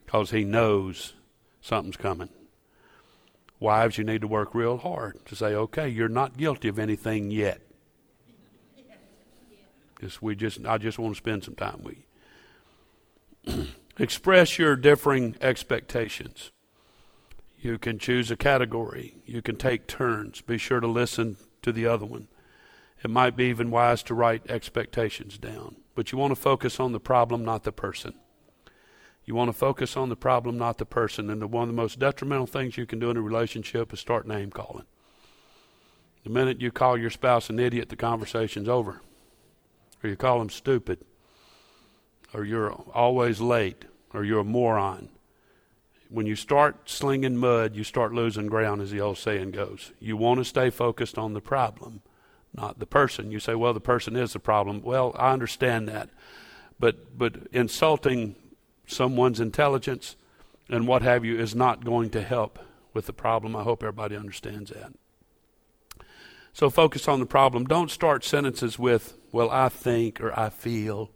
Because 0.04 0.30
he 0.30 0.44
knows 0.44 1.14
something's 1.60 1.96
coming. 1.96 2.28
Wives, 3.58 3.98
you 3.98 4.04
need 4.04 4.22
to 4.22 4.26
work 4.26 4.54
real 4.54 4.78
hard 4.78 5.24
to 5.26 5.36
say, 5.36 5.54
okay, 5.54 5.88
you're 5.88 6.08
not 6.08 6.36
guilty 6.36 6.68
of 6.68 6.78
anything 6.78 7.30
yet. 7.30 7.60
Just, 10.00 10.22
we 10.22 10.34
just, 10.34 10.64
I 10.64 10.78
just 10.78 10.98
want 10.98 11.14
to 11.14 11.18
spend 11.18 11.44
some 11.44 11.54
time 11.54 11.82
with 11.82 11.96
you. 13.44 13.66
Express 13.98 14.58
your 14.58 14.76
differing 14.76 15.36
expectations. 15.42 16.52
You 17.60 17.78
can 17.78 17.98
choose 17.98 18.30
a 18.30 18.36
category. 18.36 19.16
You 19.26 19.42
can 19.42 19.56
take 19.56 19.86
turns. 19.86 20.40
Be 20.40 20.56
sure 20.56 20.80
to 20.80 20.86
listen 20.86 21.36
to 21.60 21.70
the 21.70 21.86
other 21.86 22.06
one. 22.06 22.28
It 23.04 23.10
might 23.10 23.36
be 23.36 23.44
even 23.44 23.70
wise 23.70 24.02
to 24.04 24.14
write 24.14 24.50
expectations 24.50 25.36
down. 25.36 25.76
But 25.94 26.12
you 26.12 26.18
want 26.18 26.30
to 26.30 26.40
focus 26.40 26.80
on 26.80 26.92
the 26.92 27.00
problem, 27.00 27.44
not 27.44 27.64
the 27.64 27.72
person. 27.72 28.14
You 29.24 29.34
want 29.34 29.48
to 29.48 29.56
focus 29.56 29.96
on 29.96 30.08
the 30.08 30.16
problem, 30.16 30.58
not 30.58 30.78
the 30.78 30.86
person. 30.86 31.30
And 31.30 31.42
the, 31.42 31.46
one 31.46 31.62
of 31.62 31.68
the 31.68 31.80
most 31.80 31.98
detrimental 31.98 32.46
things 32.46 32.76
you 32.76 32.86
can 32.86 32.98
do 32.98 33.10
in 33.10 33.16
a 33.16 33.22
relationship 33.22 33.92
is 33.92 34.00
start 34.00 34.26
name 34.26 34.50
calling. 34.50 34.86
The 36.24 36.30
minute 36.30 36.60
you 36.60 36.70
call 36.70 36.98
your 36.98 37.10
spouse 37.10 37.48
an 37.48 37.58
idiot, 37.58 37.88
the 37.88 37.96
conversation's 37.96 38.68
over. 38.68 39.00
Or 40.02 40.10
you 40.10 40.16
call 40.16 40.38
them 40.38 40.50
stupid. 40.50 40.98
Or 42.32 42.44
you're 42.44 42.72
always 42.72 43.40
late. 43.40 43.84
Or 44.12 44.24
you're 44.24 44.40
a 44.40 44.44
moron. 44.44 45.10
When 46.08 46.26
you 46.26 46.34
start 46.34 46.90
slinging 46.90 47.36
mud, 47.36 47.76
you 47.76 47.84
start 47.84 48.12
losing 48.12 48.48
ground, 48.48 48.82
as 48.82 48.90
the 48.90 49.00
old 49.00 49.18
saying 49.18 49.52
goes. 49.52 49.92
You 50.00 50.16
want 50.16 50.38
to 50.38 50.44
stay 50.44 50.68
focused 50.68 51.16
on 51.16 51.34
the 51.34 51.40
problem, 51.40 52.02
not 52.52 52.80
the 52.80 52.86
person. 52.86 53.30
You 53.30 53.38
say, 53.38 53.54
well, 53.54 53.72
the 53.72 53.80
person 53.80 54.16
is 54.16 54.32
the 54.32 54.40
problem. 54.40 54.82
Well, 54.82 55.14
I 55.16 55.32
understand 55.32 55.86
that. 55.86 56.10
But, 56.80 57.16
but 57.16 57.36
insulting 57.52 58.34
someone's 58.90 59.40
intelligence 59.40 60.16
and 60.68 60.86
what 60.86 61.02
have 61.02 61.24
you 61.24 61.38
is 61.38 61.54
not 61.54 61.84
going 61.84 62.10
to 62.10 62.22
help 62.22 62.58
with 62.92 63.06
the 63.06 63.12
problem. 63.12 63.56
I 63.56 63.62
hope 63.62 63.82
everybody 63.82 64.16
understands 64.16 64.70
that. 64.70 64.92
So 66.52 66.70
focus 66.70 67.08
on 67.08 67.20
the 67.20 67.26
problem. 67.26 67.64
Don't 67.64 67.90
start 67.90 68.24
sentences 68.24 68.78
with, 68.78 69.16
well, 69.32 69.50
I 69.50 69.68
think 69.68 70.20
or 70.20 70.38
I 70.38 70.50
feel. 70.50 71.10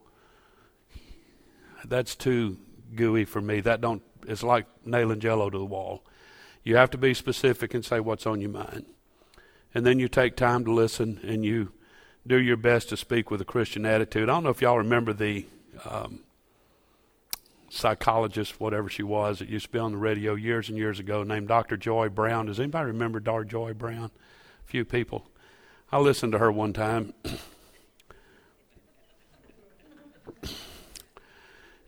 That's 1.85 2.14
too 2.14 2.59
gooey 2.95 3.25
for 3.25 3.41
me. 3.41 3.61
That 3.61 3.81
don't 3.81 4.03
it's 4.27 4.43
like 4.43 4.66
nailing 4.85 5.20
jello 5.20 5.51
to 5.51 5.59
the 5.59 5.64
wall. 5.64 6.05
You 6.62 6.77
have 6.77 6.91
to 6.91 6.99
be 6.99 7.12
specific 7.12 7.75
and 7.75 7.85
say 7.85 8.01
what's 8.01 8.27
on 8.27 8.41
your 8.41 8.51
mind. 8.51 8.87
And 9.75 9.85
then 9.85 9.99
you 9.99 10.09
take 10.09 10.37
time 10.37 10.64
to 10.64 10.72
listen 10.72 11.20
and 11.22 11.45
you 11.45 11.72
do 12.27 12.41
your 12.41 12.57
best 12.57 12.89
to 12.89 12.97
speak 12.97 13.31
with 13.31 13.41
a 13.41 13.45
Christian 13.45 13.85
attitude. 13.85 14.29
I 14.29 14.33
don't 14.33 14.45
know 14.45 14.51
if 14.51 14.62
y'all 14.62 14.79
remember 14.79 15.12
the 15.12 15.47
um, 15.85 16.24
psychologist, 17.75 18.61
whatever 18.61 18.89
she 18.89 19.03
was, 19.03 19.41
that 19.41 19.49
used 19.49 19.66
to 19.66 19.72
be 19.72 19.79
on 19.79 19.93
the 19.93 19.99
radio 19.99 20.35
years 20.35 20.68
and 20.68 20.79
years 20.79 21.01
ago, 21.01 21.22
named 21.22 21.49
Dr. 21.49 21.77
Joy 21.77 22.09
Browne. 22.09 22.47
Does 22.47 22.61
anybody 22.61 22.87
remember 22.87 23.20
Dr. 23.20 23.45
Joy 23.45 23.75
Browne? 23.75 24.11
Few 24.64 24.85
people. 24.85 25.27
I 25.93 25.99
listened 25.99 26.33
to 26.33 26.39
her 26.39 26.51
one 26.51 26.72
time. 26.72 27.12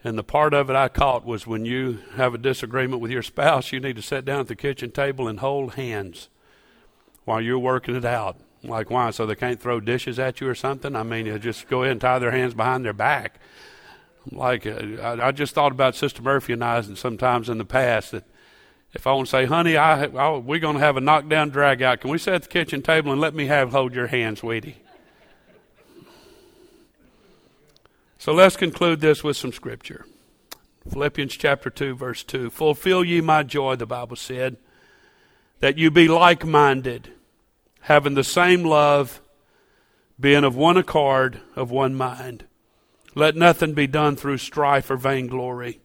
and 0.05 0.19
the 0.19 0.25
part 0.25 0.55
of 0.55 0.69
it 0.71 0.77
I 0.77 0.89
caught 0.89 1.25
was 1.25 1.47
when 1.47 1.65
you 1.65 2.01
have 2.15 2.35
a 2.35 2.39
disagreement 2.39 3.01
with 3.01 3.11
your 3.11 3.23
spouse, 3.23 3.73
you 3.73 3.81
need 3.81 3.97
to 3.97 4.03
sit 4.03 4.25
down 4.25 4.41
at 4.41 4.49
the 4.49 4.57
kitchen 4.57 4.91
table 4.91 5.29
and 5.29 5.41
hold 5.41 5.75
hands 5.75 6.29
while 7.25 7.41
you're 7.41 7.59
working 7.59 7.97
it 7.97 8.05
out. 8.05 8.37
Like 8.63 8.91
why? 8.91 9.11
So 9.11 9.27
they 9.27 9.35
can't 9.35 9.61
throw 9.61 9.81
dishes 9.81 10.19
at 10.19 10.41
you 10.41 10.49
or 10.49 10.55
something? 10.55 10.97
I 10.97 11.03
mean, 11.03 11.27
you 11.27 11.39
just 11.39 11.69
go 11.69 11.83
ahead 11.83 11.93
and 11.93 12.01
tie 12.01 12.19
their 12.19 12.33
hands 12.33 12.55
behind 12.55 12.85
their 12.85 12.93
back 12.93 13.41
like 14.33 14.67
uh, 14.67 14.79
I, 15.03 15.29
I, 15.29 15.33
just 15.33 15.55
thought 15.55 15.73
about 15.73 15.95
Sister 15.95 16.23
Murphy 16.23 16.53
and 16.53 16.65
I, 16.65 16.81
sometimes 16.83 17.49
in 17.49 17.59
the 17.59 17.65
past 17.65 18.13
that 18.13 18.25
if 18.93 19.07
I 19.07 19.13
want 19.13 19.27
to 19.27 19.31
say, 19.31 19.45
"Honey, 19.47 19.77
I, 19.77 20.05
I 20.05 20.37
we're 20.39 20.61
going 20.61 20.75
to 20.75 20.81
have 20.81 20.97
a 20.97 21.01
knockdown 21.01 21.51
drag 21.51 21.83
out. 21.83 22.01
Can 22.01 22.11
we 22.11 22.19
sit 22.19 22.35
at 22.35 22.43
the 22.43 22.49
kitchen 22.49 22.83
table 22.83 23.13
and 23.13 23.21
let 23.21 23.35
me 23.35 23.47
have 23.47 23.71
hold 23.71 23.95
your 23.95 24.09
hand, 24.09 24.39
sweetie?" 24.39 24.77
So 28.19 28.33
let's 28.33 28.57
conclude 28.57 29.01
this 29.01 29.23
with 29.23 29.37
some 29.37 29.53
scripture. 29.53 30.05
Philippians 30.91 31.37
chapter 31.37 31.71
2, 31.71 31.95
verse 31.95 32.25
2. 32.25 32.51
Fulfill 32.51 33.05
ye 33.05 33.21
my 33.21 33.43
joy, 33.43 33.77
the 33.77 33.87
Bible 33.87 34.17
said, 34.17 34.57
that 35.61 35.79
you 35.79 35.91
be 35.91 36.09
like 36.09 36.45
minded, 36.45 37.13
having 37.83 38.15
the 38.15 38.25
same 38.25 38.65
love, 38.65 39.21
being 40.19 40.45
of 40.45 40.57
one 40.57 40.77
accord, 40.77 41.41
of 41.55 41.71
one 41.71 41.95
mind. 41.95 42.47
Let 43.17 43.35
nothing 43.35 43.73
be 43.73 43.87
done 43.87 44.15
through 44.15 44.37
strife 44.39 44.91
or 44.91 44.97
vainglory, 44.99 45.81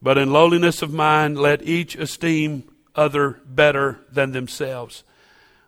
but 0.00 0.16
in 0.16 0.32
lowliness 0.32 0.82
of 0.82 0.92
mind 0.92 1.36
let 1.36 1.62
each 1.62 1.96
esteem 1.96 2.62
other 2.94 3.40
better 3.44 3.98
than 4.10 4.30
themselves. 4.30 5.02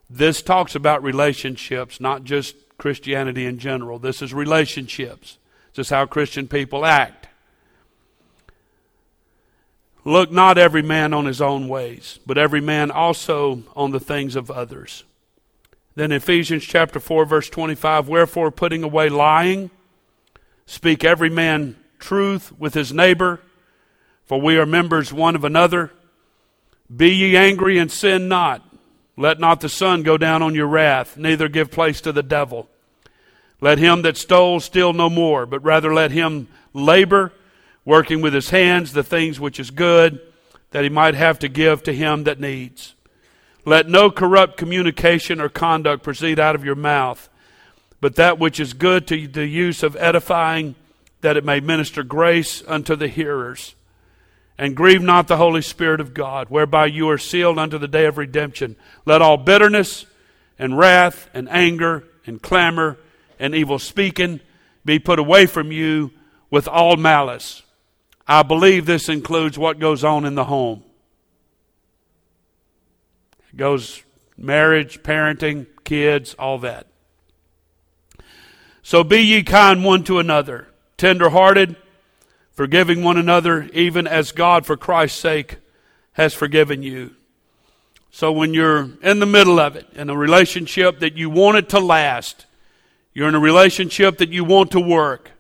This 0.09 0.43
talks 0.43 0.77
about 0.77 1.03
relationships, 1.03 2.01
not 2.01 2.23
just 2.23 2.55
Christianity 2.79 3.47
in 3.47 3.59
general. 3.59 3.99
This 3.99 4.23
is 4.23 4.33
relationships. 4.33 5.39
This 5.75 5.89
is 5.89 5.91
how 5.91 6.07
Christian 6.07 6.47
people 6.47 6.87
act. 6.87 7.27
Look 10.05 10.31
not 10.31 10.57
every 10.57 10.83
man 10.83 11.13
on 11.13 11.25
his 11.25 11.43
own 11.43 11.67
ways, 11.67 12.21
but 12.25 12.39
every 12.39 12.61
man 12.61 12.93
also 12.93 13.65
on 13.75 13.91
the 13.91 13.99
things 13.99 14.37
of 14.37 14.53
others. 14.53 15.03
Then 15.97 16.13
Ephesians 16.13 16.63
chapter 16.63 17.01
4 17.01 17.25
verse 17.25 17.51
25, 17.51 18.07
wherefore 18.07 18.53
putting 18.53 18.85
away 18.85 19.09
lying, 19.09 19.71
speak 20.67 21.05
every 21.05 21.31
man 21.31 21.77
truth 21.99 22.53
with 22.59 22.75
his 22.75 22.93
neighbor, 22.93 23.41
for 24.27 24.41
we 24.41 24.59
are 24.59 24.67
members 24.67 25.13
one 25.13 25.37
of 25.37 25.45
another. 25.45 25.93
Be 26.95 27.11
ye 27.11 27.37
angry 27.37 27.79
and 27.79 27.91
sin 27.91 28.29
not. 28.29 28.63
Let 29.17 29.41
not 29.41 29.61
the 29.61 29.69
sun 29.69 30.03
go 30.03 30.19
down 30.19 30.43
on 30.43 30.55
your 30.55 30.67
wrath, 30.67 31.17
neither 31.17 31.49
give 31.49 31.71
place 31.71 32.01
to 32.03 32.13
the 32.13 32.23
devil. 32.23 32.69
Let 33.61 33.79
him 33.79 34.03
that 34.03 34.17
stole 34.17 34.61
steal 34.61 34.93
no 34.93 35.09
more, 35.09 35.47
but 35.47 35.65
rather 35.65 35.95
let 35.95 36.11
him 36.11 36.49
labor, 36.75 37.33
working 37.85 38.21
with 38.21 38.35
his 38.35 38.51
hands 38.51 38.93
the 38.93 39.03
things 39.03 39.41
which 39.41 39.59
is 39.59 39.71
good, 39.71 40.21
that 40.73 40.85
he 40.85 40.91
might 40.91 41.15
have 41.15 41.39
to 41.39 41.49
give 41.49 41.83
to 41.85 41.95
him 41.95 42.25
that 42.25 42.41
needs. 42.41 42.95
Let 43.65 43.89
no 43.89 44.11
corrupt 44.11 44.59
communication 44.59 45.41
or 45.41 45.49
conduct 45.49 46.03
proceed 46.03 46.39
out 46.39 46.55
of 46.55 46.65
your 46.65 46.75
mouth, 46.75 47.31
but 48.01 48.17
that 48.17 48.39
which 48.39 48.61
is 48.61 48.73
good 48.73 49.07
to 49.09 49.27
the 49.27 49.47
use 49.47 49.83
of 49.83 49.97
edifying, 49.97 50.75
that 51.21 51.37
it 51.37 51.45
may 51.45 51.61
minister 51.61 52.03
grace 52.03 52.63
unto 52.67 52.95
the 52.95 53.09
hearers. 53.09 53.75
And 54.59 54.77
grieve 54.77 55.03
not 55.03 55.29
the 55.29 55.37
Holy 55.37 55.61
Spirit 55.61 56.01
of 56.01 56.15
God, 56.15 56.49
whereby 56.49 56.87
you 56.87 57.09
are 57.11 57.19
sealed 57.19 57.59
unto 57.59 57.79
the 57.79 57.89
day 57.89 58.07
of 58.07 58.17
redemption. 58.17 58.77
Let 59.05 59.21
all 59.21 59.37
bitterness 59.37 60.07
and 60.59 60.79
wrath 60.79 61.29
and 61.35 61.49
anger 61.51 62.05
and 62.27 62.41
clamor 62.41 62.97
and 63.39 63.55
evil 63.55 63.79
speaking 63.79 64.41
be 64.85 64.99
put 64.99 65.19
away 65.19 65.47
from 65.47 65.73
you 65.73 66.13
with 66.51 66.69
all 66.69 66.97
malice. 66.97 67.63
I 68.27 68.43
believe 68.43 68.87
this 68.87 69.09
includes 69.09 69.59
what 69.59 69.79
goes 69.79 70.03
on 70.05 70.25
in 70.25 70.35
the 70.35 70.45
home. 70.45 70.83
It 73.53 73.57
goes 73.57 74.03
marriage, 74.37 75.03
parenting, 75.03 75.67
kids, 75.85 76.35
all 76.35 76.59
that. 76.59 76.87
So 78.87 79.03
be 79.03 79.19
ye 79.19 79.43
kind 79.43 79.85
one 79.85 80.05
to 80.05 80.21
another, 80.21 80.69
tenderhearted, 80.97 81.75
forgiving 82.53 83.03
one 83.03 83.17
another, 83.17 83.69
even 83.73 84.07
as 84.07 84.31
God, 84.31 84.65
for 84.65 84.77
Christ's 84.77 85.19
sake, 85.19 85.57
has 86.13 86.35
forgiven 86.35 86.85
you. 86.85 87.17
So 88.13 88.31
when 88.31 88.55
you're 88.55 88.89
in 89.03 89.19
the 89.19 89.27
middle 89.27 89.59
of 89.59 89.75
it, 89.75 89.89
in 89.95 90.09
a 90.09 90.17
relationship 90.17 91.01
that 91.01 91.17
you 91.17 91.29
want 91.29 91.57
it 91.57 91.69
to 91.71 91.81
last, 91.81 92.47
you're 93.13 93.29
in 93.29 93.35
a 93.35 93.41
relationship 93.41 94.19
that 94.19 94.29
you 94.29 94.45
want 94.45 94.71
to 94.71 94.81
work. 94.81 95.33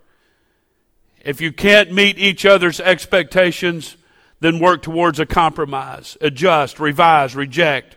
If 1.25 1.41
you 1.41 1.53
can't 1.53 1.93
meet 1.93 2.19
each 2.19 2.45
other's 2.45 2.81
expectations, 2.81 3.97
then 4.41 4.59
work 4.59 4.83
towards 4.83 5.21
a 5.21 5.25
compromise, 5.25 6.19
adjust, 6.21 6.81
revise, 6.81 7.37
reject, 7.37 7.97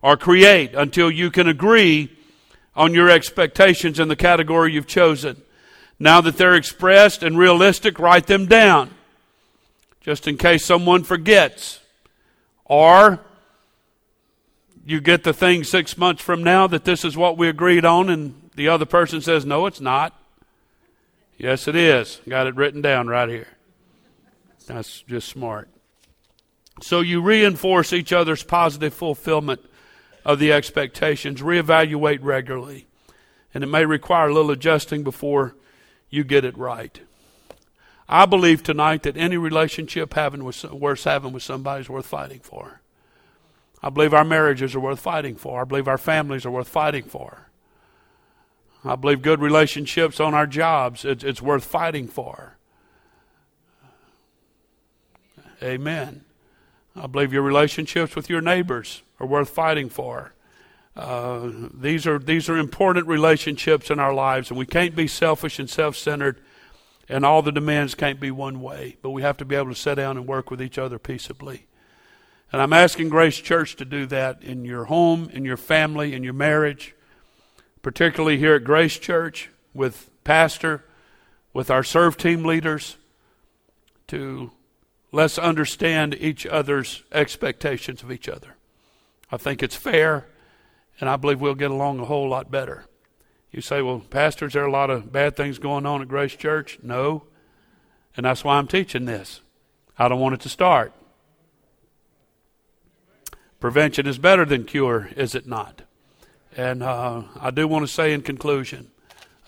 or 0.00 0.16
create 0.16 0.72
until 0.74 1.10
you 1.10 1.30
can 1.30 1.48
agree 1.48 2.15
on 2.76 2.94
your 2.94 3.10
expectations 3.10 3.98
in 3.98 4.08
the 4.08 4.16
category 4.16 4.72
you've 4.72 4.86
chosen. 4.86 5.42
Now 5.98 6.20
that 6.20 6.36
they're 6.36 6.54
expressed 6.54 7.22
and 7.22 7.38
realistic, 7.38 7.98
write 7.98 8.26
them 8.26 8.46
down 8.46 8.90
just 10.02 10.28
in 10.28 10.36
case 10.36 10.64
someone 10.64 11.02
forgets. 11.02 11.80
Or 12.64 13.20
you 14.84 15.00
get 15.00 15.24
the 15.24 15.32
thing 15.32 15.64
six 15.64 15.98
months 15.98 16.22
from 16.22 16.44
now 16.44 16.68
that 16.68 16.84
this 16.84 17.04
is 17.04 17.16
what 17.16 17.36
we 17.36 17.48
agreed 17.48 17.84
on, 17.84 18.08
and 18.08 18.50
the 18.54 18.68
other 18.68 18.84
person 18.84 19.20
says, 19.20 19.44
No, 19.44 19.66
it's 19.66 19.80
not. 19.80 20.14
Yes, 21.38 21.66
it 21.66 21.74
is. 21.74 22.20
Got 22.28 22.46
it 22.46 22.54
written 22.54 22.82
down 22.82 23.08
right 23.08 23.28
here. 23.28 23.48
That's 24.66 25.02
just 25.02 25.28
smart. 25.28 25.68
So 26.82 27.00
you 27.00 27.20
reinforce 27.20 27.92
each 27.92 28.12
other's 28.12 28.42
positive 28.42 28.94
fulfillment 28.94 29.60
of 30.26 30.40
the 30.40 30.52
expectations, 30.52 31.40
reevaluate 31.40 32.18
regularly. 32.20 32.88
And 33.54 33.62
it 33.62 33.68
may 33.68 33.86
require 33.86 34.28
a 34.28 34.34
little 34.34 34.50
adjusting 34.50 35.04
before 35.04 35.54
you 36.10 36.24
get 36.24 36.44
it 36.44 36.58
right. 36.58 37.00
I 38.08 38.26
believe 38.26 38.64
tonight 38.64 39.04
that 39.04 39.16
any 39.16 39.36
relationship 39.36 40.14
having 40.14 40.42
with, 40.42 40.64
worth 40.64 41.04
having 41.04 41.32
with 41.32 41.44
somebody 41.44 41.82
is 41.82 41.88
worth 41.88 42.06
fighting 42.06 42.40
for. 42.40 42.80
I 43.80 43.88
believe 43.88 44.12
our 44.12 44.24
marriages 44.24 44.74
are 44.74 44.80
worth 44.80 44.98
fighting 44.98 45.36
for. 45.36 45.60
I 45.60 45.64
believe 45.64 45.86
our 45.86 45.96
families 45.96 46.44
are 46.44 46.50
worth 46.50 46.68
fighting 46.68 47.04
for. 47.04 47.48
I 48.84 48.96
believe 48.96 49.22
good 49.22 49.40
relationships 49.40 50.18
on 50.18 50.34
our 50.34 50.46
jobs, 50.48 51.04
it's, 51.04 51.22
it's 51.22 51.40
worth 51.40 51.64
fighting 51.64 52.08
for. 52.08 52.56
Amen. 55.62 56.24
I 56.96 57.06
believe 57.06 57.32
your 57.32 57.42
relationships 57.42 58.16
with 58.16 58.28
your 58.28 58.40
neighbors 58.40 59.02
are 59.18 59.26
worth 59.26 59.50
fighting 59.50 59.88
for. 59.88 60.32
Uh, 60.96 61.50
these 61.74 62.06
are 62.06 62.18
these 62.18 62.48
are 62.48 62.56
important 62.56 63.06
relationships 63.06 63.90
in 63.90 63.98
our 63.98 64.14
lives, 64.14 64.50
and 64.50 64.58
we 64.58 64.66
can't 64.66 64.96
be 64.96 65.06
selfish 65.06 65.58
and 65.58 65.68
self-centered, 65.68 66.40
and 67.08 67.24
all 67.24 67.42
the 67.42 67.52
demands 67.52 67.94
can't 67.94 68.18
be 68.18 68.30
one 68.30 68.60
way. 68.62 68.96
But 69.02 69.10
we 69.10 69.22
have 69.22 69.36
to 69.38 69.44
be 69.44 69.54
able 69.54 69.68
to 69.68 69.74
sit 69.74 69.96
down 69.96 70.16
and 70.16 70.26
work 70.26 70.50
with 70.50 70.62
each 70.62 70.78
other 70.78 70.98
peaceably. 70.98 71.66
And 72.52 72.62
I'm 72.62 72.72
asking 72.72 73.10
Grace 73.10 73.38
Church 73.38 73.76
to 73.76 73.84
do 73.84 74.06
that 74.06 74.42
in 74.42 74.64
your 74.64 74.84
home, 74.84 75.28
in 75.32 75.44
your 75.44 75.56
family, 75.56 76.14
in 76.14 76.22
your 76.22 76.32
marriage, 76.32 76.94
particularly 77.82 78.38
here 78.38 78.54
at 78.54 78.64
Grace 78.64 78.98
Church 78.98 79.50
with 79.74 80.10
Pastor, 80.24 80.84
with 81.52 81.70
our 81.70 81.82
serve 81.82 82.16
team 82.16 82.44
leaders, 82.44 82.96
to 84.06 84.50
let's 85.12 85.38
understand 85.38 86.14
each 86.14 86.46
other's 86.46 87.02
expectations 87.12 88.02
of 88.02 88.10
each 88.10 88.28
other. 88.28 88.55
I 89.30 89.36
think 89.36 89.62
it's 89.62 89.76
fair, 89.76 90.26
and 91.00 91.10
I 91.10 91.16
believe 91.16 91.40
we'll 91.40 91.54
get 91.54 91.70
along 91.70 92.00
a 92.00 92.04
whole 92.04 92.28
lot 92.28 92.50
better. 92.50 92.86
You 93.50 93.60
say, 93.60 93.82
well, 93.82 94.00
Pastor, 94.00 94.48
there 94.48 94.64
are 94.64 94.66
a 94.66 94.70
lot 94.70 94.90
of 94.90 95.10
bad 95.10 95.36
things 95.36 95.58
going 95.58 95.86
on 95.86 96.02
at 96.02 96.08
Grace 96.08 96.36
Church? 96.36 96.78
No. 96.82 97.24
And 98.16 98.26
that's 98.26 98.44
why 98.44 98.56
I'm 98.56 98.68
teaching 98.68 99.04
this. 99.04 99.40
I 99.98 100.08
don't 100.08 100.20
want 100.20 100.34
it 100.34 100.40
to 100.42 100.48
start. 100.48 100.92
Prevention 103.60 104.06
is 104.06 104.18
better 104.18 104.44
than 104.44 104.64
cure, 104.64 105.08
is 105.16 105.34
it 105.34 105.46
not? 105.46 105.82
And 106.56 106.82
uh, 106.82 107.22
I 107.40 107.50
do 107.50 107.66
want 107.66 107.86
to 107.86 107.92
say 107.92 108.12
in 108.12 108.22
conclusion, 108.22 108.90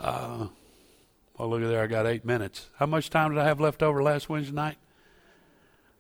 uh, 0.01 0.49
well, 1.37 1.51
look 1.51 1.63
at 1.63 1.69
there, 1.69 1.83
I 1.83 1.87
got 1.87 2.07
eight 2.07 2.25
minutes. 2.25 2.69
How 2.79 2.87
much 2.87 3.11
time 3.11 3.35
did 3.35 3.41
I 3.41 3.45
have 3.45 3.61
left 3.61 3.83
over 3.83 4.03
last 4.03 4.29
Wednesday 4.29 4.55
night? 4.55 4.79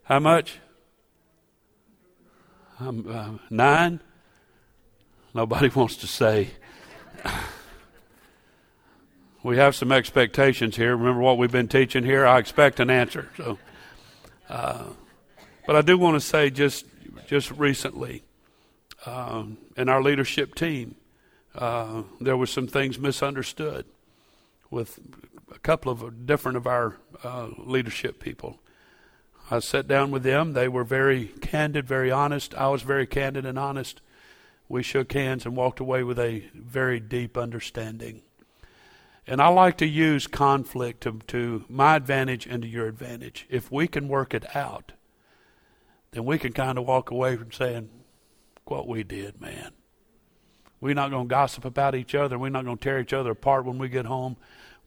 How 0.05 0.19
much? 0.19 0.59
Um, 2.81 3.05
uh, 3.11 3.45
nine? 3.51 4.01
Nobody 5.35 5.69
wants 5.75 5.97
to 5.97 6.07
say. 6.07 6.51
we 9.43 9.57
have 9.57 9.75
some 9.75 9.91
expectations 9.91 10.77
here. 10.77 10.97
Remember 10.97 11.21
what 11.21 11.39
we've 11.39 11.51
been 11.51 11.67
teaching 11.67 12.05
here? 12.05 12.25
I 12.25 12.39
expect 12.39 12.79
an 12.79 12.89
answer. 12.89 13.31
So, 13.37 13.59
uh, 14.49 14.85
but 15.67 15.75
I 15.75 15.83
do 15.83 15.99
want 15.99 16.15
to 16.15 16.21
say 16.21 16.51
just 16.51 16.87
just 17.27 17.51
recently, 17.51 18.23
um, 19.07 19.59
in 19.77 19.89
our 19.89 20.01
leadership 20.01 20.55
team, 20.55 20.95
uh, 21.57 22.03
there 22.21 22.37
were 22.37 22.47
some 22.47 22.69
things 22.69 22.99
misunderstood 22.99 23.87
with 24.71 25.01
a 25.53 25.59
couple 25.59 25.91
of 25.91 26.27
different 26.27 26.57
of 26.57 26.67
our 26.67 26.97
uh, 27.25 27.49
leadership 27.59 28.21
people. 28.21 28.61
I 29.51 29.61
sat 29.61 29.89
down 29.89 30.11
with 30.11 30.23
them. 30.23 30.53
They 30.53 30.69
were 30.69 30.85
very 30.85 31.29
candid, 31.41 31.87
very 31.87 32.11
honest. 32.11 32.55
I 32.55 32.69
was 32.69 32.83
very 32.83 33.07
candid 33.07 33.47
and 33.47 33.59
honest. 33.59 34.01
We 34.69 34.83
shook 34.83 35.13
hands 35.13 35.47
and 35.47 35.57
walked 35.57 35.81
away 35.81 36.03
with 36.03 36.19
a 36.19 36.45
very 36.55 37.01
deep 37.01 37.39
understanding. 37.39 38.23
And 39.27 39.41
I 39.41 39.49
like 39.49 39.79
to 39.79 39.87
use 39.87 40.27
conflict 40.27 41.03
to, 41.03 41.21
to 41.29 41.65
my 41.69 41.97
advantage 41.97 42.47
and 42.47 42.63
to 42.63 42.69
your 42.69 42.87
advantage. 42.87 43.47
If 43.49 43.73
we 43.73 43.89
can 43.89 44.09
work 44.09 44.35
it 44.35 44.55
out, 44.55 44.93
then 46.11 46.25
we 46.25 46.39
can 46.39 46.53
kind 46.53 46.79
of 46.79 46.87
walk 46.87 47.11
away 47.11 47.37
from 47.37 47.53
saying, 47.53 47.91
what 48.65 48.87
we 48.87 49.03
did, 49.03 49.41
man. 49.41 49.73
We're 50.81 50.95
not 50.95 51.11
going 51.11 51.27
to 51.27 51.31
gossip 51.31 51.65
about 51.65 51.95
each 51.95 52.15
other. 52.15 52.39
We're 52.39 52.51
not 52.51 52.65
going 52.65 52.79
to 52.79 52.83
tear 52.83 53.01
each 53.01 53.13
other 53.13 53.31
apart 53.31 53.65
when 53.65 53.79
we 53.79 53.89
get 53.89 54.07
home. 54.07 54.37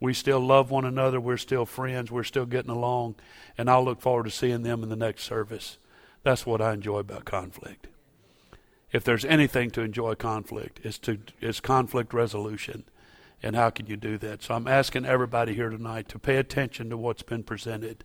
We 0.01 0.13
still 0.13 0.39
love 0.39 0.71
one 0.71 0.83
another. 0.83 1.21
We're 1.21 1.37
still 1.37 1.65
friends. 1.65 2.11
We're 2.11 2.23
still 2.23 2.47
getting 2.47 2.71
along. 2.71 3.15
And 3.57 3.69
I'll 3.69 3.85
look 3.85 4.01
forward 4.01 4.23
to 4.23 4.31
seeing 4.31 4.63
them 4.63 4.83
in 4.83 4.89
the 4.89 4.95
next 4.97 5.23
service. 5.23 5.77
That's 6.23 6.45
what 6.45 6.59
I 6.59 6.73
enjoy 6.73 6.99
about 6.99 7.23
conflict. 7.23 7.87
If 8.91 9.03
there's 9.03 9.23
anything 9.23 9.71
to 9.71 9.81
enjoy 9.81 10.15
conflict, 10.15 10.81
it's, 10.83 10.97
to, 10.99 11.19
it's 11.39 11.59
conflict 11.59 12.13
resolution. 12.13 12.83
And 13.43 13.55
how 13.55 13.69
can 13.69 13.85
you 13.85 13.95
do 13.95 14.17
that? 14.17 14.43
So 14.43 14.55
I'm 14.55 14.67
asking 14.67 15.05
everybody 15.05 15.53
here 15.53 15.69
tonight 15.69 16.09
to 16.09 16.19
pay 16.19 16.37
attention 16.37 16.89
to 16.89 16.97
what's 16.97 17.23
been 17.23 17.43
presented. 17.43 18.03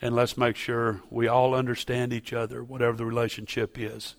And 0.00 0.14
let's 0.14 0.36
make 0.36 0.56
sure 0.56 1.00
we 1.10 1.26
all 1.26 1.54
understand 1.54 2.12
each 2.12 2.32
other, 2.32 2.62
whatever 2.62 2.96
the 2.96 3.06
relationship 3.06 3.78
is 3.78 4.16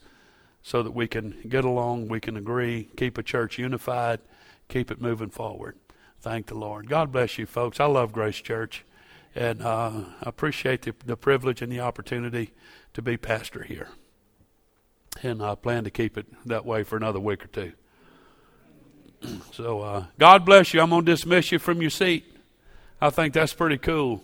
so 0.63 0.83
that 0.83 0.91
we 0.91 1.07
can 1.07 1.35
get 1.47 1.63
along, 1.63 2.07
we 2.07 2.19
can 2.19 2.35
agree, 2.35 2.89
keep 2.97 3.17
a 3.17 3.23
church 3.23 3.57
unified, 3.57 4.19
keep 4.67 4.91
it 4.91 4.99
moving 4.99 5.29
forward. 5.29 5.77
Thank 6.21 6.47
the 6.47 6.55
Lord. 6.55 6.89
God 6.89 7.11
bless 7.11 7.37
you, 7.37 7.45
folks. 7.45 7.79
I 7.79 7.85
love 7.85 8.11
Grace 8.11 8.37
Church, 8.37 8.83
and 9.35 9.61
uh, 9.61 9.91
I 10.21 10.29
appreciate 10.29 10.81
the, 10.81 10.93
the 11.05 11.15
privilege 11.15 11.61
and 11.61 11.71
the 11.71 11.79
opportunity 11.79 12.51
to 12.93 13.01
be 13.01 13.17
pastor 13.17 13.63
here. 13.63 13.89
And 15.23 15.41
I 15.41 15.55
plan 15.55 15.83
to 15.83 15.91
keep 15.91 16.17
it 16.17 16.25
that 16.45 16.65
way 16.65 16.83
for 16.83 16.97
another 16.97 17.19
week 17.19 17.43
or 17.45 17.47
two. 17.47 17.71
so, 19.51 19.81
uh, 19.81 20.05
God 20.17 20.45
bless 20.45 20.73
you. 20.73 20.81
I'm 20.81 20.89
going 20.89 21.05
to 21.05 21.11
dismiss 21.11 21.51
you 21.51 21.59
from 21.59 21.81
your 21.81 21.89
seat. 21.89 22.25
I 22.99 23.09
think 23.09 23.33
that's 23.33 23.53
pretty 23.53 23.77
cool. 23.77 24.23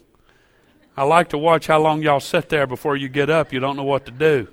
I 0.96 1.04
like 1.04 1.30
to 1.30 1.38
watch 1.38 1.68
how 1.68 1.80
long 1.80 2.02
y'all 2.02 2.20
sit 2.20 2.50
there 2.50 2.68
before 2.68 2.96
you 2.96 3.10
get 3.10 3.30
up. 3.30 3.52
You 3.52 3.60
don't 3.60 3.76
know 3.76 3.84
what 3.84 4.06
to 4.06 4.12
do. 4.12 4.48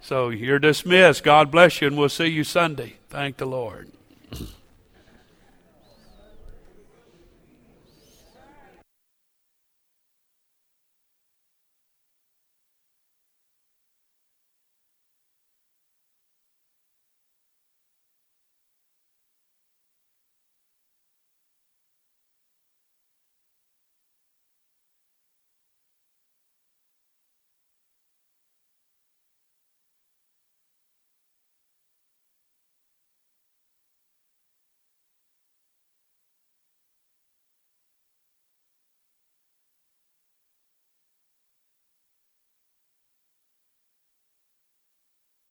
So 0.00 0.30
you're 0.30 0.58
dismissed. 0.58 1.22
God 1.22 1.50
bless 1.50 1.80
you, 1.80 1.88
and 1.88 1.96
we'll 1.96 2.08
see 2.08 2.26
you 2.26 2.44
Sunday. 2.44 2.96
Thank 3.08 3.36
the 3.36 3.46
Lord. 3.46 3.90